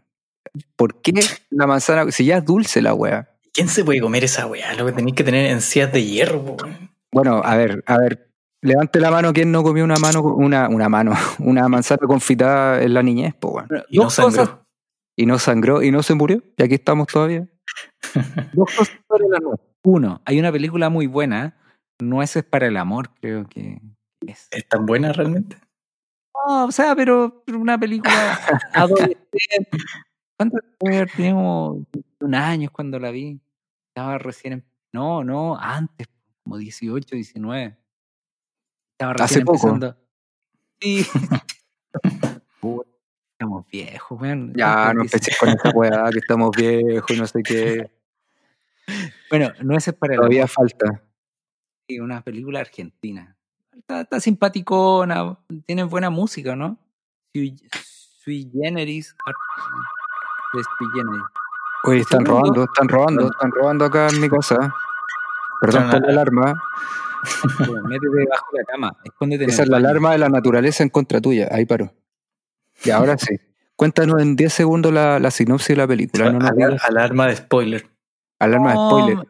¿Por 0.76 1.00
qué 1.00 1.12
la 1.50 1.66
manzana, 1.66 2.10
si 2.10 2.24
ya 2.24 2.38
es 2.38 2.44
dulce 2.44 2.82
la 2.82 2.94
weá? 2.94 3.28
¿Quién 3.52 3.68
se 3.68 3.84
puede 3.84 4.00
comer 4.00 4.24
esa 4.24 4.46
weá? 4.46 4.74
Lo 4.74 4.86
que 4.86 4.92
tenéis 4.92 5.14
que 5.14 5.24
tener 5.24 5.46
encías 5.46 5.92
de 5.92 6.04
hierro, 6.04 6.44
po, 6.44 6.56
weón. 6.64 6.90
Bueno, 7.12 7.42
a 7.44 7.54
ver, 7.56 7.84
a 7.86 7.96
ver, 7.98 8.28
levante 8.60 8.98
la 8.98 9.12
mano 9.12 9.32
quien 9.32 9.52
no 9.52 9.62
comió 9.62 9.84
una 9.84 9.96
mano, 9.96 10.20
una, 10.22 10.68
una 10.68 10.88
mano, 10.88 11.12
una 11.38 11.68
manzana 11.68 12.08
confitada 12.08 12.82
en 12.82 12.92
la 12.92 13.04
niñez, 13.04 13.34
po, 13.34 13.50
weón. 13.50 13.68
Y 13.88 13.98
no 13.98 14.04
cosas, 14.04 14.34
sangró. 14.34 14.66
Y 15.16 15.26
no 15.26 15.38
sangró 15.38 15.82
y 15.82 15.92
no 15.92 16.02
se 16.02 16.14
murió. 16.14 16.42
Y 16.56 16.62
aquí 16.64 16.74
estamos 16.74 17.06
todavía. 17.06 17.46
Dos 18.52 18.74
cosas 18.76 18.98
sobre 19.08 19.28
la 19.28 19.38
nuez. 19.38 19.60
Uno, 19.84 20.22
hay 20.24 20.38
una 20.38 20.50
película 20.52 20.88
muy 20.88 21.06
buena, 21.06 21.56
Nueces 22.00 22.42
para 22.44 22.66
el 22.66 22.76
amor, 22.76 23.10
creo 23.20 23.46
que 23.48 23.80
es. 24.26 24.48
¿Es 24.50 24.68
tan 24.68 24.84
buena 24.84 25.12
realmente? 25.12 25.56
No, 26.46 26.64
o 26.66 26.72
sea, 26.72 26.96
pero 26.96 27.42
pero 27.46 27.58
una 27.60 27.78
película 27.78 28.12
adolescente. 28.72 29.78
¿Cuánto? 30.36 30.58
Teníamos 31.16 31.78
un 32.20 32.34
año 32.34 32.68
cuando 32.72 32.98
la 32.98 33.10
vi. 33.12 33.40
Estaba 33.94 34.18
recién. 34.18 34.52
en- 34.54 34.64
No, 34.92 35.22
no, 35.22 35.56
antes, 35.56 36.08
como 36.42 36.58
18, 36.58 37.14
19. 37.14 37.78
Estaba 38.98 39.12
recién 39.12 39.24
Hace 39.24 39.44
poco. 39.44 39.68
empezando. 39.68 39.96
Sí. 40.80 41.06
Estamos 43.34 43.66
viejos, 43.68 44.20
weón. 44.20 44.52
Ya, 44.54 44.74
¿Cuántos 44.74 44.94
no 44.94 45.02
empecé 45.02 45.32
con 45.40 45.48
esa 45.48 45.70
weá, 45.70 46.10
que 46.12 46.18
estamos 46.20 46.50
viejos 46.56 47.10
y 47.10 47.18
no 47.18 47.26
sé 47.26 47.42
qué. 47.42 47.90
Bueno, 49.28 49.50
Nueces 49.60 49.92
para 49.94 50.14
el 50.14 50.20
amor. 50.20 50.30
Todavía 50.30 50.46
falta. 50.46 51.02
Sí, 51.88 51.98
una 51.98 52.22
película 52.22 52.60
argentina. 52.60 53.36
Está, 53.76 54.02
está 54.02 54.20
simpaticona, 54.20 55.36
tiene 55.66 55.82
buena 55.82 56.10
música, 56.10 56.54
¿no? 56.54 56.78
Sui, 57.34 57.56
sui 58.22 58.48
generis. 58.52 59.16
de 60.52 60.62
sui 60.62 60.88
generis. 60.94 61.24
Oye, 61.82 62.00
están 62.00 62.24
robando, 62.24 62.64
están 62.64 62.88
robando, 62.88 63.26
están 63.26 63.50
robando 63.50 63.84
acá 63.84 64.08
en 64.10 64.20
mi 64.20 64.28
casa. 64.28 64.72
Perdón 65.60 65.90
por 65.90 66.02
la 66.02 66.08
alarma. 66.08 66.62
Métete 67.88 68.16
debajo 68.16 68.46
de 68.52 68.58
la 68.58 68.64
cama, 68.64 68.96
escóndete 69.02 69.46
Esa 69.46 69.64
es 69.64 69.68
la 69.68 69.78
alarma 69.78 70.12
de 70.12 70.18
la 70.18 70.28
naturaleza 70.28 70.84
en 70.84 70.90
contra 70.90 71.20
tuya. 71.20 71.48
Ahí 71.50 71.66
paró. 71.66 71.92
Y 72.84 72.90
ahora 72.90 73.16
sí. 73.18 73.36
Cuéntanos 73.76 74.22
en 74.22 74.36
10 74.36 74.52
segundos 74.52 74.92
la, 74.92 75.18
la 75.18 75.30
sinopsis 75.30 75.68
de 75.68 75.76
la 75.76 75.86
película. 75.86 76.30
No 76.30 76.38
Alar- 76.38 76.78
alarma 76.82 77.26
de 77.26 77.36
spoiler. 77.36 77.90
alarma 78.38 78.70
de 78.70 78.74
No, 78.76 78.88
spoiler. 78.88 79.16
no, 79.16 79.24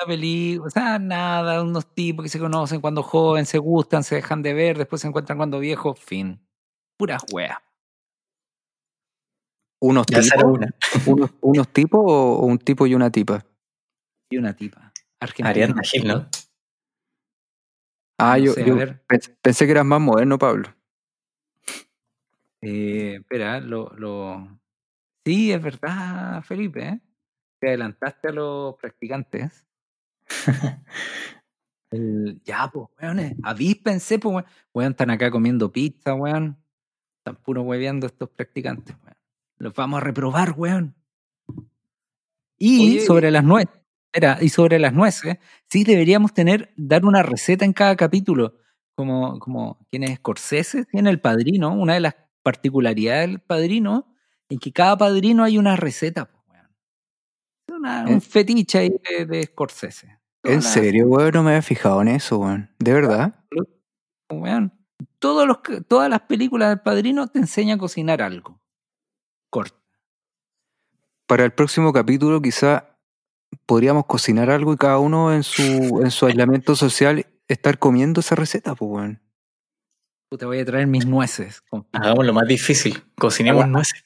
la 0.00 0.06
película, 0.06 0.66
o 0.66 0.70
sea, 0.70 0.98
nada, 0.98 1.62
unos 1.62 1.86
tipos 1.94 2.22
que 2.22 2.28
se 2.28 2.38
conocen 2.38 2.80
cuando 2.80 3.02
joven, 3.02 3.44
se 3.46 3.58
gustan, 3.58 4.04
se 4.04 4.16
dejan 4.16 4.42
de 4.42 4.54
ver, 4.54 4.78
después 4.78 5.00
se 5.02 5.08
encuentran 5.08 5.38
cuando 5.38 5.58
viejos, 5.58 5.98
fin. 5.98 6.40
Puras 6.98 7.22
weas. 7.32 7.58
¿Unos 9.82 10.06
Ya 10.06 10.20
tipos? 10.20 10.44
una. 10.44 10.68
¿Unos, 11.06 11.30
unos 11.40 11.68
tipos 11.68 12.00
o 12.04 12.46
un 12.46 12.58
tipo 12.58 12.86
y 12.86 12.94
una 12.94 13.10
tipa? 13.10 13.44
Y 14.30 14.38
una 14.38 14.54
tipa. 14.54 14.92
Argentina. 15.20 15.48
Ariadna 15.50 15.82
Gil, 15.82 16.06
¿no? 16.06 16.26
Ah, 18.18 18.38
No 18.38 18.44
yo, 18.44 18.52
sé, 18.52 18.64
yo 18.64 18.76
pensé 19.42 19.66
que 19.66 19.72
eras 19.72 19.84
más 19.84 20.00
moderno, 20.00 20.38
Pablo. 20.38 20.74
Eh, 22.62 23.16
espera, 23.20 23.60
lo, 23.60 23.90
lo. 23.96 24.58
Sí, 25.24 25.52
es 25.52 25.62
verdad, 25.62 26.42
Felipe, 26.44 26.88
¿eh? 26.88 27.00
Te 27.60 27.68
adelantaste 27.68 28.28
a 28.28 28.32
los 28.32 28.76
practicantes. 28.76 29.66
El- 31.90 32.40
ya, 32.44 32.70
pues, 32.72 32.88
weones, 33.00 33.34
avíspense, 33.42 34.18
pues, 34.18 34.34
weón. 34.34 34.46
Weón, 34.74 34.92
están 34.92 35.10
acá 35.10 35.30
comiendo 35.30 35.72
pizza, 35.72 36.14
weón. 36.14 36.58
Están 37.20 37.36
puro 37.42 37.62
hueveando 37.62 38.06
estos 38.06 38.30
practicantes, 38.30 38.96
weón. 39.04 39.16
Los 39.58 39.74
vamos 39.74 39.98
a 39.98 40.04
reprobar, 40.04 40.52
weón. 40.56 40.94
Y 42.58 42.96
Oye, 42.98 43.00
sobre 43.06 43.30
las 43.30 43.44
nueces, 43.44 43.74
espera, 44.12 44.38
y 44.40 44.48
sobre 44.48 44.78
las 44.78 44.92
nueces, 44.92 45.36
sí 45.68 45.84
deberíamos 45.84 46.32
tener, 46.32 46.72
dar 46.76 47.04
una 47.04 47.22
receta 47.22 47.64
en 47.64 47.72
cada 47.72 47.96
capítulo. 47.96 48.56
Como, 48.94 49.38
como 49.40 49.78
quién 49.90 50.04
es 50.04 50.16
Scorsese, 50.16 50.86
tiene 50.86 51.10
el 51.10 51.20
padrino, 51.20 51.74
una 51.74 51.94
de 51.94 52.00
las 52.00 52.14
particularidades 52.46 53.26
del 53.28 53.40
padrino, 53.40 54.06
en 54.48 54.60
que 54.60 54.70
cada 54.72 54.96
padrino 54.96 55.42
hay 55.42 55.58
una 55.58 55.74
receta, 55.74 56.30
una- 57.68 58.02
un 58.02 58.08
¿En- 58.08 58.20
fetiche 58.22 58.78
ahí 58.78 58.94
de, 59.10 59.26
de 59.26 59.42
Scorsese. 59.42 60.16
¿En 60.44 60.62
serio, 60.62 61.06
weón? 61.08 61.32
No 61.34 61.42
me 61.42 61.50
había 61.50 61.62
fijado 61.62 62.00
en 62.02 62.06
eso, 62.08 62.38
weón. 62.38 62.70
¿De 62.78 62.92
verdad? 62.92 63.34
weón, 64.30 64.72
todos 65.18 65.44
los, 65.48 65.58
todas 65.88 66.08
las 66.08 66.20
películas 66.22 66.68
del 66.68 66.80
padrino 66.80 67.26
te 67.26 67.40
enseñan 67.40 67.78
a 67.78 67.80
cocinar 67.80 68.22
algo. 68.22 68.60
Corto. 69.50 69.76
Para 71.26 71.44
el 71.44 71.52
próximo 71.52 71.92
capítulo 71.92 72.40
quizá 72.40 72.96
podríamos 73.66 74.06
cocinar 74.06 74.50
algo 74.50 74.72
y 74.72 74.76
cada 74.76 74.98
uno 75.00 75.32
en 75.34 75.42
su, 75.42 75.62
en 76.04 76.12
su 76.12 76.26
aislamiento 76.26 76.76
social 76.76 77.26
estar 77.48 77.80
comiendo 77.80 78.20
esa 78.20 78.36
receta, 78.36 78.76
pues, 78.76 78.88
weón. 78.88 79.22
Te 80.30 80.44
voy 80.44 80.58
a 80.58 80.64
traer 80.64 80.86
mis 80.86 81.06
nueces. 81.06 81.62
Hagamos 81.92 82.26
lo 82.26 82.34
más 82.34 82.46
difícil. 82.48 83.02
Cocinemos 83.16 83.62
Haga- 83.62 83.70
nueces. 83.72 84.04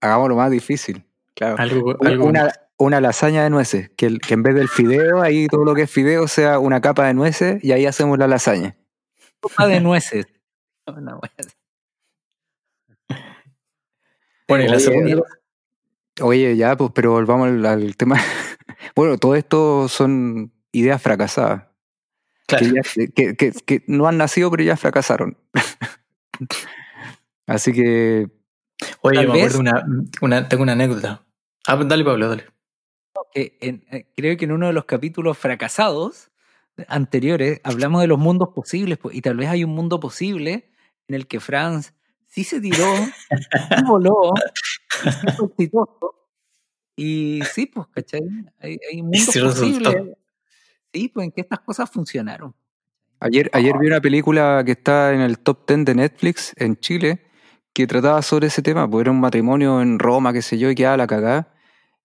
Hagámoslo 0.00 0.36
más 0.36 0.50
difícil, 0.50 1.04
claro. 1.34 1.56
Algo, 1.58 1.96
Una- 1.98 2.10
algo 2.10 2.24
una, 2.26 2.44
más. 2.44 2.60
una 2.78 3.00
lasaña 3.00 3.42
de 3.42 3.50
nueces, 3.50 3.90
que, 3.96 4.06
el- 4.06 4.20
que 4.20 4.34
en 4.34 4.44
vez 4.44 4.54
del 4.54 4.68
fideo, 4.68 5.20
ahí 5.20 5.48
todo 5.48 5.64
lo 5.64 5.74
que 5.74 5.82
es 5.82 5.90
fideo 5.90 6.28
sea 6.28 6.60
una 6.60 6.80
capa 6.80 7.06
de 7.08 7.14
nueces 7.14 7.62
y 7.64 7.72
ahí 7.72 7.84
hacemos 7.86 8.16
la 8.18 8.28
lasaña. 8.28 8.76
Sopa 9.42 9.66
de 9.66 9.80
nueces. 9.80 10.26
Bueno, 14.48 14.64
y 14.64 14.68
la 14.68 14.76
Oye, 14.76 14.80
segunda. 14.84 15.22
Oye, 16.22 16.56
ya, 16.56 16.74
pues, 16.76 16.90
pero 16.94 17.12
volvamos 17.12 17.48
al, 17.48 17.66
al 17.66 17.96
tema. 17.98 18.16
bueno, 18.96 19.18
todo 19.18 19.34
esto 19.36 19.88
son 19.88 20.52
ideas 20.72 21.02
fracasadas. 21.02 21.64
Claro. 22.48 22.66
que, 22.66 22.72
ya- 22.72 23.12
que- 23.14 23.36
que- 23.36 23.52
que 23.52 23.84
no 23.86 24.08
han 24.08 24.16
nacido, 24.18 24.50
pero 24.50 24.64
ya 24.64 24.76
fracasaron. 24.76 25.36
Así 27.46 27.72
que, 27.72 28.28
Oye, 29.02 29.26
me 29.26 29.32
vez- 29.34 29.54
acuerdo 29.54 29.60
una, 29.60 29.84
una, 30.20 30.48
tengo 30.48 30.62
una 30.62 30.72
anécdota. 30.72 31.24
Ah, 31.66 31.76
dale, 31.76 32.04
Pablo, 32.04 32.28
dale. 32.28 32.44
que 33.34 33.58
en- 33.60 33.84
eh, 33.90 34.06
creo 34.16 34.36
que 34.36 34.44
en 34.46 34.52
uno 34.52 34.66
de 34.68 34.72
los 34.72 34.84
capítulos 34.86 35.36
fracasados 35.36 36.30
anteriores 36.86 37.60
hablamos 37.64 38.00
de 38.00 38.06
los 38.06 38.18
mundos 38.18 38.50
posibles 38.54 38.96
pues, 38.98 39.14
y 39.16 39.20
tal 39.20 39.36
vez 39.36 39.48
hay 39.48 39.64
un 39.64 39.70
mundo 39.72 39.98
posible 40.00 40.70
en 41.08 41.14
el 41.16 41.26
que 41.26 41.40
Franz 41.40 41.92
sí 42.26 42.44
se 42.44 42.60
tiró, 42.60 42.86
sí 42.96 43.82
voló, 43.86 44.32
sí 45.02 45.26
fue 45.36 45.46
exitoso 45.48 46.14
Y 46.96 47.40
sí, 47.52 47.66
pues, 47.66 47.86
¿cachai? 47.88 48.22
Hay, 48.60 48.78
hay 48.90 49.02
mundos 49.02 49.26
posibles. 49.26 49.96
Sí, 50.92 51.08
pues 51.08 51.26
en 51.26 51.32
que 51.32 51.42
estas 51.42 51.60
cosas 51.60 51.90
funcionaron. 51.90 52.54
Ayer, 53.20 53.50
vi 53.52 53.86
una 53.86 54.00
película 54.00 54.62
que 54.64 54.72
está 54.72 55.12
en 55.12 55.20
el 55.20 55.38
top 55.40 55.66
10 55.66 55.84
de 55.84 55.94
Netflix 55.94 56.52
en 56.56 56.76
Chile 56.76 57.24
que 57.72 57.86
trataba 57.86 58.22
sobre 58.22 58.48
ese 58.48 58.62
tema, 58.62 58.88
pues 58.88 59.02
era 59.02 59.10
un 59.10 59.20
matrimonio 59.20 59.80
en 59.80 59.98
Roma, 59.98 60.32
qué 60.32 60.42
sé 60.42 60.58
yo, 60.58 60.70
y 60.70 60.74
quedaba 60.74 60.96
la 60.96 61.06
cagada. 61.06 61.54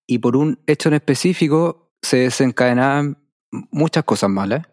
Y 0.05 0.19
por 0.19 0.35
un 0.35 0.59
hecho 0.67 0.89
en 0.89 0.95
específico 0.95 1.91
se 2.01 2.17
desencadenaban 2.17 3.17
muchas 3.71 4.03
cosas 4.03 4.29
malas. 4.29 4.67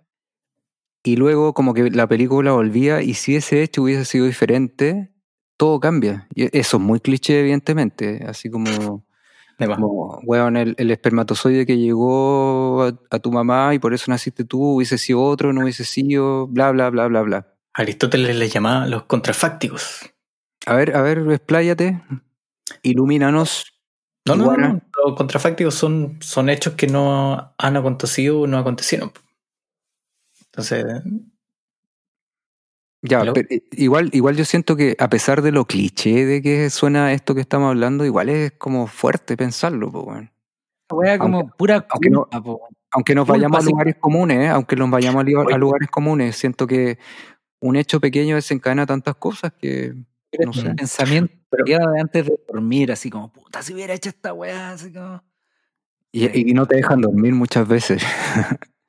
Y 1.03 1.17
luego 1.17 1.55
como 1.55 1.73
que 1.73 1.91
la 1.91 2.07
película 2.07 2.53
volvía 2.53 3.01
y 3.01 3.15
si 3.15 3.37
ese 3.37 3.63
hecho 3.63 3.83
hubiese 3.83 4.05
sido 4.05 4.27
diferente, 4.27 5.11
todo 5.57 5.81
cambia. 5.81 6.27
Y 6.35 6.55
eso 6.59 6.77
es 6.77 6.83
muy 6.83 7.01
cliché, 7.01 7.41
evidentemente. 7.41 8.25
Así 8.27 8.51
como. 8.51 9.05
Como 9.67 10.21
weón, 10.25 10.57
el, 10.57 10.75
el 10.79 10.91
espermatozoide 10.91 11.67
que 11.67 11.79
llegó 11.79 12.83
a, 12.83 12.99
a 13.11 13.19
tu 13.19 13.31
mamá 13.33 13.75
y 13.75 13.79
por 13.79 13.95
eso 13.95 14.11
naciste 14.11 14.45
tú, 14.45 14.77
hubiese 14.77 14.99
sido 14.99 15.23
otro, 15.23 15.53
no 15.53 15.63
hubiese 15.63 15.85
sido, 15.85 16.47
bla, 16.47 16.71
bla, 16.73 16.91
bla, 16.91 17.07
bla, 17.09 17.23
bla. 17.23 17.55
Aristóteles 17.73 18.37
les 18.37 18.53
llamaba 18.53 18.87
los 18.87 19.05
contrafácticos. 19.05 20.01
A 20.67 20.75
ver, 20.75 20.97
a 20.97 21.03
ver, 21.03 21.19
expláyate, 21.31 22.03
ilumínanos. 22.83 23.65
No, 24.27 24.37
no, 24.37 24.57
no. 24.57 24.81
Los 25.05 25.17
contrafácticos 25.17 25.75
son, 25.75 26.19
son 26.21 26.51
hechos 26.51 26.75
que 26.75 26.87
no 26.87 27.55
han 27.57 27.77
acontecido 27.77 28.41
o 28.41 28.47
no 28.47 28.59
acontecieron. 28.59 29.13
Entonces, 30.47 30.85
Ya, 33.03 33.33
pero 33.33 33.49
eh, 33.51 33.63
igual, 33.73 34.11
igual 34.13 34.37
yo 34.37 34.45
siento 34.45 34.77
que 34.77 34.95
a 34.99 35.09
pesar 35.09 35.41
de 35.41 35.53
lo 35.53 35.65
cliché 35.65 36.27
de 36.27 36.43
que 36.43 36.69
suena 36.69 37.13
esto 37.13 37.35
que 37.35 37.41
estamos 37.41 37.71
hablando, 37.71 38.05
igual 38.05 38.29
es 38.29 38.53
como 38.53 38.87
fuerte 38.87 39.37
pensarlo. 39.37 39.89
Esa 39.89 40.31
wea 40.95 41.19
como 41.19 41.49
pura 41.51 41.87
aunque 41.89 42.11
no- 42.11 42.29
po. 42.29 42.61
Aunque 42.93 43.15
nos 43.15 43.25
Culpa, 43.25 43.35
vayamos 43.39 43.59
a 43.59 43.63
sí. 43.63 43.71
lugares 43.71 43.97
comunes, 44.01 44.39
¿eh? 44.39 44.49
aunque 44.49 44.75
nos 44.75 44.91
vayamos 44.91 45.25
a, 45.25 45.59
lugares 45.59 45.89
comunes, 45.89 46.37
siento 46.37 46.67
que 46.67 46.99
un 47.61 47.77
hecho 47.77 48.01
pequeño 48.01 48.35
desencadena 48.35 48.85
tantas 48.85 49.15
cosas 49.15 49.53
que 49.53 49.95
no 50.45 50.53
sé. 50.53 50.69
El 50.69 50.75
pensamiento 50.75 51.33
Pero- 51.51 51.65
de 51.65 52.01
antes 52.01 52.27
de 52.27 52.41
dormir, 52.49 52.91
así 52.91 53.09
como, 53.09 53.33
puta, 53.33 53.63
si 53.63 53.75
hubiera 53.75 53.95
hecho 53.95 54.09
esta 54.09 54.33
weá, 54.33 54.73
así 54.73 54.93
como. 54.93 55.23
Y, 56.13 56.51
y 56.51 56.53
no 56.53 56.67
te 56.67 56.77
dejan 56.77 57.01
dormir 57.01 57.33
muchas 57.35 57.67
veces. 57.69 58.03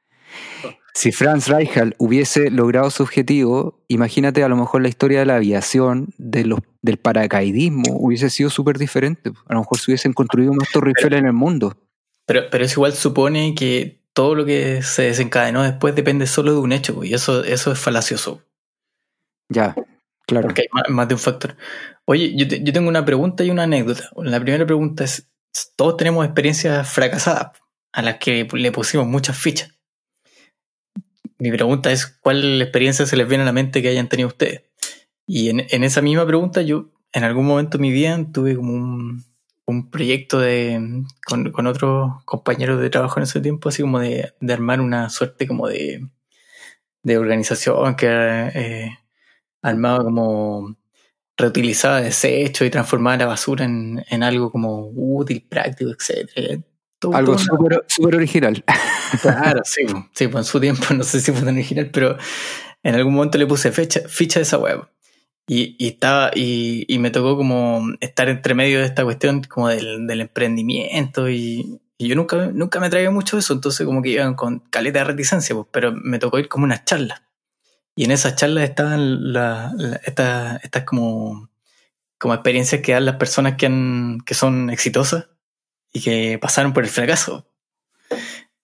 si 0.93 1.11
Franz 1.11 1.47
Reichel 1.47 1.95
hubiese 1.97 2.49
logrado 2.51 2.89
su 2.89 3.03
objetivo, 3.03 3.79
imagínate 3.87 4.43
a 4.43 4.47
lo 4.49 4.55
mejor 4.57 4.81
la 4.81 4.89
historia 4.89 5.19
de 5.19 5.25
la 5.25 5.35
aviación, 5.37 6.13
de 6.17 6.43
los, 6.45 6.59
del 6.81 6.97
paracaidismo, 6.97 7.95
hubiese 7.97 8.29
sido 8.29 8.49
súper 8.49 8.77
diferente. 8.77 9.31
A 9.47 9.53
lo 9.53 9.61
mejor 9.61 9.79
se 9.79 9.91
hubiesen 9.91 10.13
construido 10.13 10.53
más 10.53 10.69
Torre 10.71 10.91
Eiffel 10.95 11.13
en 11.13 11.25
el 11.27 11.33
mundo. 11.33 11.77
pero, 12.25 12.49
pero 12.51 12.65
eso 12.65 12.79
igual 12.79 12.93
supone 12.93 13.55
que 13.55 14.01
todo 14.13 14.35
lo 14.35 14.45
que 14.45 14.81
se 14.81 15.03
desencadenó 15.03 15.63
después 15.63 15.95
depende 15.95 16.27
solo 16.27 16.51
de 16.53 16.59
un 16.59 16.73
hecho, 16.73 16.93
pues, 16.95 17.09
y 17.09 17.13
eso, 17.13 17.43
eso 17.45 17.71
es 17.71 17.79
falacioso, 17.79 18.41
Ya, 19.49 19.75
claro. 20.27 20.47
porque 20.47 20.61
hay 20.63 20.67
más, 20.73 20.83
más 20.89 21.07
de 21.07 21.13
un 21.15 21.19
factor. 21.19 21.55
Oye, 22.05 22.35
yo, 22.35 22.47
te- 22.47 22.61
yo 22.63 22.73
tengo 22.73 22.89
una 22.89 23.05
pregunta 23.05 23.43
y 23.43 23.49
una 23.49 23.63
anécdota. 23.63 24.09
La 24.17 24.39
primera 24.41 24.65
pregunta 24.65 25.03
es, 25.05 25.29
todos 25.75 25.97
tenemos 25.97 26.25
experiencias 26.25 26.89
fracasadas 26.89 27.51
a 27.93 28.01
las 28.01 28.17
que 28.17 28.47
le 28.51 28.71
pusimos 28.71 29.07
muchas 29.07 29.37
fichas. 29.37 29.71
Mi 31.41 31.51
pregunta 31.51 31.91
es, 31.91 32.05
¿cuál 32.05 32.61
experiencia 32.61 33.05
se 33.05 33.17
les 33.17 33.27
viene 33.27 33.41
a 33.41 33.45
la 33.45 33.51
mente 33.53 33.81
que 33.81 33.87
hayan 33.89 34.07
tenido 34.09 34.27
ustedes? 34.27 34.61
Y 35.25 35.49
en, 35.49 35.65
en 35.69 35.83
esa 35.83 36.01
misma 36.01 36.25
pregunta, 36.27 36.61
yo 36.61 36.89
en 37.13 37.23
algún 37.23 37.45
momento 37.47 37.77
de 37.77 37.81
mi 37.81 37.91
vida 37.91 38.17
tuve 38.31 38.55
como 38.55 38.73
un, 38.73 39.23
un 39.65 39.89
proyecto 39.89 40.39
de, 40.39 41.03
con, 41.25 41.51
con 41.51 41.65
otros 41.65 42.23
compañeros 42.25 42.79
de 42.79 42.89
trabajo 42.91 43.19
en 43.19 43.23
ese 43.23 43.41
tiempo, 43.41 43.69
así 43.69 43.81
como 43.81 43.99
de, 43.99 44.33
de 44.39 44.53
armar 44.53 44.81
una 44.81 45.09
suerte 45.09 45.47
como 45.47 45.67
de, 45.67 46.05
de 47.03 47.17
organización 47.17 47.95
que 47.95 48.07
eh, 48.07 48.89
armaba 49.63 50.03
como 50.03 50.75
reutilizaba 51.37 52.01
desechos 52.01 52.67
y 52.67 52.69
transformaba 52.69 53.17
la 53.17 53.25
basura 53.25 53.65
en, 53.65 54.03
en 54.09 54.21
algo 54.21 54.51
como 54.51 54.91
útil, 54.93 55.43
práctico, 55.49 55.89
etc. 55.91 56.61
Todo- 56.99 57.15
Algo 57.15 57.33
súper 57.87 58.15
original. 58.15 58.63
Claro, 59.21 59.61
sí, 59.65 59.81
sí, 60.13 60.27
pues 60.27 60.47
en 60.47 60.51
su 60.51 60.59
tiempo 60.59 60.93
no 60.93 61.03
sé 61.03 61.19
si 61.19 61.31
fue 61.31 61.41
tan 61.41 61.55
original, 61.55 61.89
pero 61.91 62.17
en 62.83 62.95
algún 62.95 63.13
momento 63.13 63.37
le 63.37 63.47
puse 63.47 63.71
fecha, 63.71 64.01
ficha 64.07 64.39
de 64.39 64.43
esa 64.43 64.57
web. 64.57 64.87
Y, 65.47 65.75
y 65.79 65.89
estaba, 65.89 66.31
y, 66.33 66.85
y 66.87 66.99
me 66.99 67.09
tocó 67.11 67.35
como 67.35 67.81
estar 67.99 68.29
entre 68.29 68.53
medio 68.53 68.79
de 68.79 68.85
esta 68.85 69.03
cuestión 69.03 69.41
como 69.43 69.67
del, 69.69 70.21
emprendimiento 70.21 71.29
y, 71.29 71.81
yo 71.99 72.15
nunca, 72.15 72.47
nunca 72.53 72.79
me 72.79 72.89
traía 72.89 73.11
mucho 73.11 73.37
eso, 73.37 73.53
entonces 73.53 73.85
como 73.85 74.01
que 74.01 74.09
iban 74.09 74.33
con 74.33 74.59
caleta 74.59 74.99
de 74.99 75.05
reticencia, 75.05 75.53
pues, 75.55 75.67
pero 75.71 75.91
me 75.93 76.17
tocó 76.19 76.39
ir 76.39 76.47
como 76.47 76.65
unas 76.65 76.83
charlas. 76.85 77.21
Y 77.95 78.05
en 78.05 78.11
esas 78.11 78.35
charlas 78.35 78.63
estaban 78.63 79.33
la- 79.33 79.71
la- 79.77 79.97
estas 80.05 80.63
estas 80.63 80.83
como, 80.83 81.49
como 82.17 82.33
experiencias 82.33 82.81
que 82.81 82.93
dan 82.93 83.05
las 83.05 83.17
personas 83.17 83.55
que, 83.55 83.67
han, 83.67 84.19
que 84.25 84.33
son 84.33 84.69
exitosas 84.71 85.27
y 85.93 86.01
que 86.01 86.39
pasaron 86.39 86.73
por 86.73 86.83
el 86.83 86.89
fracaso. 86.89 87.47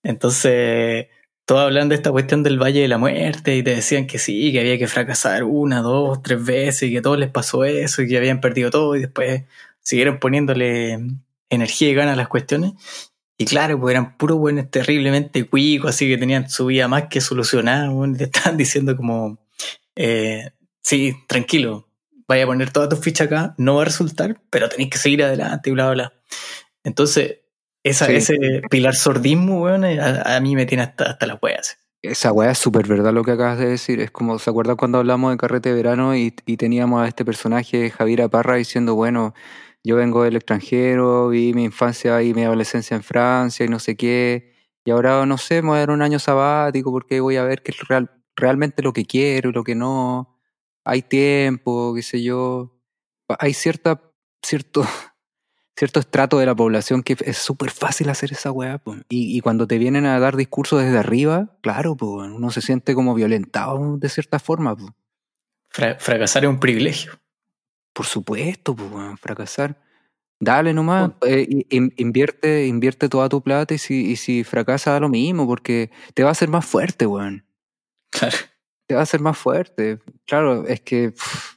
Entonces, 0.08 1.08
todos 1.44 1.64
hablan 1.64 1.90
de 1.90 1.96
esta 1.96 2.12
cuestión 2.12 2.42
del 2.42 2.62
Valle 2.62 2.80
de 2.80 2.88
la 2.88 2.98
Muerte 2.98 3.58
y 3.58 3.62
te 3.62 3.76
decían 3.76 4.08
que 4.08 4.20
sí, 4.20 4.54
que 4.54 4.62
había 4.62 4.78
que 4.78 4.88
fracasar 4.88 5.44
una, 5.44 5.82
dos, 5.82 6.22
tres 6.24 6.46
veces 6.46 6.84
y 6.84 6.94
que 6.94 7.00
a 7.00 7.02
todos 7.02 7.20
les 7.20 7.30
pasó 7.30 7.66
eso 7.66 8.02
y 8.02 8.08
que 8.08 8.18
habían 8.18 8.40
perdido 8.40 8.70
todo 8.70 8.96
y 8.96 9.02
después 9.02 9.44
siguieron 9.82 10.18
poniéndole 10.18 10.98
energía 11.50 11.90
y 11.90 11.94
ganas 11.94 12.14
a 12.14 12.16
las 12.16 12.30
cuestiones. 12.30 12.72
Y 13.38 13.44
claro, 13.44 13.78
pues 13.82 13.92
eran 13.92 14.16
puros 14.18 14.38
buenos 14.38 14.72
terriblemente 14.72 15.44
cuicos, 15.44 15.90
así 15.90 16.08
que 16.08 16.18
tenían 16.18 16.50
su 16.50 16.68
vida 16.68 16.88
más 16.88 17.08
que 17.10 17.20
solucionada, 17.20 17.92
y 17.92 18.14
te 18.14 18.24
estaban 18.24 18.56
diciendo 18.58 18.96
como, 18.96 19.40
eh, 19.98 20.52
sí, 20.82 21.16
tranquilo, 21.28 21.90
vaya 22.30 22.46
a 22.46 22.48
poner 22.48 22.72
todas 22.72 22.88
tus 22.88 23.00
fichas 23.00 23.28
acá, 23.28 23.56
no 23.58 23.76
va 23.76 23.82
a 23.82 23.86
resultar, 23.86 24.40
pero 24.50 24.70
tenéis 24.70 24.90
que 24.90 25.00
seguir 25.00 25.24
adelante 25.24 25.70
y 25.70 25.74
bla, 25.74 25.92
bla, 25.92 25.94
bla. 25.94 26.14
Entonces, 26.86 27.40
esa, 27.90 28.06
Sí. 28.08 28.16
ese 28.16 28.62
pilar 28.70 28.96
sordismo, 28.96 29.62
weón, 29.64 29.84
a, 29.86 30.36
a 30.36 30.40
mí 30.40 30.56
me 30.56 30.66
tiene 30.66 30.84
hasta, 30.84 31.06
hasta 31.12 31.26
las 31.28 31.38
weas. 31.42 31.78
Esa 32.04 32.32
weá 32.32 32.52
es 32.52 32.58
súper 32.60 32.88
verdad 32.88 33.12
lo 33.12 33.24
que 33.24 33.32
acabas 33.32 33.58
de 33.58 33.68
decir. 33.70 34.00
Es 34.02 34.12
como, 34.12 34.38
¿se 34.40 34.50
acuerdan 34.50 34.76
cuando 34.78 35.00
hablamos 35.00 35.32
de 35.32 35.38
carrete 35.38 35.70
de 35.70 35.76
verano 35.76 36.16
y, 36.16 36.34
y 36.46 36.58
teníamos 36.58 37.02
a 37.02 37.08
este 37.08 37.26
personaje, 37.26 37.90
Javier 37.90 38.22
Aparra, 38.22 38.56
diciendo, 38.56 38.96
bueno, 38.96 39.34
yo 39.84 39.96
vengo 39.96 40.24
del 40.24 40.36
extranjero, 40.36 41.30
vi 41.30 41.54
mi 41.54 41.64
infancia 41.66 42.22
y 42.22 42.34
mi 42.34 42.44
adolescencia 42.44 42.96
en 42.96 43.04
Francia 43.04 43.66
y 43.66 43.70
no 43.70 43.80
sé 43.80 43.96
qué, 43.96 44.54
y 44.86 44.92
ahora 44.92 45.26
no 45.26 45.38
sé, 45.38 45.62
me 45.62 45.70
voy 45.70 45.78
a 45.78 45.80
dar 45.82 45.92
un 45.92 46.02
año 46.02 46.20
sabático 46.20 46.92
porque 46.92 47.20
voy 47.20 47.38
a 47.38 47.44
ver 47.44 47.62
qué 47.64 47.72
es 47.72 47.88
real, 47.88 48.12
realmente 48.36 48.84
lo 48.84 48.94
que 48.94 49.06
quiero 49.06 49.50
y 49.50 49.54
lo 49.54 49.64
que 49.64 49.76
no. 49.76 50.38
Hay 50.86 51.02
tiempo, 51.02 51.94
qué 51.96 52.02
sé 52.04 52.22
yo. 52.24 52.78
Hay 53.40 53.54
cierta, 53.54 54.02
cierto, 54.42 54.86
cierto 55.78 56.00
estrato 56.00 56.40
de 56.40 56.46
la 56.48 56.56
población 56.56 57.04
que 57.04 57.16
es 57.20 57.38
súper 57.38 57.70
fácil 57.70 58.10
hacer 58.10 58.32
esa 58.32 58.52
weá. 58.52 58.80
po. 58.80 58.96
Y, 59.10 59.38
y 59.38 59.42
cuando 59.42 59.68
te 59.68 59.78
vienen 59.78 60.06
a 60.06 60.20
dar 60.20 60.36
discursos 60.36 60.82
desde 60.82 60.98
arriba, 60.98 61.56
claro, 61.62 61.96
pues 61.96 62.30
uno 62.32 62.50
se 62.50 62.62
siente 62.62 62.96
como 62.96 63.14
violentado 63.14 63.98
de 63.98 64.10
cierta 64.10 64.40
forma. 64.40 64.76
po. 64.76 64.94
Fra- 65.70 65.96
fracasar 66.00 66.44
es 66.46 66.50
un 66.50 66.60
privilegio. 66.60 67.12
Por 67.94 68.06
supuesto, 68.06 68.76
pues, 68.76 68.92
weón, 68.92 69.18
fracasar. 69.18 69.80
Dale 70.40 70.72
nomás, 70.74 71.12
eh, 71.26 71.66
in- 71.70 71.94
invierte, 71.98 72.68
invierte 72.68 73.10
toda 73.10 73.28
tu 73.28 73.42
plata 73.42 73.74
y 73.74 73.80
si, 73.80 74.12
y 74.12 74.16
si 74.18 74.44
fracasa 74.44 74.92
da 74.92 75.00
lo 75.00 75.10
mismo, 75.10 75.48
porque 75.48 75.90
te 76.14 76.22
va 76.24 76.30
a 76.30 76.32
hacer 76.34 76.48
más 76.50 76.64
fuerte, 76.66 77.08
weón. 77.08 77.44
Claro. 78.12 78.38
Te 78.86 78.94
va 78.94 79.02
a 79.02 79.04
hacer 79.04 79.20
más 79.20 79.38
fuerte. 79.38 80.00
Claro, 80.26 80.66
es 80.68 80.80
que 80.82 81.10
pff, 81.12 81.56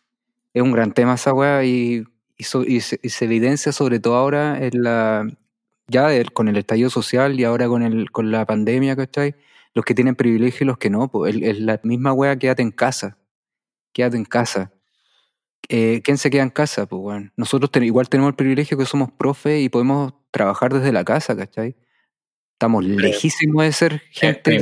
es 0.54 0.62
un 0.62 0.72
gran 0.72 0.92
tema 0.92 1.14
esa 1.14 1.32
weá 1.34 1.62
y, 1.64 2.04
y, 2.40 2.44
so- 2.44 2.64
y 2.64 2.80
se, 2.80 2.98
y 3.02 3.10
se 3.10 3.24
evidencia 3.26 3.72
sobre 3.72 4.00
todo 4.00 4.16
ahora 4.16 4.58
en 4.64 4.82
la, 4.82 5.26
ya 5.88 6.08
con 6.32 6.48
el 6.48 6.56
estallido 6.56 6.90
social 6.90 7.38
y 7.38 7.44
ahora 7.44 7.68
con, 7.68 7.82
el, 7.82 8.10
con 8.10 8.30
la 8.30 8.46
pandemia, 8.46 8.96
¿cachai? 8.96 9.34
Los 9.74 9.84
que 9.84 9.94
tienen 9.94 10.16
privilegio 10.16 10.64
y 10.64 10.66
los 10.66 10.78
que 10.78 10.90
no, 10.90 11.08
pues 11.10 11.36
es 11.36 11.60
la 11.60 11.80
misma 11.84 12.12
weá, 12.12 12.36
quédate 12.38 12.62
en 12.62 12.70
casa. 12.72 13.18
Quédate 13.92 14.16
en 14.16 14.24
casa. 14.24 14.72
Eh, 15.68 16.00
¿Quién 16.02 16.16
se 16.18 16.30
queda 16.30 16.42
en 16.42 16.50
casa? 16.50 16.86
Pues 16.86 17.00
bueno, 17.00 17.30
nosotros 17.36 17.70
ten- 17.70 17.84
igual 17.84 18.08
tenemos 18.08 18.30
el 18.30 18.34
privilegio 18.36 18.76
que 18.78 18.86
somos 18.86 19.10
profe 19.12 19.60
y 19.60 19.68
podemos 19.68 20.14
trabajar 20.32 20.72
desde 20.72 20.90
la 20.92 21.04
casa, 21.04 21.36
¿cachai? 21.36 21.76
Estamos 22.54 22.84
lejísimos 22.84 23.64
de 23.64 23.72
ser 23.72 24.02
gente 24.10 24.56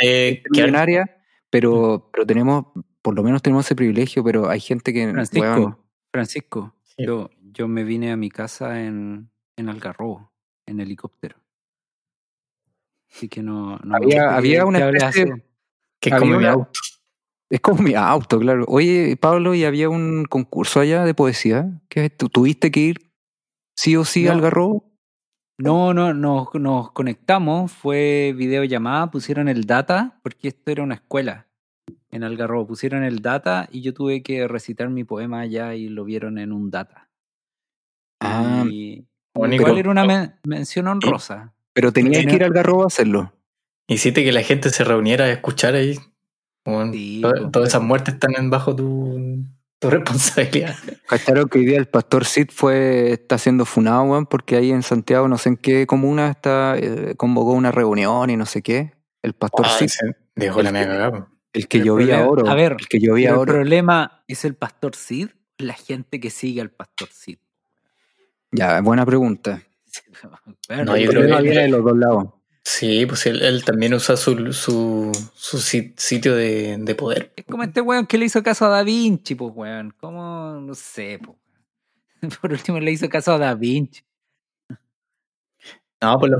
Eh, 0.00 0.42
que 0.42 0.50
millonaria, 0.50 1.16
pero, 1.50 2.08
pero 2.12 2.24
tenemos, 2.26 2.66
por 3.02 3.14
lo 3.14 3.22
menos 3.22 3.42
tenemos 3.42 3.64
ese 3.66 3.74
privilegio, 3.74 4.22
pero 4.22 4.48
hay 4.48 4.60
gente 4.60 4.92
que, 4.92 5.10
Francisco, 5.10 5.78
Francisco, 6.12 6.74
Sí. 6.98 7.04
yo, 7.06 7.30
yo 7.52 7.68
me 7.68 7.84
vine 7.84 8.10
a 8.12 8.16
mi 8.16 8.28
casa 8.30 8.82
en, 8.84 9.30
en 9.56 9.68
Algarrobo, 9.68 10.32
en 10.66 10.80
helicóptero. 10.80 11.36
Así 13.10 13.28
que 13.28 13.42
no, 13.42 13.78
no 13.78 13.96
Había- 13.96 14.36
había 14.36 14.64
una 14.66 14.90
especie- 14.90 15.44
que 16.00 16.10
es 16.10 16.16
como 16.16 16.38
mi 16.38 16.44
auto. 16.46 16.70
es 17.50 17.60
como 17.60 17.82
mi 17.82 17.94
auto, 17.94 18.38
claro. 18.38 18.64
Oye, 18.68 19.16
Pablo, 19.16 19.54
¿y 19.54 19.64
había 19.64 19.88
un 19.88 20.24
concurso 20.26 20.80
allá 20.80 21.04
de 21.04 21.14
poesía? 21.14 21.80
que 21.88 22.10
tu- 22.10 22.28
¿Tuviste 22.28 22.70
que 22.70 22.80
ir 22.80 23.10
sí 23.74 23.96
o 23.96 24.04
sí 24.04 24.24
No. 24.24 24.32
al 24.32 24.40
Garrobo? 24.42 24.84
No, 25.60 25.92
no, 25.94 26.14
nos, 26.14 26.54
nos 26.54 26.92
conectamos, 26.92 27.72
fue 27.72 28.32
videollamada, 28.36 29.10
pusieron 29.10 29.48
el 29.48 29.64
data, 29.64 30.20
porque 30.22 30.48
esto 30.48 30.70
era 30.70 30.84
una 30.84 30.94
escuela 30.94 31.47
en 32.10 32.24
Algarrobo, 32.24 32.66
pusieron 32.66 33.02
el 33.04 33.20
data 33.20 33.68
y 33.70 33.82
yo 33.82 33.92
tuve 33.94 34.22
que 34.22 34.48
recitar 34.48 34.88
mi 34.90 35.04
poema 35.04 35.40
allá 35.40 35.74
y 35.74 35.88
lo 35.88 36.04
vieron 36.04 36.38
en 36.38 36.52
un 36.52 36.70
data. 36.70 37.08
Ah, 38.20 38.64
y, 38.68 39.06
igual 39.34 39.78
era 39.78 39.90
una 39.90 40.04
men- 40.04 40.34
mención 40.44 40.88
honrosa. 40.88 41.52
pero 41.72 41.92
tenías 41.92 42.26
que 42.26 42.34
ir 42.34 42.44
al 42.44 42.52
Garrobo 42.52 42.82
a 42.84 42.86
hacerlo. 42.86 43.32
Hiciste 43.86 44.24
que 44.24 44.32
la 44.32 44.42
gente 44.42 44.70
se 44.70 44.84
reuniera 44.84 45.26
a 45.26 45.30
escuchar 45.30 45.74
ahí. 45.74 45.98
Bueno, 46.64 46.92
Sí, 46.92 47.20
to- 47.22 47.30
pues, 47.30 47.52
todas 47.52 47.68
esas 47.70 47.82
muertes 47.82 48.14
están 48.14 48.34
en 48.36 48.50
bajo 48.50 48.74
tu, 48.74 49.44
tu 49.78 49.90
responsabilidad. 49.90 50.74
¿Cacharon 51.06 51.48
que 51.48 51.58
hoy 51.60 51.66
día 51.66 51.78
el 51.78 51.86
pastor 51.86 52.24
Sid 52.24 52.48
fue, 52.52 53.12
está 53.12 53.38
siendo 53.38 53.64
funado, 53.64 54.02
weón? 54.02 54.26
Porque 54.26 54.56
ahí 54.56 54.70
en 54.72 54.82
Santiago, 54.82 55.28
no 55.28 55.38
sé 55.38 55.50
en 55.50 55.56
qué 55.56 55.86
comuna, 55.86 56.30
está, 56.30 56.76
eh, 56.76 57.14
convocó 57.16 57.52
una 57.52 57.70
reunión 57.70 58.28
y 58.30 58.36
no 58.36 58.44
sé 58.44 58.62
qué. 58.62 58.92
El 59.22 59.34
pastor 59.34 59.66
Ah, 59.66 59.70
Sid, 59.78 59.88
dejó 60.34 60.62
la 60.62 60.72
media 60.72 60.86
que- 60.86 60.92
cagada. 60.92 61.28
El 61.52 61.68
que 61.68 61.80
llovía 61.82 62.26
oro. 62.28 62.48
a 62.48 62.54
ver, 62.54 62.76
el 62.78 62.88
que 62.88 62.98
llovía 63.00 63.28
Pero 63.30 63.42
el 63.42 63.48
oro. 63.48 63.52
problema 63.54 64.24
es 64.28 64.44
el 64.44 64.54
pastor 64.54 64.94
Sid, 64.94 65.28
la 65.58 65.74
gente 65.74 66.20
que 66.20 66.30
sigue 66.30 66.60
al 66.60 66.70
pastor 66.70 67.08
Sid. 67.10 67.38
Ya, 68.52 68.80
buena 68.80 69.04
pregunta. 69.06 69.62
Bueno, 70.68 70.84
No, 70.84 70.96
yo 70.96 71.10
creo 71.10 71.36
que- 71.36 71.42
viene 71.42 71.62
de 71.62 71.68
los 71.68 71.82
dos 71.84 71.96
lados. 71.96 72.24
Sí, 72.62 73.06
pues 73.06 73.24
él, 73.26 73.40
él 73.42 73.64
también 73.64 73.94
usa 73.94 74.14
su, 74.16 74.52
su, 74.52 75.10
su 75.34 75.56
sit- 75.58 75.98
sitio 75.98 76.34
de, 76.36 76.76
de 76.78 76.94
poder. 76.94 77.32
Es 77.34 77.46
como 77.46 77.62
este 77.62 77.80
weón 77.80 78.06
que 78.06 78.18
le 78.18 78.26
hizo 78.26 78.42
caso 78.42 78.66
a 78.66 78.68
Da 78.68 78.82
Vinci, 78.82 79.34
pues 79.34 79.52
weón. 79.54 79.94
¿Cómo? 79.98 80.60
No 80.60 80.74
sé, 80.74 81.18
pues. 81.24 81.38
Por 82.42 82.52
último 82.52 82.78
le 82.78 82.92
hizo 82.92 83.08
caso 83.08 83.32
a 83.32 83.38
Da 83.38 83.54
Vinci. 83.54 84.02
No, 86.02 86.18
pues 86.18 86.32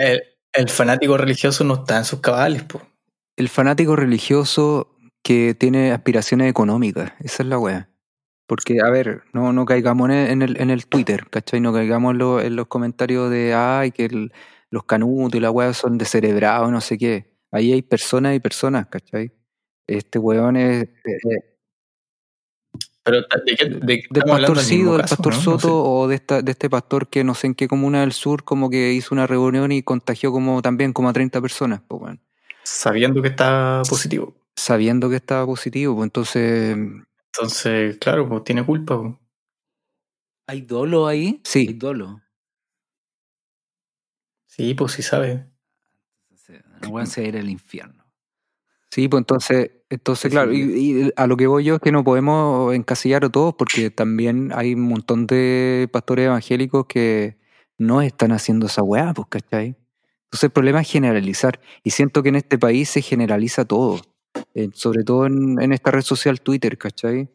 el- 0.00 0.22
el 0.54 0.68
fanático 0.70 1.16
religioso 1.18 1.62
no 1.64 1.74
está 1.74 1.98
en 1.98 2.04
sus 2.06 2.20
cabales, 2.20 2.62
pues. 2.64 2.82
El 3.38 3.48
fanático 3.48 3.94
religioso 3.94 4.96
que 5.22 5.54
tiene 5.54 5.92
aspiraciones 5.92 6.50
económicas, 6.50 7.12
esa 7.20 7.42
es 7.44 7.48
la 7.48 7.58
wea. 7.58 7.88
Porque, 8.46 8.80
a 8.80 8.90
ver, 8.90 9.22
no, 9.32 9.52
no 9.52 9.64
caigamos 9.64 10.10
en 10.10 10.42
el, 10.42 10.60
en 10.60 10.70
el, 10.70 10.86
Twitter, 10.86 11.28
¿cachai? 11.30 11.60
No 11.60 11.72
caigamos 11.72 12.12
en, 12.12 12.18
lo- 12.18 12.40
en 12.40 12.56
los 12.56 12.66
comentarios 12.66 13.30
de, 13.30 13.54
ay, 13.54 13.92
que 13.92 14.06
el- 14.06 14.32
los 14.70 14.84
canutos 14.84 15.36
y 15.38 15.40
la 15.40 15.50
wea 15.50 15.72
son 15.72 15.98
descerebrados, 15.98 16.70
no 16.72 16.80
sé 16.80 16.98
qué. 16.98 17.32
Ahí 17.52 17.72
hay 17.72 17.82
personas 17.82 18.34
y 18.34 18.40
personas, 18.40 18.86
¿cachai? 18.88 19.30
Este 19.86 20.18
weón 20.18 20.56
es... 20.56 20.82
eh, 20.84 20.90
eh, 21.04 21.56
Pero 23.04 23.18
¿de 23.20 23.56
qué, 23.56 23.64
de 23.66 24.00
qué 24.00 24.06
del 24.10 24.24
pastor 24.24 24.58
Sido, 24.58 24.92
del 24.92 25.02
caso, 25.02 25.16
pastor 25.16 25.32
no? 25.32 25.38
No 25.38 25.42
Soto 25.44 25.58
sé. 25.68 25.68
o 25.72 26.08
de, 26.08 26.14
esta, 26.16 26.42
de 26.42 26.50
este 26.52 26.68
pastor 26.68 27.08
que 27.08 27.22
no 27.24 27.34
sé 27.34 27.46
en 27.46 27.54
qué 27.54 27.68
comuna 27.68 28.00
del 28.00 28.12
sur 28.12 28.44
como 28.44 28.68
que 28.68 28.92
hizo 28.92 29.14
una 29.14 29.26
reunión 29.26 29.70
y 29.72 29.82
contagió 29.82 30.32
como 30.32 30.60
también 30.60 30.92
como 30.92 31.08
a 31.08 31.12
30 31.12 31.40
personas, 31.40 31.80
pues 31.86 32.00
bueno, 32.00 32.18
Sabiendo 32.70 33.22
que 33.22 33.28
está 33.28 33.82
positivo. 33.88 34.34
sabiendo 34.56 35.08
que 35.08 35.16
estaba 35.16 35.46
positivo, 35.46 35.94
pues 35.96 36.04
entonces 36.06 36.76
Entonces, 37.32 37.96
claro, 37.98 38.28
pues 38.28 38.44
tiene 38.44 38.64
culpa. 38.64 39.00
pues. 39.00 39.14
¿Hay 40.46 40.62
dolo 40.62 41.06
ahí? 41.06 41.40
Sí. 41.44 41.66
Hay 41.68 41.74
dolo. 41.74 42.20
Sí, 44.46 44.74
pues 44.74 44.92
sí 44.92 45.02
sabe. 45.02 45.46
Entonces, 46.30 46.64
El 46.82 46.88
weón 46.90 47.06
se 47.06 47.20
va 47.22 47.26
a 47.26 47.28
ir 47.30 47.36
al 47.38 47.50
infierno. 47.50 48.04
Sí, 48.90 49.08
pues 49.08 49.20
entonces, 49.22 49.70
entonces 49.90 50.22
Sí, 50.24 50.30
claro, 50.30 50.52
sí. 50.52 50.58
y, 51.02 51.06
y 51.08 51.12
a 51.16 51.26
lo 51.26 51.36
que 51.36 51.46
voy 51.46 51.64
yo 51.64 51.76
es 51.76 51.80
que 51.80 51.92
no 51.92 52.04
podemos 52.04 52.74
encasillar 52.74 53.24
a 53.24 53.30
todos 53.30 53.54
porque 53.54 53.90
también 53.90 54.50
hay 54.54 54.74
un 54.74 54.82
montón 54.82 55.26
de 55.26 55.88
pastores 55.92 56.26
evangélicos 56.26 56.86
que 56.86 57.38
no 57.78 58.02
están 58.02 58.32
haciendo 58.32 58.66
esa 58.66 58.82
weá, 58.82 59.12
pues, 59.14 59.28
¿cachai? 59.30 59.76
Entonces 60.28 60.44
el 60.44 60.50
problema 60.50 60.82
es 60.82 60.90
generalizar 60.90 61.58
y 61.82 61.90
siento 61.90 62.22
que 62.22 62.28
en 62.28 62.36
este 62.36 62.58
país 62.58 62.90
se 62.90 63.00
generaliza 63.00 63.64
todo, 63.64 64.02
sobre 64.74 65.02
todo 65.02 65.26
en, 65.26 65.72
esta 65.72 65.90
red 65.90 66.02
social 66.02 66.40
Twitter, 66.42 66.76
¿cachai? 66.76 67.30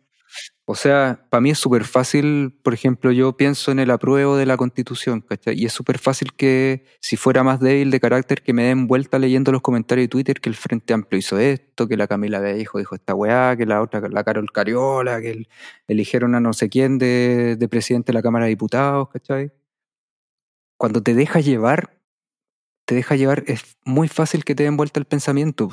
O 0.65 0.75
sea, 0.75 1.25
para 1.29 1.41
mí 1.41 1.49
es 1.49 1.57
súper 1.59 1.83
fácil, 1.83 2.57
por 2.63 2.73
ejemplo, 2.73 3.11
yo 3.11 3.35
pienso 3.35 3.71
en 3.71 3.79
el 3.79 3.91
apruebo 3.91 4.37
de 4.37 4.45
la 4.45 4.57
constitución, 4.57 5.21
¿cachai? 5.21 5.59
Y 5.59 5.65
es 5.65 5.73
súper 5.73 5.97
fácil 5.97 6.33
que 6.33 6.85
si 7.01 7.17
fuera 7.17 7.43
más 7.43 7.59
débil 7.59 7.91
de 7.91 7.99
carácter, 7.99 8.43
que 8.43 8.53
me 8.53 8.63
den 8.63 8.87
vuelta 8.87 9.19
leyendo 9.19 9.51
los 9.51 9.61
comentarios 9.61 10.05
de 10.05 10.09
Twitter 10.09 10.39
que 10.39 10.49
el 10.49 10.55
Frente 10.55 10.93
Amplio 10.93 11.19
hizo 11.19 11.37
esto, 11.39 11.87
que 11.87 11.97
la 11.97 12.07
Camila 12.07 12.39
Vallejo 12.39 12.77
dijo 12.77 12.95
esta 12.95 13.13
weá, 13.15 13.57
que 13.57 13.65
la 13.65 13.81
otra, 13.81 14.07
la 14.07 14.23
Carol 14.23 14.51
Cariola, 14.51 15.19
que 15.19 15.31
el- 15.31 15.49
eligieron 15.87 16.35
a 16.35 16.39
no 16.39 16.53
sé 16.53 16.69
quién 16.69 16.97
de, 16.99 17.55
de 17.57 17.67
presidente 17.67 18.11
de 18.11 18.13
la 18.13 18.21
Cámara 18.21 18.45
de 18.45 18.49
Diputados, 18.49 19.09
¿cachai? 19.09 19.51
Cuando 20.77 21.01
te 21.01 21.13
dejas 21.13 21.45
llevar, 21.45 21.97
te 22.93 22.97
dejas 22.97 23.17
llevar, 23.17 23.43
es 23.47 23.77
muy 23.85 24.07
fácil 24.07 24.43
que 24.45 24.55
te 24.55 24.63
den 24.63 24.77
vuelta 24.77 24.99
el 24.99 25.05
pensamiento 25.05 25.69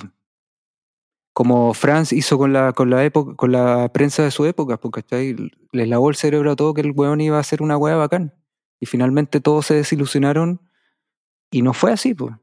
como 1.33 1.73
Franz 1.75 2.13
hizo 2.13 2.37
con 2.39 2.53
la, 2.53 2.73
con 2.73 2.91
la 2.91 3.05
época, 3.05 3.35
con 3.37 3.53
la 3.53 3.91
prensa 3.93 4.23
de 4.25 4.31
su 4.31 4.45
época, 4.47 4.79
porque 4.79 5.03
¿cachai? 5.03 5.37
les 5.73 5.89
lavó 5.89 6.11
el 6.11 6.17
cerebro 6.17 6.51
a 6.51 6.57
todo 6.57 6.75
que 6.75 6.81
el 6.81 6.91
weón 6.91 7.21
iba 7.21 7.37
a 7.37 7.41
hacer 7.41 7.63
una 7.63 7.77
weá 7.79 7.95
bacán. 7.97 8.35
Y 8.81 8.87
finalmente 8.87 9.41
todos 9.41 9.67
se 9.67 9.75
desilusionaron 9.75 10.61
y 11.51 11.63
no 11.63 11.73
fue 11.73 11.93
así, 11.93 12.15
pues. 12.15 12.35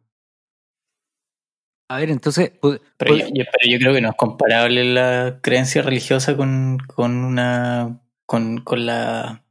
A 1.90 1.98
ver, 1.98 2.10
entonces, 2.10 2.52
Pero, 2.98 3.16
yo- 3.18 3.26
pero 3.52 3.72
yo 3.72 3.78
creo 3.80 3.94
que 3.94 4.02
no 4.02 4.10
es 4.10 4.16
comparable 4.16 4.84
la 4.86 5.40
creencia 5.42 5.82
religiosa 5.82 6.36
con, 6.36 6.78
con 6.88 7.24
una 7.24 8.02
con, 8.26 8.58
con 8.60 8.86
la 8.86 9.44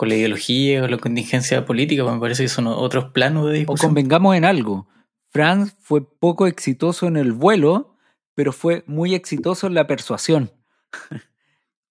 con 0.00 0.08
la 0.08 0.14
ideología 0.16 0.82
o 0.82 0.86
la 0.88 0.96
contingencia 0.96 1.66
política, 1.66 2.02
pues 2.04 2.14
me 2.14 2.20
parece 2.22 2.44
que 2.44 2.48
son 2.48 2.66
otros 2.66 3.12
planos 3.12 3.44
de 3.44 3.50
o 3.50 3.52
discusión. 3.52 3.90
convengamos 3.90 4.34
en 4.34 4.46
algo. 4.46 4.88
Franz 5.28 5.76
fue 5.78 6.00
poco 6.18 6.46
exitoso 6.46 7.06
en 7.06 7.18
el 7.18 7.32
vuelo, 7.34 7.98
pero 8.34 8.54
fue 8.54 8.82
muy 8.86 9.14
exitoso 9.14 9.66
en 9.66 9.74
la 9.74 9.86
persuasión. 9.86 10.52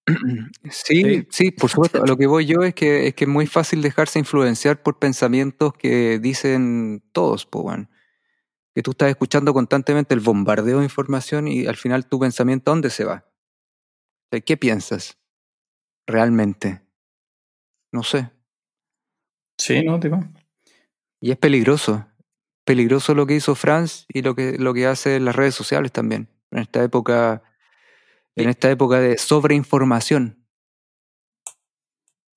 Sí, 0.71 1.03
Sí. 1.03 1.27
sí, 1.29 1.51
por 1.51 1.69
supuesto. 1.69 2.01
A 2.01 2.07
lo 2.07 2.17
que 2.17 2.25
voy 2.25 2.47
yo 2.47 2.63
es 2.63 2.73
que 2.73 3.05
es 3.05 3.13
que 3.13 3.25
es 3.25 3.29
muy 3.29 3.45
fácil 3.45 3.83
dejarse 3.83 4.17
influenciar 4.17 4.81
por 4.81 4.97
pensamientos 4.97 5.73
que 5.73 6.17
dicen 6.17 7.03
todos, 7.11 7.47
weón. 7.53 7.91
Que 8.73 8.81
tú 8.81 8.89
estás 8.91 9.09
escuchando 9.09 9.53
constantemente 9.53 10.15
el 10.15 10.21
bombardeo 10.21 10.79
de 10.79 10.85
información 10.85 11.47
y 11.47 11.67
al 11.67 11.75
final 11.75 12.07
tu 12.07 12.19
pensamiento, 12.19 12.71
¿a 12.71 12.73
dónde 12.73 12.89
se 12.89 13.05
va? 13.05 13.29
O 14.33 14.37
¿Qué 14.43 14.57
piensas? 14.57 15.19
Realmente. 16.07 16.88
No 17.91 18.03
sé. 18.03 18.29
Sí, 19.57 19.83
no, 19.83 19.99
tipo. 19.99 20.23
Y 21.21 21.31
es 21.31 21.37
peligroso. 21.37 22.07
Peligroso 22.65 23.15
lo 23.15 23.25
que 23.25 23.35
hizo 23.35 23.55
Franz 23.55 24.05
y 24.07 24.21
lo 24.21 24.35
que, 24.35 24.57
lo 24.57 24.73
que 24.73 24.87
hace 24.87 25.19
las 25.19 25.35
redes 25.35 25.55
sociales 25.55 25.91
también. 25.91 26.29
En 26.51 26.59
esta 26.59 26.83
época, 26.83 27.43
en 28.35 28.49
esta 28.49 28.69
época 28.69 28.99
de 28.99 29.17
sobreinformación. 29.17 30.45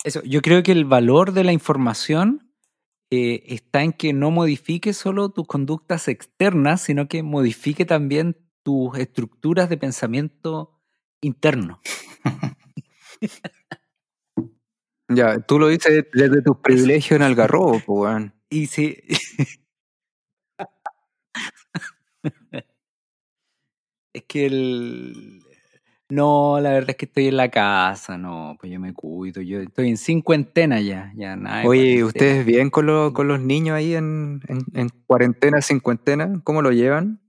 Eso, 0.04 0.22
yo 0.24 0.42
creo 0.42 0.62
que 0.62 0.72
el 0.72 0.84
valor 0.84 1.32
de 1.32 1.44
la 1.44 1.52
información 1.52 2.52
eh, 3.10 3.44
está 3.54 3.82
en 3.82 3.92
que 3.92 4.12
no 4.12 4.30
modifique 4.30 4.94
solo 4.94 5.28
tus 5.28 5.46
conductas 5.46 6.08
externas, 6.08 6.80
sino 6.80 7.08
que 7.08 7.22
modifique 7.22 7.84
también 7.84 8.36
tus 8.62 8.96
estructuras 8.98 9.68
de 9.68 9.76
pensamiento 9.76 10.80
interno. 11.20 11.80
Ya, 15.14 15.38
tú 15.40 15.58
lo 15.58 15.68
dices 15.68 16.06
desde 16.12 16.42
tus 16.42 16.58
privilegios 16.58 17.16
en 17.16 17.22
Algarrobo, 17.22 17.80
pues, 17.84 17.86
weón. 17.88 18.34
Y 18.50 18.66
si. 18.66 18.98
es 24.12 24.24
que 24.26 24.46
el. 24.46 25.38
No, 26.08 26.60
la 26.60 26.72
verdad 26.72 26.90
es 26.90 26.96
que 26.96 27.06
estoy 27.06 27.28
en 27.28 27.38
la 27.38 27.50
casa, 27.50 28.18
no, 28.18 28.54
pues 28.60 28.70
yo 28.70 28.78
me 28.78 28.92
cuido, 28.92 29.40
yo 29.40 29.60
estoy 29.60 29.88
en 29.88 29.96
cincuentena 29.96 30.78
ya, 30.78 31.10
ya 31.16 31.36
nada. 31.36 31.64
Oye. 31.66 32.04
¿ustedes 32.04 32.44
bien 32.44 32.68
con, 32.68 32.84
lo- 32.84 33.14
con 33.14 33.28
los 33.28 33.40
niños 33.40 33.76
ahí 33.76 33.94
en, 33.94 34.42
en, 34.46 34.58
en 34.74 34.90
cuarentena, 35.06 35.62
cincuentena? 35.62 36.42
¿Cómo 36.44 36.60
lo 36.60 36.70
llevan? 36.70 37.22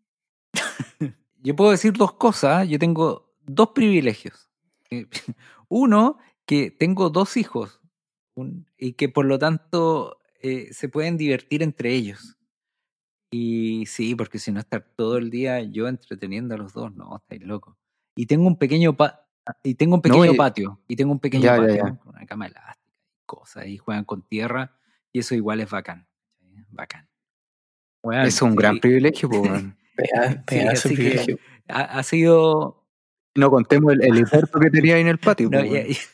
Yo 1.41 1.55
puedo 1.55 1.71
decir 1.71 1.93
dos 1.93 2.13
cosas, 2.13 2.67
yo 2.69 2.79
tengo 2.79 3.33
dos 3.45 3.69
privilegios. 3.75 4.49
Eh, 4.89 5.07
Uno, 5.69 6.17
que 6.45 6.71
tengo 6.71 7.09
dos 7.09 7.37
hijos 7.37 7.79
un- 8.35 8.65
y 8.77 8.93
que 8.93 9.09
por 9.09 9.25
lo 9.25 9.37
tanto 9.39 10.19
eh, 10.41 10.73
se 10.73 10.89
pueden 10.89 11.17
divertir 11.17 11.63
entre 11.63 11.93
ellos. 11.93 12.37
Y 13.31 13.85
sí, 13.87 14.13
porque 14.15 14.37
si 14.39 14.51
no 14.51 14.59
estar 14.59 14.83
todo 14.95 15.17
el 15.17 15.29
día 15.29 15.61
yo 15.61 15.87
entreteniendo 15.87 16.53
a 16.53 16.57
los 16.57 16.73
dos, 16.73 16.93
no, 16.93 17.15
estáis 17.17 17.41
locos. 17.43 17.75
Y 18.15 18.25
tengo 18.27 18.45
un 18.47 18.57
pequeño 18.57 18.95
pa- 18.95 19.25
y 19.63 19.75
tengo 19.75 19.95
un 19.95 20.01
pequeño 20.01 20.35
patio, 20.35 20.79
y 20.87 20.95
tengo 20.95 21.11
un 21.11 21.19
pequeño 21.19 21.43
Ya, 21.43 21.55
ya, 21.55 21.61
patio 21.61 21.75
ya. 21.75 21.95
con 21.95 22.09
una 22.15 22.25
cama 22.25 22.47
elástica 22.47 22.91
y 22.91 23.25
cosas, 23.25 23.67
y 23.67 23.77
juegan 23.77 24.05
con 24.05 24.21
tierra, 24.27 24.77
y 25.11 25.19
eso 25.19 25.33
igual 25.35 25.61
es 25.61 25.69
bacán. 25.69 26.07
¿sí? 26.39 26.45
Bacán. 26.69 27.09
Weón, 28.03 28.25
es 28.25 28.41
un 28.41 28.51
sí, 28.51 28.57
gran 28.57 28.79
privilegio, 28.79 29.29
weón. 29.29 29.77
Pega- 29.95 30.75
Sí, 30.75 30.95
privilegio. 30.95 31.37
Ha, 31.67 31.81
ha 31.99 32.03
sido 32.03 32.85
No 33.35 33.49
contemos 33.49 33.93
el, 33.93 34.03
el 34.03 34.25
que 34.25 34.69
tenía 34.71 34.95
ahí 34.95 35.01
en 35.01 35.07
el 35.07 35.17
patio, 35.19 35.49
No, 35.49 35.59
pues. 35.65 36.09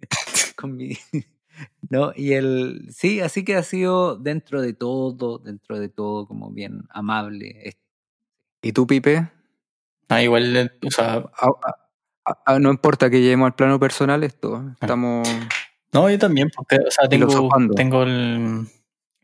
con 0.56 0.76
mi- 0.76 0.96
No, 1.90 2.12
y 2.16 2.32
el. 2.34 2.88
Sí, 2.92 3.20
así 3.20 3.44
que 3.44 3.56
ha 3.56 3.62
sido 3.62 4.16
dentro 4.16 4.62
de 4.62 4.72
todo, 4.72 5.38
dentro 5.38 5.78
de 5.78 5.88
todo, 5.88 6.26
como 6.26 6.50
bien 6.50 6.82
amable. 6.90 7.76
¿Y 8.62 8.72
tú, 8.72 8.86
Pipe? 8.86 9.28
Ah, 10.08 10.22
igual, 10.22 10.56
eh, 10.56 10.70
o 10.86 10.90
sea, 10.90 11.24
Ah, 11.38 11.50
ah, 12.24 12.38
ah, 12.46 12.58
no 12.58 12.70
importa 12.70 13.10
que 13.10 13.20
lleguemos 13.20 13.46
al 13.46 13.54
plano 13.54 13.78
personal 13.78 14.24
esto. 14.24 14.72
Estamos... 14.80 15.28
no, 15.92 16.10
yo 16.10 16.18
también, 16.18 16.50
porque, 16.54 16.76
o 16.76 16.90
sea, 16.90 17.08
tengo, 17.08 17.48
tengo 17.74 18.02
el, 18.02 18.66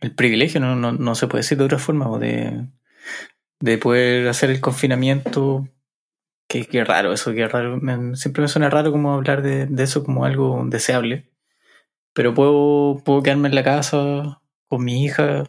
el 0.01 0.15
privilegio, 0.15 0.61
no, 0.61 0.77
no, 0.77 0.93
no 0.93 1.15
se 1.15 1.27
puede 1.27 1.43
decir 1.43 1.59
de 1.59 1.65
otra 1.65 1.79
forma, 1.79 2.09
o 2.11 2.19
de, 2.19 2.67
de 3.61 3.79
poder 3.79 4.29
hacer 4.29 4.51
el 4.51 4.61
confinamiento. 4.61 5.69
Qué, 6.49 6.65
qué 6.67 6.85
raro 6.85 7.13
eso, 7.13 7.33
qué 7.33 7.49
raro. 7.49 7.79
Me- 7.81 8.17
siempre 8.17 8.43
me 8.43 8.49
suena 8.49 8.71
raro 8.71 8.93
como 8.93 9.13
hablar 9.15 9.43
de, 9.43 9.67
de 9.67 9.83
eso 9.83 10.05
como 10.05 10.25
algo 10.25 10.63
deseable. 10.67 11.31
Pero 12.15 12.35
puedo, 12.35 13.03
puedo 13.05 13.23
quedarme 13.23 13.49
en 13.49 13.55
la 13.55 13.65
casa 13.65 14.41
con 14.69 14.85
mi 14.85 15.05
hija. 15.05 15.45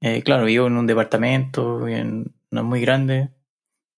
Eh, 0.00 0.22
claro, 0.22 0.44
vivo 0.46 0.66
en 0.68 0.76
un 0.76 0.86
departamento, 0.86 1.88
en- 1.88 2.34
no 2.50 2.60
es 2.60 2.66
muy 2.66 2.80
grande, 2.80 3.30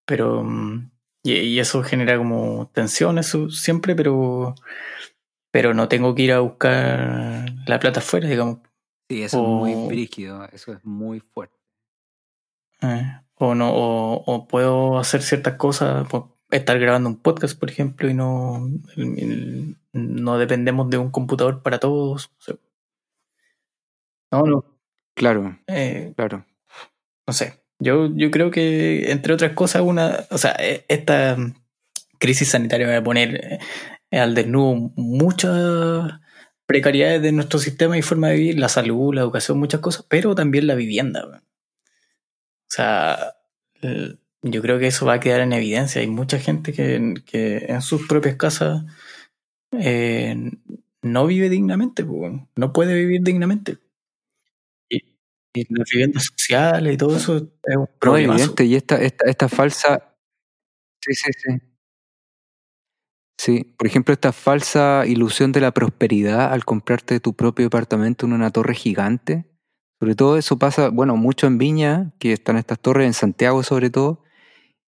pero... 0.06 0.44
mm, 0.44 0.90
Y, 1.24 1.32
y 1.34 1.60
eso 1.60 1.82
genera 1.82 2.16
como 2.18 2.70
tensión, 2.74 3.18
eso 3.18 3.50
siempre, 3.50 3.94
pero, 3.96 4.54
pero 5.50 5.74
no 5.74 5.88
tengo 5.88 6.14
que 6.14 6.22
ir 6.22 6.32
a 6.32 6.40
buscar 6.40 7.46
la 7.66 7.78
plata 7.80 8.00
afuera, 8.00 8.28
digamos. 8.28 8.58
Sí, 9.08 9.22
eso 9.22 9.38
es 9.38 9.42
muy 9.44 9.88
brígido, 9.88 10.44
eso 10.52 10.72
es 10.74 10.84
muy 10.84 11.20
fuerte. 11.20 11.56
Eh, 12.82 13.20
o 13.36 13.54
no, 13.54 13.70
o, 13.74 14.22
o 14.26 14.46
puedo 14.48 14.98
hacer 14.98 15.22
ciertas 15.22 15.54
cosas, 15.54 16.06
pues, 16.10 16.24
estar 16.50 16.78
grabando 16.78 17.08
un 17.08 17.16
podcast, 17.20 17.58
por 17.58 17.70
ejemplo, 17.70 18.08
y 18.08 18.14
no, 18.14 18.68
el- 18.96 19.18
el- 19.18 19.76
no 19.92 20.38
dependemos 20.38 20.90
de 20.90 20.98
un 20.98 21.10
computador 21.10 21.62
para 21.62 21.78
todos. 21.78 22.26
o 22.38 22.42
sea. 22.42 22.54
no, 24.32 24.42
no, 24.46 24.64
Claro, 25.16 25.58
eh, 25.68 26.12
claro. 26.16 26.44
no 27.26 27.32
sé. 27.32 27.60
Yo, 27.78 28.08
yo 28.14 28.30
creo 28.30 28.50
que, 28.50 29.10
entre 29.12 29.32
otras 29.34 29.52
cosas, 29.52 29.82
una, 29.82 30.24
o 30.30 30.38
sea, 30.38 30.56
eh, 30.58 30.84
esta 30.88 31.36
crisis 32.18 32.48
sanitaria 32.50 32.88
va 32.88 32.96
a 32.96 33.04
poner 33.04 33.60
eh, 34.10 34.18
al 34.18 34.34
desnudo 34.34 34.92
muchas 34.96 36.12
precariedades 36.66 37.20
de 37.22 37.32
nuestro 37.32 37.58
sistema 37.58 37.98
y 37.98 38.02
forma 38.02 38.28
de 38.28 38.36
vivir, 38.36 38.58
la 38.58 38.68
salud, 38.68 39.14
la 39.14 39.20
educación, 39.20 39.58
muchas 39.58 39.80
cosas, 39.80 40.04
pero 40.08 40.34
también 40.34 40.66
la 40.66 40.74
vivienda. 40.74 41.42
O 42.64 42.70
sea, 42.74 43.34
el- 43.82 44.20
yo 44.42 44.60
creo 44.60 44.78
que 44.78 44.86
eso 44.88 45.06
va 45.06 45.14
a 45.14 45.20
quedar 45.20 45.40
en 45.40 45.52
evidencia. 45.52 46.00
Hay 46.00 46.06
mucha 46.08 46.38
gente 46.38 46.72
que, 46.72 47.14
que 47.24 47.66
en 47.68 47.80
sus 47.82 48.06
propias 48.06 48.36
casas 48.36 48.84
eh, 49.72 50.50
no 51.02 51.26
vive 51.26 51.48
dignamente, 51.48 52.04
pues, 52.04 52.32
no 52.56 52.72
puede 52.72 52.94
vivir 52.94 53.22
dignamente. 53.22 53.78
Y, 54.88 54.98
y 55.54 55.66
las 55.74 55.88
viviendas 55.90 56.24
sociales 56.24 56.94
y 56.94 56.96
todo 56.96 57.16
eso 57.16 57.36
es 57.36 57.76
un 57.76 57.82
No, 57.84 57.88
problema. 57.98 58.34
evidente. 58.34 58.64
Y 58.64 58.74
esta, 58.76 58.96
esta, 58.96 59.24
esta 59.28 59.48
falsa... 59.48 60.14
Sí, 61.00 61.14
sí, 61.14 61.30
sí. 61.36 61.58
Sí, 63.38 63.74
por 63.76 63.86
ejemplo, 63.86 64.14
esta 64.14 64.32
falsa 64.32 65.04
ilusión 65.06 65.52
de 65.52 65.60
la 65.60 65.72
prosperidad 65.72 66.52
al 66.52 66.64
comprarte 66.64 67.20
tu 67.20 67.34
propio 67.34 67.66
departamento 67.66 68.26
en 68.26 68.32
una 68.32 68.50
torre 68.50 68.74
gigante. 68.74 69.44
Sobre 70.00 70.14
todo 70.14 70.36
eso 70.36 70.58
pasa, 70.58 70.88
bueno, 70.90 71.16
mucho 71.16 71.46
en 71.46 71.58
Viña, 71.58 72.12
que 72.18 72.32
están 72.32 72.56
estas 72.56 72.78
torres, 72.80 73.06
en 73.06 73.14
Santiago 73.14 73.62
sobre 73.62 73.90
todo, 73.90 74.22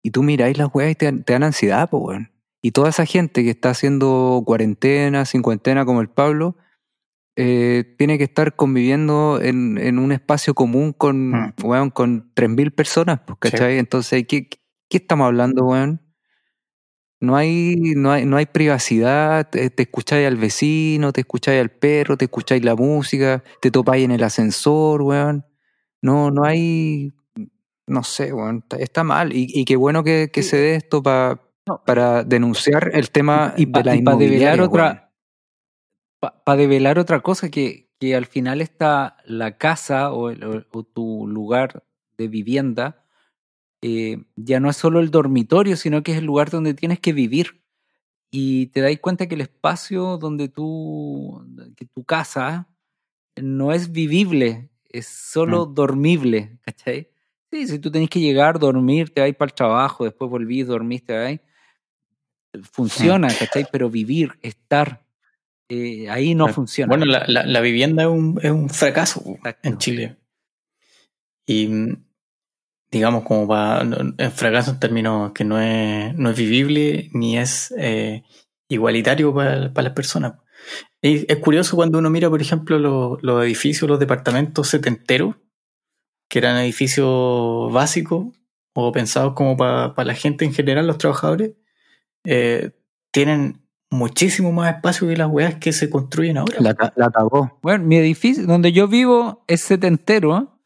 y 0.03 0.11
tú 0.11 0.23
miráis 0.23 0.57
las 0.57 0.69
weas 0.73 0.91
y 0.91 0.95
te, 0.95 1.05
dan- 1.05 1.23
te 1.23 1.33
dan 1.33 1.43
ansiedad, 1.43 1.89
pues, 1.89 2.03
weón. 2.03 2.31
Y 2.61 2.71
toda 2.71 2.89
esa 2.89 3.05
gente 3.05 3.43
que 3.43 3.49
está 3.51 3.69
haciendo 3.69 4.43
cuarentena, 4.45 5.25
cincuentena 5.25 5.85
como 5.85 6.01
el 6.01 6.09
Pablo, 6.09 6.57
eh, 7.37 7.95
tiene 7.97 8.17
que 8.17 8.25
estar 8.25 8.55
conviviendo 8.57 9.39
en, 9.41 9.77
en 9.77 9.97
un 9.97 10.11
espacio 10.11 10.53
común 10.53 10.91
con, 10.93 11.29
Mm. 11.31 11.53
weón, 11.63 11.89
con 11.89 12.31
3.000 12.33 12.71
personas, 12.71 13.21
pues, 13.25 13.39
¿cachai? 13.39 13.77
Entonces, 13.77 14.25
¿qué, 14.27 14.49
¿qué 14.49 14.97
estamos 14.97 15.25
hablando, 15.25 15.65
weón? 15.65 16.01
No 17.21 17.35
hay, 17.35 17.75
no 17.95 18.11
hay, 18.11 18.25
no 18.25 18.37
hay 18.37 18.45
privacidad, 18.45 19.49
te, 19.49 19.69
te 19.69 19.83
escucháis 19.83 20.25
al 20.25 20.37
vecino, 20.37 21.11
te 21.11 21.21
escucháis 21.21 21.59
al 21.59 21.69
perro, 21.69 22.15
te 22.17 22.25
escucháis 22.25 22.63
la 22.63 22.75
música, 22.75 23.43
te 23.61 23.71
topáis 23.71 24.05
en 24.05 24.11
el 24.11 24.23
ascensor, 24.23 25.01
weón. 25.01 25.45
No, 26.01 26.31
no 26.31 26.45
hay, 26.45 27.11
no 27.87 28.03
sé, 28.03 28.31
weón, 28.31 28.59
está, 28.59 28.77
está 28.77 29.03
mal. 29.03 29.33
Y, 29.35 29.47
y 29.53 29.65
qué 29.65 29.75
bueno 29.75 30.03
que, 30.03 30.29
que 30.31 30.43
se 30.43 30.55
dé 30.57 30.75
esto 30.75 31.03
pa- 31.03 31.41
No. 31.67 31.83
para 31.85 32.23
denunciar 32.23 32.91
el 32.93 33.11
tema 33.11 33.53
y 33.57 33.65
de 33.65 33.71
para 33.71 33.95
la 33.95 34.15
develar 34.15 34.61
otra 34.61 35.11
para 36.21 36.57
develar 36.57 36.99
otra 36.99 37.19
cosa 37.21 37.49
que, 37.49 37.89
que 37.99 38.15
al 38.15 38.25
final 38.25 38.61
está 38.61 39.17
la 39.25 39.57
casa 39.57 40.11
o, 40.13 40.29
el- 40.29 40.43
o- 40.43 40.65
o 40.71 40.83
tu 40.83 41.27
lugar 41.27 41.83
de 42.17 42.27
vivienda 42.27 43.03
eh, 43.81 44.23
ya 44.35 44.59
no 44.59 44.69
es 44.69 44.75
solo 44.77 44.99
el 44.99 45.09
dormitorio 45.11 45.75
sino 45.77 46.03
que 46.03 46.11
es 46.11 46.17
el 46.17 46.25
lugar 46.25 46.49
donde 46.49 46.73
tienes 46.73 46.99
que 46.99 47.13
vivir 47.13 47.61
y 48.31 48.67
te 48.67 48.81
das 48.81 48.97
cuenta 48.99 49.27
que 49.27 49.35
el 49.35 49.41
espacio 49.41 50.17
donde 50.17 50.49
tú 50.49 51.45
que 51.77 51.85
tu 51.85 52.03
casa 52.03 52.67
no 53.35 53.71
es 53.71 53.91
vivible 53.91 54.69
es 54.89 55.07
solo 55.07 55.65
dormible 55.65 56.57
¿cachai? 56.61 57.09
Sí, 57.51 57.67
si 57.67 57.79
tú 57.79 57.89
tenés 57.89 58.09
que 58.09 58.19
llegar, 58.19 58.59
dormir, 58.59 59.11
te 59.11 59.21
vas 59.21 59.33
para 59.35 59.49
el 59.49 59.55
trabajo, 59.55 60.03
después 60.03 60.29
volvís, 60.29 60.67
dormís, 60.67 61.03
te 61.03 61.17
vas. 61.17 61.39
Funciona, 62.71 63.27
¿cachai? 63.29 63.65
Pero 63.71 63.89
vivir, 63.89 64.33
estar, 64.41 65.05
eh, 65.69 66.09
ahí 66.09 66.33
no 66.35 66.47
funciona. 66.49 66.89
Bueno, 66.89 67.05
la, 67.05 67.25
la- 67.27 67.45
la 67.45 67.61
vivienda 67.61 68.03
es 68.03 68.09
un, 68.09 68.39
es 68.41 68.51
un 68.51 68.69
fracaso 68.69 69.21
Exacto. 69.37 69.67
en 69.69 69.77
Chile. 69.77 70.17
Y 71.45 71.67
mm, 71.67 72.05
digamos, 72.91 73.23
como 73.23 73.47
para. 73.47 73.81
En 73.81 74.31
fracaso 74.31 74.71
en 74.71 74.79
términos 74.79 75.31
que 75.33 75.43
no 75.43 75.59
es, 75.59 76.15
no 76.15 76.29
es 76.29 76.37
vivible 76.37 77.09
ni 77.13 77.37
es 77.37 77.73
eh, 77.77 78.23
igualitario 78.67 79.33
para, 79.33 79.73
para 79.73 79.89
las 79.89 79.93
personas. 79.93 80.33
Y 81.01 81.31
es 81.31 81.37
curioso 81.39 81.75
cuando 81.75 81.99
uno 81.99 82.09
mira, 82.09 82.29
por 82.29 82.41
ejemplo, 82.41 82.77
los, 82.77 83.23
los 83.23 83.43
edificios, 83.43 83.89
los 83.89 83.99
departamentos 83.99 84.67
setenteros, 84.67 85.35
que 86.29 86.39
eran 86.39 86.57
edificios 86.57 87.71
básicos 87.71 88.27
o 88.73 88.91
pensados 88.91 89.33
como 89.33 89.57
para, 89.57 89.95
para 89.95 90.07
la 90.07 90.13
gente 90.13 90.45
en 90.45 90.53
general, 90.53 90.87
los 90.87 90.97
trabajadores, 90.97 91.53
eh, 92.25 92.71
tienen 93.11 93.61
muchísimo 93.89 94.51
más 94.51 94.75
espacio 94.75 95.07
que 95.07 95.17
las 95.17 95.29
weas 95.29 95.55
que 95.55 95.73
se 95.73 95.89
construyen 95.89 96.37
ahora. 96.37 96.57
La, 96.59 96.93
la 96.95 97.09
cagó. 97.09 97.57
Bueno, 97.63 97.85
mi 97.85 97.97
edificio, 97.97 98.45
donde 98.45 98.71
yo 98.71 98.87
vivo, 98.87 99.43
es 99.47 99.61
setentero 99.61 100.58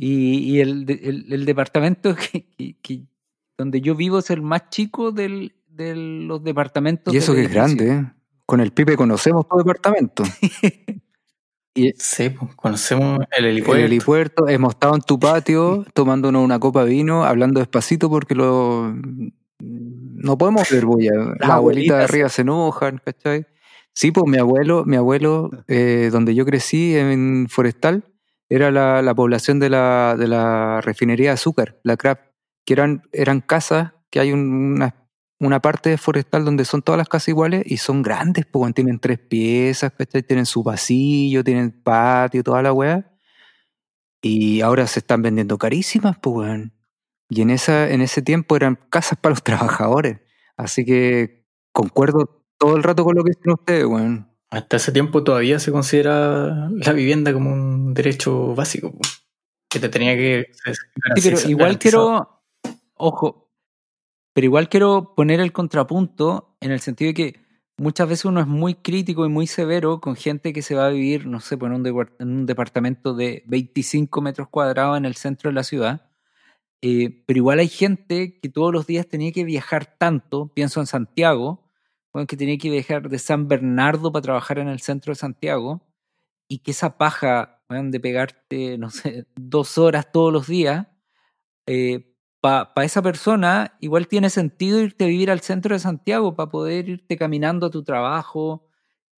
y, 0.00 0.38
y 0.56 0.60
el, 0.60 0.84
el, 0.88 1.26
el 1.32 1.44
departamento 1.44 2.14
que, 2.16 2.46
que- 2.56 2.76
que- 2.80 3.04
donde 3.58 3.80
yo 3.82 3.94
vivo 3.94 4.18
es 4.20 4.30
el 4.30 4.40
más 4.40 4.70
chico 4.70 5.12
del, 5.12 5.54
de 5.68 5.94
los 5.94 6.42
departamentos. 6.42 7.12
Y 7.12 7.18
eso 7.18 7.34
que 7.34 7.42
es 7.42 7.52
grande, 7.52 7.92
¿eh? 7.92 8.04
Con 8.46 8.60
el 8.60 8.72
Pipe 8.72 8.96
conocemos 8.96 9.46
todo 9.46 9.58
departamento. 9.58 10.22
y 11.74 11.92
Sí, 11.98 12.30
pues, 12.30 12.54
conocemos 12.56 13.20
el 13.36 13.44
el 13.44 13.50
helipuerto. 13.52 13.84
helipuerto, 13.84 14.48
hemos 14.48 14.74
estado 14.74 14.94
en 14.94 15.02
tu 15.02 15.18
patio 15.20 15.84
tomándonos 15.94 16.42
una 16.44 16.58
copa 16.58 16.84
de 16.84 16.90
vino, 16.90 17.24
hablando 17.24 17.60
despacito 17.60 18.08
porque 18.08 18.34
lo 18.34 18.94
no 19.62 20.38
podemos 20.38 20.68
ver 20.70 20.86
bulla. 20.86 21.12
Las 21.38 21.50
abuelitas 21.50 21.98
de 21.98 22.04
arriba 22.04 22.28
se 22.28 22.42
enojan, 22.42 23.00
¿cachai? 23.04 23.46
Sí, 23.92 24.10
pues 24.10 24.26
mi 24.26 24.38
abuelo, 24.38 24.84
mi 24.86 24.96
abuelo, 24.96 25.50
eh, 25.68 26.08
donde 26.12 26.34
yo 26.34 26.44
crecí 26.46 26.96
en 26.96 27.46
Forestal, 27.50 28.04
era 28.50 28.72
la, 28.72 29.02
la 29.02 29.14
población 29.14 29.60
de 29.60 29.70
la, 29.70 30.16
de 30.18 30.28
la 30.28 30.82
refinería 30.82 31.30
de 31.30 31.34
azúcar, 31.34 31.80
la 31.84 31.96
CRAP, 31.96 32.20
que 32.66 32.74
eran, 32.74 33.04
eran 33.12 33.40
casas, 33.42 33.92
que 34.10 34.20
hay 34.20 34.32
un- 34.32 34.74
una, 34.74 34.96
una 35.40 35.60
parte 35.62 35.96
Forestal 35.98 36.44
donde 36.44 36.66
son 36.66 36.82
todas 36.82 36.98
las 36.98 37.08
casas 37.08 37.28
iguales 37.28 37.62
y 37.66 37.78
son 37.78 38.02
grandes, 38.02 38.46
weón, 38.52 38.74
tienen 38.74 39.00
tres 39.00 39.18
piezas. 39.20 39.92
Tienen 40.28 40.46
su 40.46 40.64
pasillo, 40.64 41.44
tienen 41.44 41.70
patio, 41.72 42.42
toda 42.44 42.62
la 42.62 42.72
weá. 42.74 43.06
Y 44.22 44.60
ahora 44.60 44.86
se 44.86 45.00
están 45.00 45.22
vendiendo 45.22 45.58
carísimas, 45.58 46.18
pues. 46.20 46.70
Y 47.30 47.42
en, 47.42 47.50
esa, 47.50 47.90
en 47.90 48.02
ese 48.02 48.22
tiempo 48.22 48.56
eran 48.56 48.78
casas 48.90 49.18
para 49.20 49.32
los 49.34 49.42
trabajadores. 49.44 50.20
Así 50.56 50.84
que 50.84 51.46
concuerdo 51.72 52.44
todo 52.58 52.76
el 52.76 52.82
rato 52.82 53.04
con 53.04 53.16
lo 53.16 53.24
que 53.24 53.32
dicen 53.36 53.52
ustedes, 53.52 53.86
weón. 53.86 54.29
Hasta 54.50 54.76
ese 54.76 54.92
tiempo 54.92 55.22
todavía 55.22 55.58
se 55.60 55.70
considera 55.70 56.68
la 56.70 56.92
vivienda 56.92 57.32
como 57.32 57.52
un 57.52 57.94
derecho 57.94 58.54
básico. 58.54 58.92
Que 59.68 59.78
te 59.78 59.88
tenía 59.88 60.16
que. 60.16 60.50
Sí, 61.14 61.22
pero 61.22 61.48
igual 61.48 61.78
quiero, 61.78 62.42
ojo, 62.94 63.52
pero 64.34 64.44
igual 64.44 64.68
quiero 64.68 65.14
poner 65.14 65.40
el 65.40 65.52
contrapunto 65.52 66.56
en 66.60 66.72
el 66.72 66.80
sentido 66.80 67.10
de 67.10 67.14
que 67.14 67.40
muchas 67.76 68.08
veces 68.08 68.24
uno 68.24 68.40
es 68.40 68.46
muy 68.46 68.74
crítico 68.74 69.24
y 69.24 69.28
muy 69.28 69.46
severo 69.46 70.00
con 70.00 70.16
gente 70.16 70.52
que 70.52 70.62
se 70.62 70.74
va 70.74 70.86
a 70.86 70.90
vivir, 70.90 71.26
no 71.26 71.40
sé, 71.40 71.56
pues 71.56 71.70
en 71.72 71.80
un, 71.80 72.06
en 72.18 72.28
un 72.28 72.46
departamento 72.46 73.14
de 73.14 73.44
25 73.46 74.20
metros 74.20 74.48
cuadrados 74.48 74.98
en 74.98 75.04
el 75.04 75.14
centro 75.14 75.50
de 75.50 75.54
la 75.54 75.62
ciudad. 75.62 76.10
Eh, 76.82 77.22
pero 77.26 77.38
igual 77.38 77.58
hay 77.58 77.68
gente 77.68 78.38
que 78.40 78.48
todos 78.48 78.72
los 78.72 78.86
días 78.86 79.06
tenía 79.06 79.32
que 79.32 79.44
viajar 79.44 79.96
tanto, 79.98 80.48
pienso 80.54 80.80
en 80.80 80.86
Santiago, 80.86 81.59
bueno, 82.12 82.26
que 82.26 82.36
tenía 82.36 82.58
que 82.58 82.70
viajar 82.70 83.08
de 83.08 83.18
San 83.18 83.48
Bernardo 83.48 84.12
para 84.12 84.22
trabajar 84.22 84.58
en 84.58 84.68
el 84.68 84.80
centro 84.80 85.12
de 85.12 85.16
Santiago, 85.16 85.82
y 86.48 86.58
que 86.58 86.72
esa 86.72 86.98
paja, 86.98 87.62
de 87.68 88.00
pegarte, 88.00 88.76
no 88.76 88.90
sé, 88.90 89.26
dos 89.36 89.78
horas 89.78 90.10
todos 90.12 90.32
los 90.32 90.48
días, 90.48 90.88
eh, 91.66 92.10
para 92.40 92.84
esa 92.84 93.02
persona 93.02 93.76
igual 93.80 94.08
tiene 94.08 94.30
sentido 94.30 94.80
irte 94.80 95.04
a 95.04 95.08
vivir 95.08 95.30
al 95.30 95.40
centro 95.40 95.74
de 95.74 95.78
Santiago 95.78 96.34
para 96.34 96.50
poder 96.50 96.88
irte 96.88 97.16
caminando 97.16 97.66
a 97.66 97.70
tu 97.70 97.84
trabajo 97.84 98.66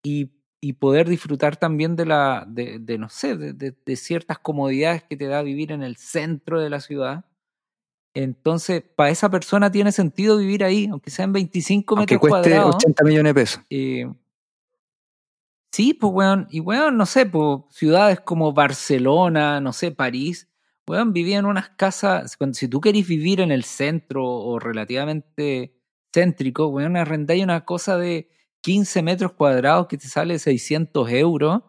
y, 0.03 0.32
poder 0.78 1.09
disfrutar 1.09 1.57
también 1.57 1.97
de 1.97 2.07
la, 2.07 2.45
de, 2.47 2.99
no 2.99 3.09
sé, 3.09 3.36
de, 3.36 3.53
de, 3.53 3.97
ciertas 3.97 4.38
comodidades 4.38 5.03
que 5.05 5.16
te 5.16 5.26
da 5.26 5.43
vivir 5.43 5.72
en 5.72 5.82
el 5.82 5.97
centro 5.97 6.61
de 6.61 6.70
la 6.70 6.80
ciudad. 6.80 7.24
Entonces, 8.14 8.82
para 8.94 9.10
esa 9.10 9.30
persona 9.30 9.70
tiene 9.70 9.90
sentido 9.92 10.36
vivir 10.36 10.64
ahí, 10.64 10.86
aunque 10.90 11.10
sean 11.10 11.32
25 11.32 11.96
aunque 11.96 12.14
metros 12.16 12.30
cueste 12.30 12.50
cuadrados. 12.50 12.76
80 12.76 13.04
millones 13.04 13.30
de 13.30 13.34
pesos. 13.34 13.62
Eh, 13.70 14.12
sí, 15.72 15.94
pues, 15.94 16.12
weón, 16.12 16.46
y 16.50 16.60
weón, 16.60 16.96
no 16.96 17.06
sé, 17.06 17.26
pues, 17.26 17.60
ciudades 17.70 18.20
como 18.20 18.52
Barcelona, 18.52 19.60
no 19.60 19.72
sé, 19.72 19.92
París, 19.92 20.48
weón, 20.86 21.12
vivía 21.12 21.38
en 21.38 21.46
unas 21.46 21.70
casas, 21.70 22.36
cuando, 22.36 22.54
si 22.54 22.68
tú 22.68 22.80
querís 22.80 23.08
vivir 23.08 23.40
en 23.40 23.50
el 23.50 23.64
centro 23.64 24.26
o 24.26 24.58
relativamente 24.58 25.74
céntrico, 26.12 26.66
weón, 26.68 26.96
arrendáis 26.96 27.42
una 27.42 27.64
cosa 27.64 27.96
de 27.96 28.28
15 28.60 29.02
metros 29.02 29.32
cuadrados 29.32 29.86
que 29.86 29.96
te 29.96 30.08
sale 30.08 30.38
600 30.38 31.10
euros 31.12 31.62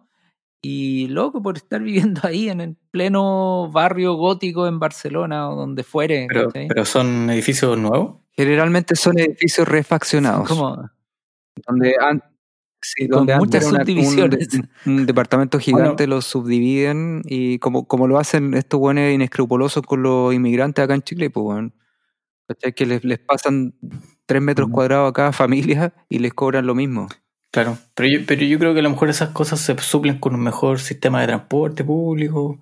y 0.65 1.07
loco 1.09 1.43
por 1.43 1.57
estar 1.57 1.81
viviendo 1.83 2.21
ahí 2.23 2.49
en 2.49 2.61
el 2.61 2.75
pleno 2.89 3.69
barrio 3.71 4.13
gótico 4.15 4.65
en 4.65 4.79
Barcelona 4.79 5.49
o 5.49 5.55
donde 5.55 5.83
fuere. 5.83 6.27
Pero, 6.53 6.85
son 6.85 7.29
edificios 7.29 7.77
nuevos. 7.77 8.15
Generalmente 8.31 8.95
son 8.95 9.19
edificios 9.19 9.67
refaccionados. 9.67 10.47
Como 10.47 10.89
Donde, 11.67 11.93
an- 12.01 12.23
sí, 12.81 13.07
Con 13.07 13.19
donde 13.27 13.33
antes 13.33 13.63
muchas 13.67 13.83
subdivisiones. 13.83 14.47
Un, 14.85 14.93
un 14.99 15.05
departamento 15.05 15.59
gigante 15.59 16.07
lo 16.07 16.21
subdividen 16.21 17.21
y 17.25 17.59
como, 17.59 17.87
como 17.87 18.07
lo 18.07 18.17
hacen 18.17 18.53
estos 18.55 18.79
buenos 18.79 19.11
inescrupulosos 19.11 19.83
con 19.83 20.01
los 20.01 20.33
inmigrantes 20.33 20.83
acá 20.83 20.95
en 20.95 21.03
Chile, 21.03 21.29
pues 21.29 21.43
bueno. 21.43 21.71
¿Cachai? 22.47 22.73
Que 22.73 22.85
les, 22.85 23.03
les 23.03 23.19
pasan 23.19 23.75
tres 24.25 24.41
metros 24.41 24.67
Ujú. 24.67 24.73
cuadrados 24.75 25.09
a 25.09 25.13
cada 25.13 25.31
familia 25.33 25.93
y 26.09 26.19
les 26.19 26.33
cobran 26.33 26.65
lo 26.65 26.73
mismo. 26.73 27.07
Claro, 27.53 27.77
pero 27.93 28.09
yo, 28.09 28.19
pero 28.25 28.41
yo 28.43 28.57
creo 28.57 28.73
que 28.73 28.79
a 28.79 28.83
lo 28.83 28.89
mejor 28.89 29.09
esas 29.11 29.29
cosas 29.29 29.59
se 29.59 29.77
suplen 29.77 30.17
con 30.19 30.33
un 30.33 30.41
mejor 30.41 30.79
sistema 30.79 31.21
de 31.21 31.27
transporte 31.27 31.83
público 31.83 32.59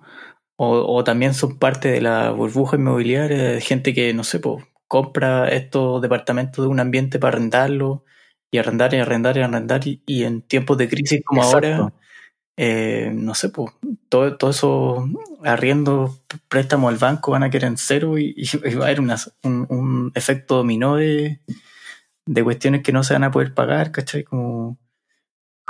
o, 0.56 0.96
o 0.96 1.04
también 1.04 1.32
son 1.34 1.58
parte 1.58 1.88
de 1.90 2.02
la 2.02 2.30
burbuja 2.30 2.76
inmobiliaria 2.76 3.42
de 3.42 3.60
gente 3.62 3.94
que, 3.94 4.12
no 4.12 4.22
sé, 4.24 4.38
pues, 4.40 4.64
compra 4.88 5.48
estos 5.48 6.02
departamentos 6.02 6.64
de 6.64 6.68
un 6.70 6.80
ambiente 6.80 7.18
para 7.18 7.36
arrendarlo 7.36 8.04
y 8.50 8.58
arrendar 8.58 8.92
y 8.92 8.98
arrendar 8.98 9.38
y 9.38 9.40
arrendar 9.40 9.86
y, 9.88 10.02
y 10.06 10.24
en 10.24 10.42
tiempos 10.42 10.76
de 10.76 10.88
crisis 10.90 11.22
como 11.24 11.42
Exacto. 11.42 11.66
ahora, 11.68 11.94
eh, 12.58 13.10
no 13.14 13.34
sé, 13.34 13.50
pues, 13.50 13.72
todo, 14.10 14.36
todo 14.36 14.50
eso 14.50 15.08
arriendo, 15.44 16.18
préstamos 16.48 16.92
al 16.92 16.98
banco 16.98 17.32
van 17.32 17.44
a 17.44 17.50
quedar 17.50 17.68
en 17.70 17.78
cero 17.78 18.18
y, 18.18 18.34
y 18.36 18.74
va 18.74 18.84
a 18.84 18.88
haber 18.88 19.00
una- 19.00 19.16
un, 19.44 19.66
un 19.70 20.12
efecto 20.14 20.56
dominó 20.56 20.96
de, 20.96 21.40
de 22.26 22.44
cuestiones 22.44 22.82
que 22.82 22.92
no 22.92 23.02
se 23.02 23.14
van 23.14 23.24
a 23.24 23.30
poder 23.30 23.54
pagar, 23.54 23.92
¿cachai? 23.92 24.24
Como... 24.24 24.78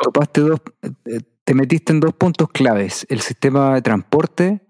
Topaste 0.03 0.40
dos, 0.40 0.61
eh, 0.82 1.20
te 1.44 1.55
metiste 1.55 1.92
en 1.92 2.00
dos 2.00 2.14
puntos 2.14 2.48
claves. 2.50 3.07
El 3.09 3.20
sistema 3.20 3.74
de 3.74 3.82
transporte, 3.82 4.62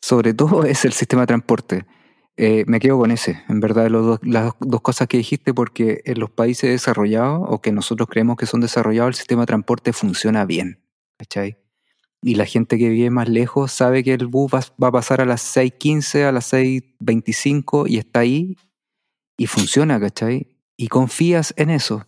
sobre 0.00 0.34
todo 0.34 0.64
es 0.64 0.84
el 0.84 0.92
sistema 0.92 1.22
de 1.22 1.26
transporte. 1.26 1.86
Eh, 2.36 2.64
me 2.66 2.80
quedo 2.80 2.98
con 2.98 3.10
ese, 3.10 3.42
en 3.48 3.60
verdad, 3.60 3.88
las 4.22 4.52
dos 4.60 4.80
cosas 4.82 5.08
que 5.08 5.16
dijiste, 5.16 5.54
porque 5.54 6.02
en 6.04 6.20
los 6.20 6.30
países 6.30 6.70
desarrollados, 6.70 7.42
o 7.48 7.62
que 7.62 7.72
nosotros 7.72 8.08
creemos 8.08 8.36
que 8.36 8.46
son 8.46 8.60
desarrollados, 8.60 9.08
el 9.08 9.14
sistema 9.14 9.42
de 9.42 9.46
transporte 9.46 9.92
funciona 9.92 10.44
bien. 10.44 10.82
¿Cachai? 11.16 11.56
Y 12.20 12.34
la 12.34 12.44
gente 12.44 12.76
que 12.76 12.90
vive 12.90 13.08
más 13.08 13.28
lejos 13.28 13.72
sabe 13.72 14.04
que 14.04 14.12
el 14.12 14.26
bus 14.26 14.52
va, 14.52 14.60
va 14.82 14.88
a 14.88 14.92
pasar 14.92 15.20
a 15.20 15.24
las 15.24 15.56
6.15, 15.56 16.24
a 16.24 16.32
las 16.32 16.52
6.25 16.52 17.88
y 17.88 17.98
está 17.98 18.20
ahí 18.20 18.56
y 19.38 19.46
funciona, 19.46 20.00
¿cachai? 20.00 20.55
Y 20.78 20.88
confías 20.88 21.54
en 21.56 21.70
eso. 21.70 22.06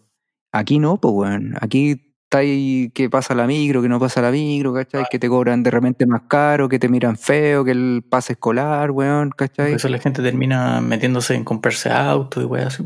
Aquí 0.53 0.79
no, 0.79 1.01
pues, 1.01 1.15
weón. 1.15 1.55
Aquí 1.61 2.03
está 2.25 2.39
ahí 2.39 2.91
que 2.95 3.09
pasa 3.11 3.35
la 3.35 3.47
micro, 3.47 3.81
que 3.83 3.89
no 3.89 3.99
pasa 4.01 4.21
la 4.23 4.31
micro, 4.31 4.75
¿cachai? 4.75 5.07
Que 5.11 5.19
te 5.19 5.29
cobran 5.29 5.63
de 5.63 5.71
repente 5.71 6.07
más 6.07 6.23
caro, 6.29 6.69
que 6.69 6.79
te 6.79 6.89
miran 6.89 7.17
feo, 7.17 7.65
que 7.65 7.71
el 7.73 8.05
pase 8.09 8.35
escolar, 8.35 8.91
weón, 8.91 9.31
Por 9.31 9.37
¿cachai? 9.37 9.73
eso 9.75 9.89
la 9.89 9.99
gente 9.99 10.23
termina 10.23 10.81
metiéndose 10.81 11.35
en 11.35 11.45
comprarse 11.45 11.91
autos 11.91 12.43
y 12.43 12.47
weas 12.47 12.75
así. 12.75 12.85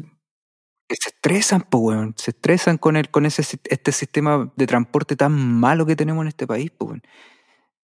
Que 0.88 0.96
se 0.96 1.08
estresan, 1.10 1.62
pues, 1.70 1.82
weón. 1.82 2.14
Se 2.16 2.30
estresan 2.32 2.78
con 2.78 2.96
el, 2.96 3.10
con 3.10 3.26
ese, 3.26 3.42
este 3.68 3.92
sistema 3.92 4.52
de 4.56 4.66
transporte 4.66 5.16
tan 5.16 5.32
malo 5.32 5.86
que 5.86 5.96
tenemos 5.96 6.22
en 6.22 6.28
este 6.28 6.46
país, 6.46 6.70
pues, 6.76 6.90
weón. 6.90 7.02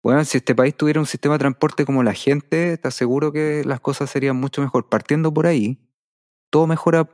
Weón, 0.05 0.25
si 0.27 0.39
este 0.39 0.55
país 0.55 0.77
tuviera 0.77 1.01
un 1.01 1.07
sistema 1.07 1.35
de 1.35 1.41
transporte 1.41 1.85
como 1.85 2.03
la 2.03 2.15
gente, 2.15 2.79
te 2.79 2.89
aseguro 2.89 3.33
que 3.33 3.63
las 3.65 3.81
cosas 3.81 4.11
serían 4.11 4.37
mucho 4.37 4.63
mejor. 4.63 4.89
Partiendo 4.89 5.35
por 5.35 5.47
ahí, 5.47 5.79
todo 6.51 6.67
mejora 6.67 7.09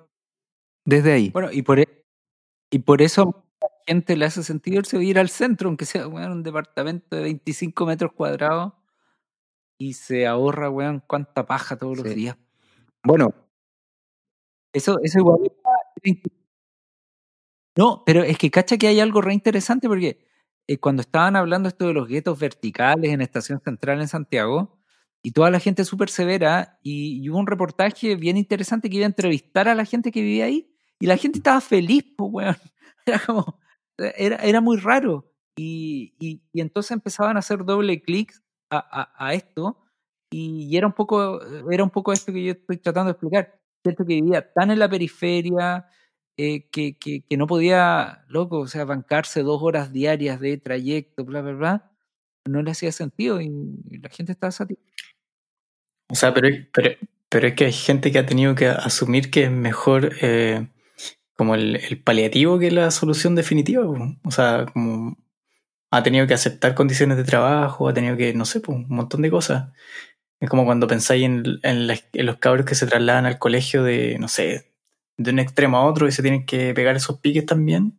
desde 0.85 1.13
ahí. 1.13 1.31
Bueno, 1.31 1.51
y 1.53 1.63
por, 1.63 1.79
e- 1.81 2.05
y 2.71 2.81
por 2.81 3.03
eso 3.03 3.23
a 3.63 3.67
la 3.67 3.71
gente 3.87 4.17
le 4.17 4.27
hace 4.27 4.43
sentido 4.45 4.81
irse 4.81 4.99
vivir 4.99 5.19
al 5.19 5.31
centro, 5.31 5.69
aunque 5.69 5.87
sea 5.87 6.09
weón, 6.09 6.33
un 6.33 6.43
departamento 6.43 7.17
de 7.17 7.23
25 7.23 7.87
metros 7.87 8.13
cuadrados 8.15 8.75
y 9.79 9.95
se 9.95 10.27
ahorra, 10.27 10.71
weón, 10.71 11.03
cuánta 11.07 11.47
paja 11.47 11.77
todos 11.77 11.99
los 11.99 12.15
días. 12.15 12.37
Bueno, 13.05 13.35
Eso, 14.73 14.99
eso 15.03 15.19
igual 15.21 15.41
No, 17.77 18.03
pero 18.07 18.23
es 18.23 18.39
que 18.39 18.51
cacha 18.51 18.77
que 18.79 18.87
hay 18.87 19.01
algo 19.01 19.21
re 19.21 19.35
interesante 19.35 19.89
porque 19.89 20.19
eh, 20.69 20.79
cuando 20.79 21.03
estaban 21.03 21.37
hablando 21.37 21.69
esto 21.69 21.87
de 21.89 21.95
los 21.95 22.07
guetos 22.09 22.39
verticales 22.39 23.11
en 23.13 23.21
Estación 23.21 23.61
Central 23.61 24.01
en 24.01 24.09
Santiago, 24.09 24.79
y 25.23 25.33
toda 25.33 25.51
la 25.51 25.59
gente 25.59 25.85
súper 25.87 26.11
severa, 26.11 26.79
y, 26.83 27.23
y 27.23 27.31
hubo 27.31 27.39
un 27.39 27.47
reportaje 27.47 28.15
bien 28.17 28.37
interesante 28.37 28.91
que 28.91 28.97
iba 28.97 29.07
a 29.07 29.09
entrevistar 29.09 29.69
a 29.69 29.75
la 29.75 29.85
gente 29.87 30.13
que 30.13 30.21
vivía 30.21 30.45
ahí, 30.45 30.71
y 31.01 31.07
la 31.07 31.17
gente 31.17 31.39
estaba 31.39 31.61
feliz, 31.61 32.05
pues, 32.17 32.31
weón. 32.33 32.57
Era 33.07 33.19
como, 33.19 33.61
era, 33.99 34.37
era 34.37 34.61
muy 34.63 34.79
raro. 34.79 35.31
Y, 35.57 36.15
y, 36.19 36.41
entonces 36.55 36.93
empezaban 36.93 37.37
a 37.37 37.41
hacer 37.41 37.65
doble 37.65 38.01
clic 38.03 38.33
a, 38.71 39.13
a, 39.15 39.35
esto, 39.35 39.79
y, 40.31 40.75
era 40.77 40.87
un 40.87 40.95
poco, 40.95 41.41
era 41.71 41.85
un 41.85 41.91
poco 41.91 42.13
esto 42.13 42.33
que 42.33 42.45
yo 42.45 42.53
estoy 42.53 42.79
tratando 42.79 43.09
de 43.09 43.13
explicar. 43.13 43.61
Gente 43.85 44.05
que 44.07 44.15
vivía 44.15 44.53
tan 44.53 44.71
en 44.71 44.79
la 44.79 44.89
periferia, 44.89 45.87
eh, 46.39 46.69
que, 46.71 46.97
que, 46.99 47.37
no 47.37 47.47
podía, 47.47 48.25
loco, 48.29 48.61
o 48.61 48.67
sea, 48.67 48.85
bancarse 48.85 49.43
dos 49.43 49.63
horas 49.63 49.93
diarias 49.93 50.41
de 50.41 50.57
trayecto, 50.57 51.25
bla, 51.25 51.43
bla, 51.43 51.53
bla, 51.53 51.93
no 52.49 52.63
le 52.63 52.71
hacía 52.71 52.91
sentido 52.91 53.41
y, 53.41 53.47
y 53.91 53.99
la 53.99 54.09
gente 54.09 54.33
estaba 54.33 54.51
satisfecha. 54.51 55.07
O 56.11 56.15
sea, 56.15 56.35
pero, 56.35 56.49
pero, 56.73 56.91
pero 57.29 57.49
es 57.49 57.55
que 57.55 57.67
hay 57.67 57.73
gente 57.73 58.11
que 58.11 58.19
ha 58.19 58.27
tenido 58.27 58.55
que 58.55 58.67
asumir 58.67 59.31
que 59.31 59.45
es 59.45 59.51
mejor 59.51 60.13
eh, 60.21 60.69
como 61.37 61.55
el, 61.55 61.77
el 61.77 62.03
paliativo 62.03 62.59
que 62.59 62.71
la 62.71 62.91
solución 62.91 63.35
definitiva. 63.35 63.85
po. 63.85 64.17
O 64.25 64.31
sea, 64.31 64.67
como 64.73 65.17
ha 65.91 66.03
tenido 66.03 66.27
que 66.27 66.35
aceptar 66.35 66.75
condiciones 66.75 67.17
de 67.17 67.25
trabajo, 67.25 67.89
ha 67.89 67.95
tenido 67.95 68.17
que, 68.17 68.35
no 68.35 68.45
sé, 68.45 68.61
po, 68.61 68.73
un 68.73 68.89
montón 68.89 69.23
de 69.23 69.31
cosas. 69.31 69.73
Es 70.41 70.51
como 70.51 70.65
cuando 70.65 70.87
pensáis 70.87 71.25
en, 71.25 71.61
en 71.63 72.27
los 72.27 72.37
cabros 72.39 72.67
que 72.67 72.75
se 72.75 72.87
trasladan 72.87 73.27
al 73.27 73.39
colegio 73.39 73.83
de, 73.85 74.19
no 74.19 74.29
sé, 74.29 74.73
de 75.17 75.31
un 75.31 75.39
extremo 75.39 75.79
a 75.79 75.87
otro 75.87 76.09
y 76.09 76.13
se 76.13 76.23
tienen 76.23 76.47
que 76.47 76.75
pegar 76.75 76.97
esos 76.97 77.21
piques 77.21 77.47
también. 77.47 77.99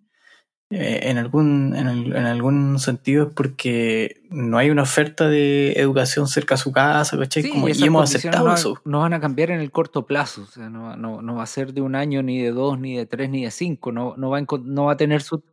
Eh, 0.72 1.02
en, 1.12 1.20
algún, 1.20 1.76
en, 1.76 1.88
el- 1.88 2.16
en 2.16 2.26
algún 2.26 2.80
sentido 2.80 3.28
es 3.28 3.34
porque 3.36 4.24
no 4.32 4.58
hay 4.58 4.72
una 4.72 4.82
oferta 4.82 5.30
de 5.30 5.74
educación 5.74 6.28
cerca 6.28 6.56
a 6.56 6.58
su 6.58 6.72
casa, 6.72 7.18
¿cachai? 7.20 7.44
Sí, 7.44 7.50
Como- 7.52 7.70
y 7.70 7.84
hemos 7.84 8.16
aceptado 8.16 8.48
no, 8.48 8.54
eso. 8.56 8.82
no 8.84 9.02
van 9.02 9.14
a 9.14 9.20
cambiar 9.20 9.52
en 9.52 9.60
el 9.60 9.70
corto 9.72 10.08
plazo, 10.08 10.42
o 10.42 10.48
sea, 10.48 10.68
no, 10.70 10.98
no, 10.98 11.22
no 11.22 11.36
va 11.36 11.44
a 11.44 11.48
ser 11.48 11.72
de 11.74 11.82
un 11.82 11.94
año, 11.94 12.24
ni 12.24 12.42
de 12.42 12.50
dos, 12.52 12.80
ni 12.80 12.98
de 12.98 13.06
tres, 13.06 13.30
ni 13.30 13.44
de 13.44 13.52
cinco, 13.52 13.92
no, 13.92 14.16
no, 14.18 14.32
va, 14.32 14.40
a, 14.40 14.46
no 14.64 14.86
va 14.86 14.94
a 14.94 14.98
tener 14.98 15.22
su... 15.22 15.44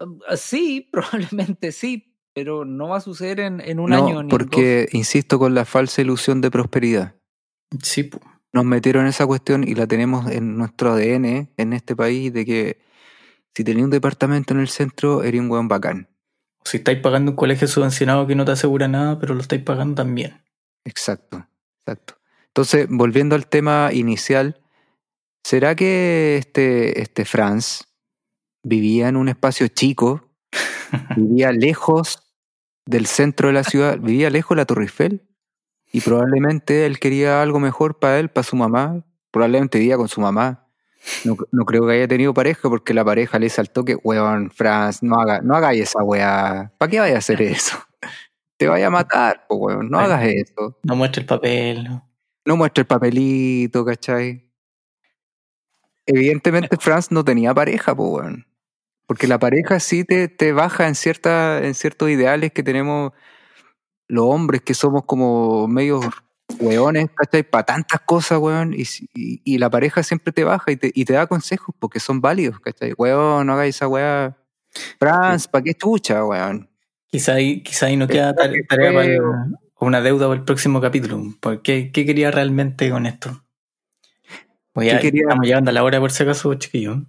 Ah, 0.00 0.36
Sí, 0.36 0.88
probablemente 0.92 1.70
sí, 1.72 2.14
pero 2.34 2.64
no 2.64 2.88
va 2.88 2.96
a 2.96 3.00
suceder 3.00 3.38
en, 3.40 3.60
en 3.60 3.78
un 3.78 3.90
no, 3.90 3.96
año 3.96 4.14
ni 4.14 4.20
en 4.22 4.28
dos. 4.28 4.38
porque 4.38 4.88
insisto 4.92 5.38
con 5.38 5.54
la 5.54 5.64
falsa 5.64 6.02
ilusión 6.02 6.40
de 6.40 6.50
prosperidad. 6.50 7.14
Sí, 7.82 8.02
po. 8.04 8.20
Nos 8.52 8.64
metieron 8.64 9.06
esa 9.06 9.26
cuestión 9.26 9.62
y 9.66 9.74
la 9.76 9.86
tenemos 9.86 10.30
en 10.30 10.56
nuestro 10.56 10.92
ADN 10.92 11.48
en 11.56 11.72
este 11.72 11.94
país 11.96 12.32
de 12.32 12.44
que 12.44 12.78
si 13.54 13.64
tenía 13.64 13.84
un 13.84 13.90
departamento 13.90 14.52
en 14.52 14.60
el 14.60 14.68
centro, 14.68 15.22
era 15.22 15.38
un 15.40 15.48
buen 15.48 15.68
bacán. 15.68 16.08
O 16.58 16.68
si 16.68 16.78
estáis 16.78 16.98
pagando 17.00 17.32
un 17.32 17.36
colegio 17.36 17.68
subvencionado 17.68 18.26
que 18.26 18.34
no 18.34 18.44
te 18.44 18.52
asegura 18.52 18.88
nada, 18.88 19.18
pero 19.18 19.34
lo 19.34 19.40
estáis 19.40 19.62
pagando 19.62 19.94
también. 19.94 20.42
Exacto, 20.84 21.46
exacto. 21.80 22.16
Entonces, 22.48 22.86
volviendo 22.88 23.34
al 23.34 23.46
tema 23.46 23.90
inicial, 23.92 24.60
¿será 25.42 25.74
que 25.74 26.36
este, 26.36 27.00
este 27.00 27.24
Franz 27.24 27.84
vivía 28.62 29.08
en 29.08 29.16
un 29.16 29.28
espacio 29.28 29.68
chico, 29.68 30.30
vivía 31.16 31.52
lejos 31.52 32.22
del 32.86 33.06
centro 33.06 33.48
de 33.48 33.54
la 33.54 33.64
ciudad, 33.64 33.98
vivía 33.98 34.30
lejos 34.30 34.56
de 34.56 34.60
la 34.60 34.66
Torre 34.66 34.84
Eiffel? 34.84 35.28
Y 35.92 36.00
probablemente 36.00 36.86
él 36.86 36.98
quería 36.98 37.40
algo 37.40 37.60
mejor 37.60 38.00
para 38.00 38.18
él, 38.18 38.28
para 38.28 38.44
su 38.44 38.56
mamá, 38.56 39.04
probablemente 39.30 39.78
vivía 39.78 39.96
con 39.96 40.08
su 40.08 40.20
mamá, 40.20 40.63
No, 41.24 41.36
no 41.52 41.64
creo 41.64 41.86
que 41.86 41.92
haya 41.92 42.08
tenido 42.08 42.32
pareja 42.34 42.68
porque 42.68 42.94
la 42.94 43.04
pareja 43.04 43.38
le 43.38 43.48
saltó 43.48 43.84
que, 43.84 43.96
weón, 43.96 44.50
Franz, 44.50 45.02
no, 45.02 45.16
haga, 45.16 45.40
no 45.40 45.54
hagáis 45.54 45.82
esa 45.82 46.02
weá. 46.02 46.72
¿Para 46.78 46.90
qué 46.90 47.00
vaya 47.00 47.16
a 47.16 47.18
hacer 47.18 47.42
eso? 47.42 47.76
Te 48.56 48.68
vaya 48.68 48.86
a 48.86 48.90
matar, 48.90 49.44
pues, 49.48 49.60
weón. 49.60 49.90
No 49.90 49.98
Ay. 49.98 50.04
hagas 50.06 50.26
eso. 50.26 50.78
No 50.82 50.96
muestre 50.96 51.22
el 51.22 51.26
papel. 51.26 51.84
¿no? 51.84 52.08
No 52.44 52.56
muestre 52.56 52.82
el 52.82 52.86
papelito, 52.86 53.84
¿cachai? 53.84 54.50
Evidentemente 56.06 56.76
Franz 56.78 57.10
no 57.10 57.24
tenía 57.24 57.54
pareja, 57.54 57.94
pues, 57.94 58.10
weón. 58.10 58.46
Porque 59.06 59.26
la 59.26 59.38
pareja 59.38 59.80
sí 59.80 60.04
te, 60.04 60.28
te 60.28 60.52
baja 60.52 60.88
en, 60.88 60.94
cierta, 60.94 61.62
en 61.64 61.74
ciertos 61.74 62.08
ideales 62.10 62.52
que 62.52 62.62
tenemos 62.62 63.12
los 64.08 64.24
hombres, 64.24 64.62
que 64.62 64.74
somos 64.74 65.04
como 65.04 65.68
medios 65.68 66.06
weones, 66.60 67.08
¿cachai? 67.14 67.42
Para 67.42 67.64
tantas 67.64 68.00
cosas, 68.00 68.38
weón. 68.38 68.72
Y, 68.74 68.82
y, 69.14 69.40
y 69.44 69.58
la 69.58 69.70
pareja 69.70 70.02
siempre 70.02 70.32
te 70.32 70.44
baja 70.44 70.70
y 70.72 70.76
te, 70.76 70.90
y 70.94 71.04
te 71.04 71.12
da 71.14 71.26
consejos 71.26 71.74
porque 71.78 72.00
son 72.00 72.20
válidos, 72.20 72.60
¿cachai? 72.60 72.92
Weón, 72.96 73.46
no 73.46 73.52
hagáis 73.54 73.76
esa 73.76 73.88
weá. 73.88 74.36
Franz, 74.98 75.46
¿para 75.48 75.62
qué 75.64 75.74
chucha, 75.74 76.24
weón? 76.24 76.68
Quizá 77.06 77.34
ahí, 77.34 77.62
quizá 77.62 77.86
ahí 77.86 77.96
no 77.96 78.08
queda 78.08 78.34
tare- 78.34 78.54
que 78.54 78.62
tarea 78.64 78.92
fue- 78.92 79.16
para 79.18 79.86
una 79.88 80.00
deuda 80.00 80.26
para 80.26 80.38
el 80.40 80.44
próximo 80.44 80.80
capítulo. 80.80 81.22
¿Por 81.40 81.62
¿Qué, 81.62 81.90
qué 81.92 82.04
quería 82.06 82.30
realmente 82.30 82.90
con 82.90 83.06
esto? 83.06 83.42
Pues 84.72 84.88
ya 84.88 84.96
¿Qué 84.98 85.08
quería? 85.08 85.22
estamos 85.22 85.46
llegando 85.46 85.70
a 85.70 85.74
la 85.74 85.84
hora 85.84 86.00
por 86.00 86.10
si 86.10 86.22
acaso, 86.24 86.52
chiquillo. 86.54 87.02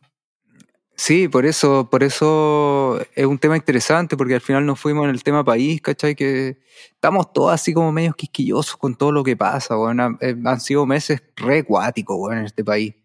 Sí, 0.98 1.28
por 1.28 1.46
eso, 1.46 1.90
por 1.90 2.04
eso 2.04 3.00
es 3.16 3.26
un 3.26 3.38
tema 3.38 3.58
interesante, 3.58 4.16
porque 4.16 4.36
al 4.36 4.42
final 4.42 4.66
nos 4.66 4.80
fuimos 4.80 5.04
en 5.06 5.10
el 5.12 5.24
tema 5.24 5.44
país, 5.44 5.82
¿cachai? 5.82 6.16
Que 6.16 6.58
estamos 6.94 7.34
todos 7.34 7.52
así 7.52 7.74
como 7.74 7.92
medios 7.92 8.16
quisquillosos 8.16 8.78
con 8.78 8.96
todo 8.96 9.12
lo 9.12 9.24
que 9.24 9.36
pasa. 9.36 9.76
Han, 9.76 10.18
eh, 10.22 10.36
han 10.46 10.60
sido 10.62 10.86
meses 10.86 11.22
re 11.36 11.64
cuáticos, 11.64 12.16
weón, 12.18 12.40
en 12.40 12.46
este 12.46 12.64
país. 12.64 12.96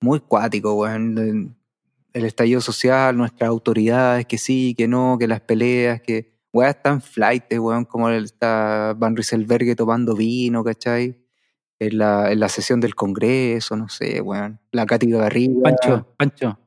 Muy 0.00 0.20
cuáticos, 0.20 0.74
weón. 0.74 1.18
El- 1.18 1.56
estallido 2.26 2.60
social, 2.60 3.16
nuestras 3.16 3.48
autoridades, 3.48 4.26
que 4.26 4.36
sí, 4.36 4.74
que 4.76 4.86
no, 4.86 5.16
que 5.18 5.26
las 5.26 5.40
peleas, 5.40 6.02
que 6.02 6.34
weón 6.52 6.68
están 6.70 7.00
flight, 7.00 7.44
weón, 7.54 7.86
como 7.86 8.10
está 8.10 8.94
Van 8.98 9.16
Rieselberghe 9.16 9.74
tomando 9.74 10.14
vino, 10.14 10.62
¿cachai? 10.62 11.18
En 11.78 11.98
la, 11.98 12.30
en 12.30 12.40
la 12.40 12.48
sesión 12.50 12.80
del 12.80 12.94
Congreso, 12.94 13.76
no 13.76 13.88
sé, 13.88 14.20
weón. 14.20 14.60
La 14.72 14.84
Katy 14.86 15.10
Garriga. 15.10 15.54
Pancho, 15.62 16.06
Pancho, 16.18 16.58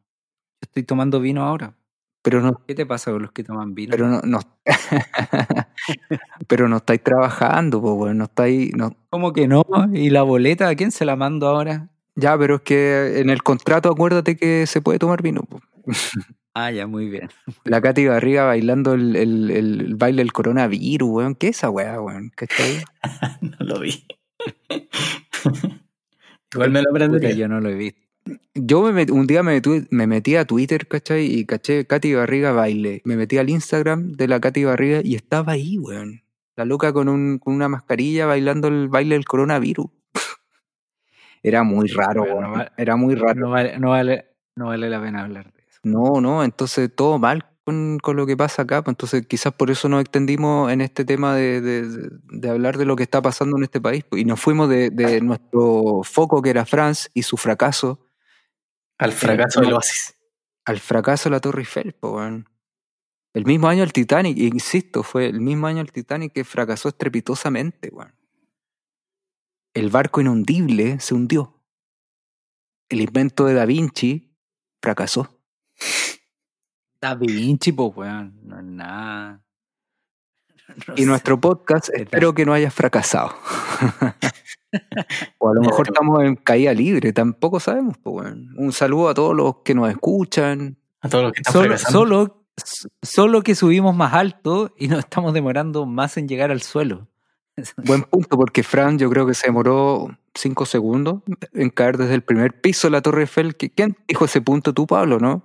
yo 0.61 0.65
estoy 0.67 0.83
tomando 0.83 1.19
vino 1.19 1.43
ahora. 1.43 1.75
Pero 2.21 2.41
no, 2.41 2.63
¿Qué 2.65 2.73
te 2.73 2.85
pasa 2.87 3.11
con 3.11 3.21
los 3.21 3.31
que 3.31 3.43
toman 3.43 3.75
vino? 3.75 3.91
Pero 3.91 4.07
no, 4.07 4.19
no 4.23 4.39
pero 6.47 6.67
no 6.67 6.77
estáis 6.77 7.03
trabajando, 7.03 7.81
pues, 7.81 7.93
weón, 7.95 8.17
no 8.17 8.23
estáis, 8.25 8.75
no. 8.75 8.95
¿Cómo 9.09 9.31
que 9.31 9.47
no? 9.47 9.63
¿Y 9.93 10.09
la 10.09 10.23
boleta? 10.23 10.67
¿A 10.69 10.75
quién 10.75 10.91
se 10.91 11.05
la 11.05 11.15
mando 11.15 11.47
ahora? 11.47 11.89
Ya, 12.15 12.37
pero 12.37 12.55
es 12.55 12.61
que 12.61 13.19
en 13.19 13.29
el 13.29 13.43
contrato 13.43 13.89
acuérdate 13.89 14.37
que 14.37 14.65
se 14.65 14.81
puede 14.81 14.99
tomar 14.99 15.21
vino. 15.21 15.41
po. 15.43 15.61
Ah, 16.57 16.71
ya, 16.71 16.87
muy 16.87 17.09
bien. 17.09 17.27
La 17.65 17.81
Katy 17.81 18.07
Barriga 18.07 18.45
bailando 18.45 18.93
el, 18.93 19.17
el, 19.17 19.51
el 19.51 19.95
baile 19.95 20.21
del 20.21 20.31
coronavirus, 20.31 21.09
weón. 21.09 21.35
¿Qué 21.35 21.49
es 21.49 21.57
esa 21.57 21.69
weá, 21.69 21.99
weón? 21.99 22.31
No 23.41 23.57
lo 23.59 23.79
vi. 23.81 24.05
Igual 26.53 26.71
me 26.71 26.81
lo 26.81 26.91
Puta, 26.91 27.05
aprendería. 27.05 27.35
yo 27.35 27.47
no 27.49 27.59
lo 27.59 27.67
he 27.67 27.75
visto. 27.75 28.04
Yo 28.55 28.81
me 28.81 28.91
met- 28.91 29.11
un 29.11 29.27
día 29.27 29.43
me, 29.43 29.61
metí 30.07 30.35
a 30.35 30.45
Twitter, 30.45 30.87
¿cachai? 30.87 31.25
Y 31.25 31.45
caché 31.45 31.85
Katy 31.85 32.13
Barriga 32.15 32.51
baile. 32.53 33.01
Me 33.05 33.15
metí 33.17 33.37
al 33.37 33.49
Instagram 33.49 34.13
de 34.13 34.27
la 34.27 34.39
Katy 34.39 34.63
Barriga 34.63 35.01
y 35.03 35.15
estaba 35.15 35.53
ahí, 35.53 35.77
weón. 35.77 36.23
La 36.55 36.65
loca 36.65 36.93
con, 36.93 37.09
un, 37.09 37.37
con 37.37 37.53
una 37.53 37.67
mascarilla 37.69 38.25
bailando 38.25 38.67
el 38.69 38.87
baile 38.87 39.15
del 39.15 39.25
coronavirus. 39.25 39.87
Era 41.43 41.63
muy 41.63 41.87
raro, 41.89 42.23
weón. 42.23 42.65
Era 42.77 42.95
muy 42.95 43.15
raro. 43.15 43.39
No 43.39 43.49
vale, 43.51 43.77
no 43.77 43.89
vale, 43.89 44.25
no 44.55 44.67
vale 44.67 44.89
la 44.89 45.01
pena 45.01 45.23
hablar 45.23 45.51
de 45.53 45.63
eso. 45.69 45.79
No, 45.83 46.19
no, 46.21 46.43
entonces 46.43 46.89
todo 46.95 47.19
mal 47.19 47.45
con, 47.63 47.99
con 47.99 48.15
lo 48.15 48.25
que 48.25 48.35
pasa 48.37 48.63
acá. 48.63 48.81
pues, 48.83 48.93
Entonces 48.93 49.27
quizás 49.27 49.53
por 49.53 49.69
eso 49.69 49.87
nos 49.89 50.01
extendimos 50.01 50.71
en 50.71 50.81
este 50.81 51.05
tema 51.05 51.35
de, 51.35 51.61
de- 51.61 51.87
de- 51.87 52.09
de 52.31 52.49
hablar 52.49 52.77
de 52.77 52.85
lo 52.85 52.95
que 52.95 53.03
está 53.03 53.21
pasando 53.21 53.57
en 53.57 53.63
este 53.63 53.79
país. 53.81 54.03
pues, 54.09 54.21
Y 54.21 54.25
nos 54.25 54.39
fuimos 54.39 54.69
de, 54.69 54.89
de 54.89 55.21
nuestro 55.21 56.01
foco 56.03 56.41
que 56.41 56.49
era 56.49 56.65
France 56.65 57.09
y 57.13 57.21
su 57.23 57.37
fracaso 57.37 57.99
Al 58.97 59.11
fracaso 59.11 59.61
del 59.61 59.73
oasis. 59.73 60.15
al 60.65 60.79
fracaso 60.79 61.29
de 61.29 61.35
la 61.35 61.39
Torre 61.41 61.61
Eiffel. 61.61 61.93
pues, 61.93 62.13
weón. 62.13 62.49
El 63.33 63.45
mismo 63.45 63.67
año 63.67 63.83
el 63.83 63.91
Titanic, 63.91 64.37
insisto, 64.37 65.03
fue 65.03 65.27
el 65.27 65.41
mismo 65.41 65.67
año 65.67 65.81
el 65.81 65.91
Titanic 65.91 66.31
que 66.33 66.43
fracasó 66.45 66.89
estrepitosamente. 66.89 67.89
weón. 67.91 68.15
El 69.73 69.89
barco 69.89 70.21
inundible 70.21 70.99
se 71.01 71.13
hundió. 71.13 71.61
El 72.89 73.01
invento 73.01 73.45
de 73.45 73.53
Da 73.55 73.65
Vinci 73.65 74.35
fracasó. 74.81 75.41
Da 77.01 77.13
Vinci, 77.15 77.71
pues, 77.73 77.91
weón. 77.95 78.39
No 78.43 78.57
es 78.59 78.65
nada. 78.65 79.41
No 80.87 80.95
Y 80.95 81.01
sé. 81.01 81.05
nuestro 81.05 81.39
podcast 81.39 81.89
espero 81.93 82.33
que 82.33 82.43
no 82.43 82.51
haya 82.53 82.71
fracasado. 82.71 83.35
o 85.39 85.49
a 85.49 85.53
lo 85.53 85.61
mejor 85.61 85.87
estamos 85.87 86.23
en 86.23 86.35
caída 86.35 86.73
libre, 86.73 87.13
tampoco 87.13 87.59
sabemos. 87.59 87.97
Pues. 88.01 88.33
Un 88.57 88.71
saludo 88.71 89.09
a 89.09 89.13
todos 89.13 89.35
los 89.35 89.57
que 89.63 89.73
nos 89.75 89.89
escuchan. 89.89 90.77
A 91.01 91.09
todos 91.09 91.25
los 91.25 91.33
que 91.33 91.41
están 91.41 91.53
Solo, 91.53 91.77
solo, 91.77 92.45
solo 93.01 93.41
que 93.43 93.55
subimos 93.55 93.95
más 93.95 94.13
alto 94.13 94.73
y 94.77 94.87
nos 94.87 94.99
estamos 94.99 95.33
demorando 95.33 95.85
más 95.85 96.17
en 96.17 96.27
llegar 96.27 96.51
al 96.51 96.61
suelo. 96.61 97.07
Buen 97.85 98.03
punto, 98.03 98.37
porque 98.37 98.63
Fran 98.63 98.97
yo 98.97 99.09
creo 99.09 99.25
que 99.25 99.33
se 99.33 99.47
demoró 99.47 100.17
cinco 100.33 100.65
segundos 100.65 101.21
en 101.53 101.69
caer 101.69 101.97
desde 101.97 102.15
el 102.15 102.21
primer 102.23 102.59
piso 102.59 102.87
de 102.87 102.91
la 102.91 103.01
Torre 103.01 103.21
Eiffel. 103.21 103.57
¿Qui- 103.57 103.71
¿Quién 103.73 103.95
dijo 104.07 104.25
ese 104.25 104.41
punto 104.41 104.73
tú, 104.73 104.85
Pablo, 104.87 105.19
no? 105.19 105.43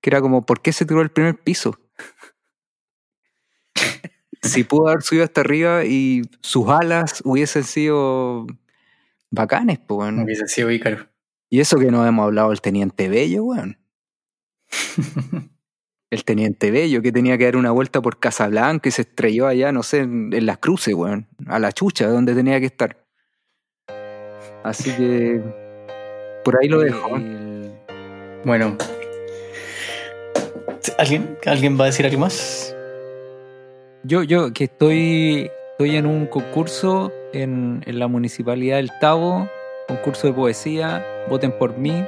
Que 0.00 0.10
era 0.10 0.20
como, 0.20 0.46
¿por 0.46 0.62
qué 0.62 0.72
se 0.72 0.86
tiró 0.86 1.00
al 1.00 1.10
primer 1.10 1.36
piso? 1.36 1.78
Si 4.42 4.64
pudo 4.64 4.88
haber 4.88 5.02
subido 5.02 5.24
hasta 5.24 5.40
arriba 5.40 5.84
y 5.84 6.22
sus 6.40 6.68
alas 6.68 7.20
hubiesen 7.24 7.64
sido 7.64 8.46
bacanes, 9.30 9.78
pues, 9.78 9.98
weón. 9.98 10.20
Hubiese 10.20 10.46
sido 10.48 10.70
Ícaro. 10.70 11.06
Y 11.50 11.60
eso 11.60 11.78
que 11.78 11.90
no 11.90 12.04
hemos 12.06 12.24
hablado 12.24 12.50
del 12.50 12.60
Teniente 12.60 13.08
Bello, 13.08 13.44
weón. 13.44 13.78
El 16.10 16.24
Teniente 16.24 16.70
Bello 16.70 17.02
que 17.02 17.12
tenía 17.12 17.36
que 17.36 17.44
dar 17.44 17.56
una 17.56 17.70
vuelta 17.70 18.00
por 18.00 18.18
Casablanca 18.18 18.88
y 18.88 18.92
se 18.92 19.02
estrelló 19.02 19.46
allá, 19.46 19.72
no 19.72 19.82
sé, 19.82 19.98
en, 20.00 20.32
en 20.32 20.46
las 20.46 20.56
cruces, 20.58 20.94
weón. 20.94 21.26
A 21.46 21.58
la 21.58 21.70
chucha, 21.72 22.06
donde 22.08 22.34
tenía 22.34 22.58
que 22.60 22.66
estar. 22.66 23.04
Así 24.64 24.90
que. 24.92 25.42
Por 26.44 26.58
ahí 26.60 26.68
lo 26.68 26.80
dejo. 26.80 27.08
weón. 27.08 27.22
El- 27.22 27.72
Bueno. 28.44 28.76
¿Alguien, 30.96 31.36
¿Alguien 31.44 31.78
va 31.78 31.84
a 31.84 31.86
decir 31.88 32.06
algo 32.06 32.18
más? 32.20 32.74
Yo, 34.08 34.22
yo, 34.22 34.54
que 34.54 34.64
estoy, 34.64 35.50
estoy 35.72 35.96
en 35.96 36.06
un 36.06 36.24
concurso 36.28 37.12
en, 37.34 37.82
en 37.84 37.98
la 37.98 38.08
municipalidad 38.08 38.76
del 38.76 38.90
Tabo, 39.02 39.50
concurso 39.86 40.28
de 40.28 40.32
poesía, 40.32 41.04
voten 41.28 41.52
por 41.52 41.76
mí. 41.76 42.06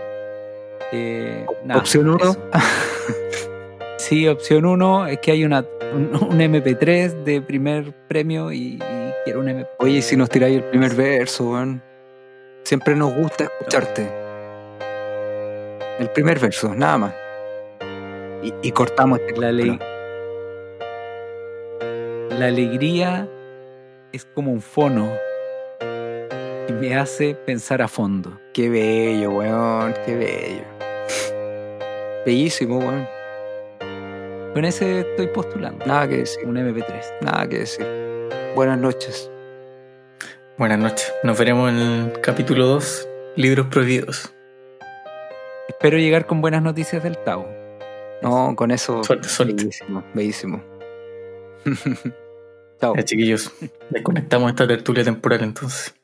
Eh, 0.93 1.45
nada, 1.63 1.79
Opción 1.79 2.09
uno. 2.09 2.25
eso. 2.25 2.39
Sí, 3.99 4.27
opción 4.27 4.65
uno 4.65 5.07
es 5.07 5.19
que 5.19 5.33
hay 5.33 5.45
una, 5.45 5.67
un, 5.93 6.11
un 6.15 6.39
MP3 6.41 7.23
de 7.23 7.43
primer 7.43 7.93
premio 8.09 8.51
y, 8.51 8.77
y 8.77 9.13
quiero 9.27 9.41
un 9.41 9.49
MP3. 9.49 9.67
Oye, 9.81 9.99
y 9.99 10.03
si 10.03 10.17
nos 10.17 10.31
tiráis 10.31 10.57
el 10.57 10.65
primer 10.65 10.95
verso. 10.95 11.55
Siempre 12.65 12.97
nos 12.97 13.15
gusta 13.15 13.45
escucharte. 13.45 14.09
El 15.99 16.09
primer 16.09 16.39
verso, 16.39 16.75
nada 16.75 16.97
más. 16.97 17.15
Y, 18.43 18.55
y 18.63 18.73
cortamos 18.73 19.21
este 19.21 19.39
La, 19.39 19.53
ley. 19.53 19.79
La 22.41 22.47
alegría 22.47 23.29
es 24.13 24.25
como 24.25 24.51
un 24.51 24.63
fono 24.63 25.13
y 26.71 26.73
me 26.73 26.97
hace 26.97 27.35
pensar 27.35 27.83
a 27.83 27.89
fondo. 27.89 28.41
Qué 28.55 28.71
bello, 28.71 29.31
weón, 29.31 29.95
qué 30.07 30.17
bello. 30.17 30.65
Bellísimo, 32.25 32.79
weón. 32.79 33.07
Con 34.55 34.65
ese 34.65 35.01
estoy 35.01 35.27
postulando. 35.27 35.85
Nada 35.85 36.09
que 36.09 36.17
decir, 36.17 36.47
Un 36.47 36.57
MP3. 36.57 37.21
nada 37.21 37.47
que 37.47 37.59
decir. 37.59 37.87
Buenas 38.55 38.79
noches. 38.79 39.31
Buenas 40.57 40.79
noches. 40.79 41.13
Nos 41.23 41.39
veremos 41.39 41.69
en 41.69 41.77
el 41.77 42.21
capítulo 42.23 42.65
2, 42.69 43.09
Libros 43.37 43.67
Prohibidos. 43.67 44.33
Espero 45.69 45.99
llegar 45.99 46.25
con 46.25 46.41
buenas 46.41 46.63
noticias 46.63 47.03
del 47.03 47.19
Tao. 47.19 47.47
No, 48.23 48.57
con 48.57 48.71
eso. 48.71 49.05
Suerte, 49.05 49.29
suerte. 49.29 49.57
Bellísimo, 49.57 50.03
bellísimo. 50.15 50.63
Chiquillos, 53.05 53.53
desconectamos 53.91 54.51
esta 54.51 54.67
tertulia 54.67 55.05
temporal 55.05 55.43
entonces. 55.43 55.95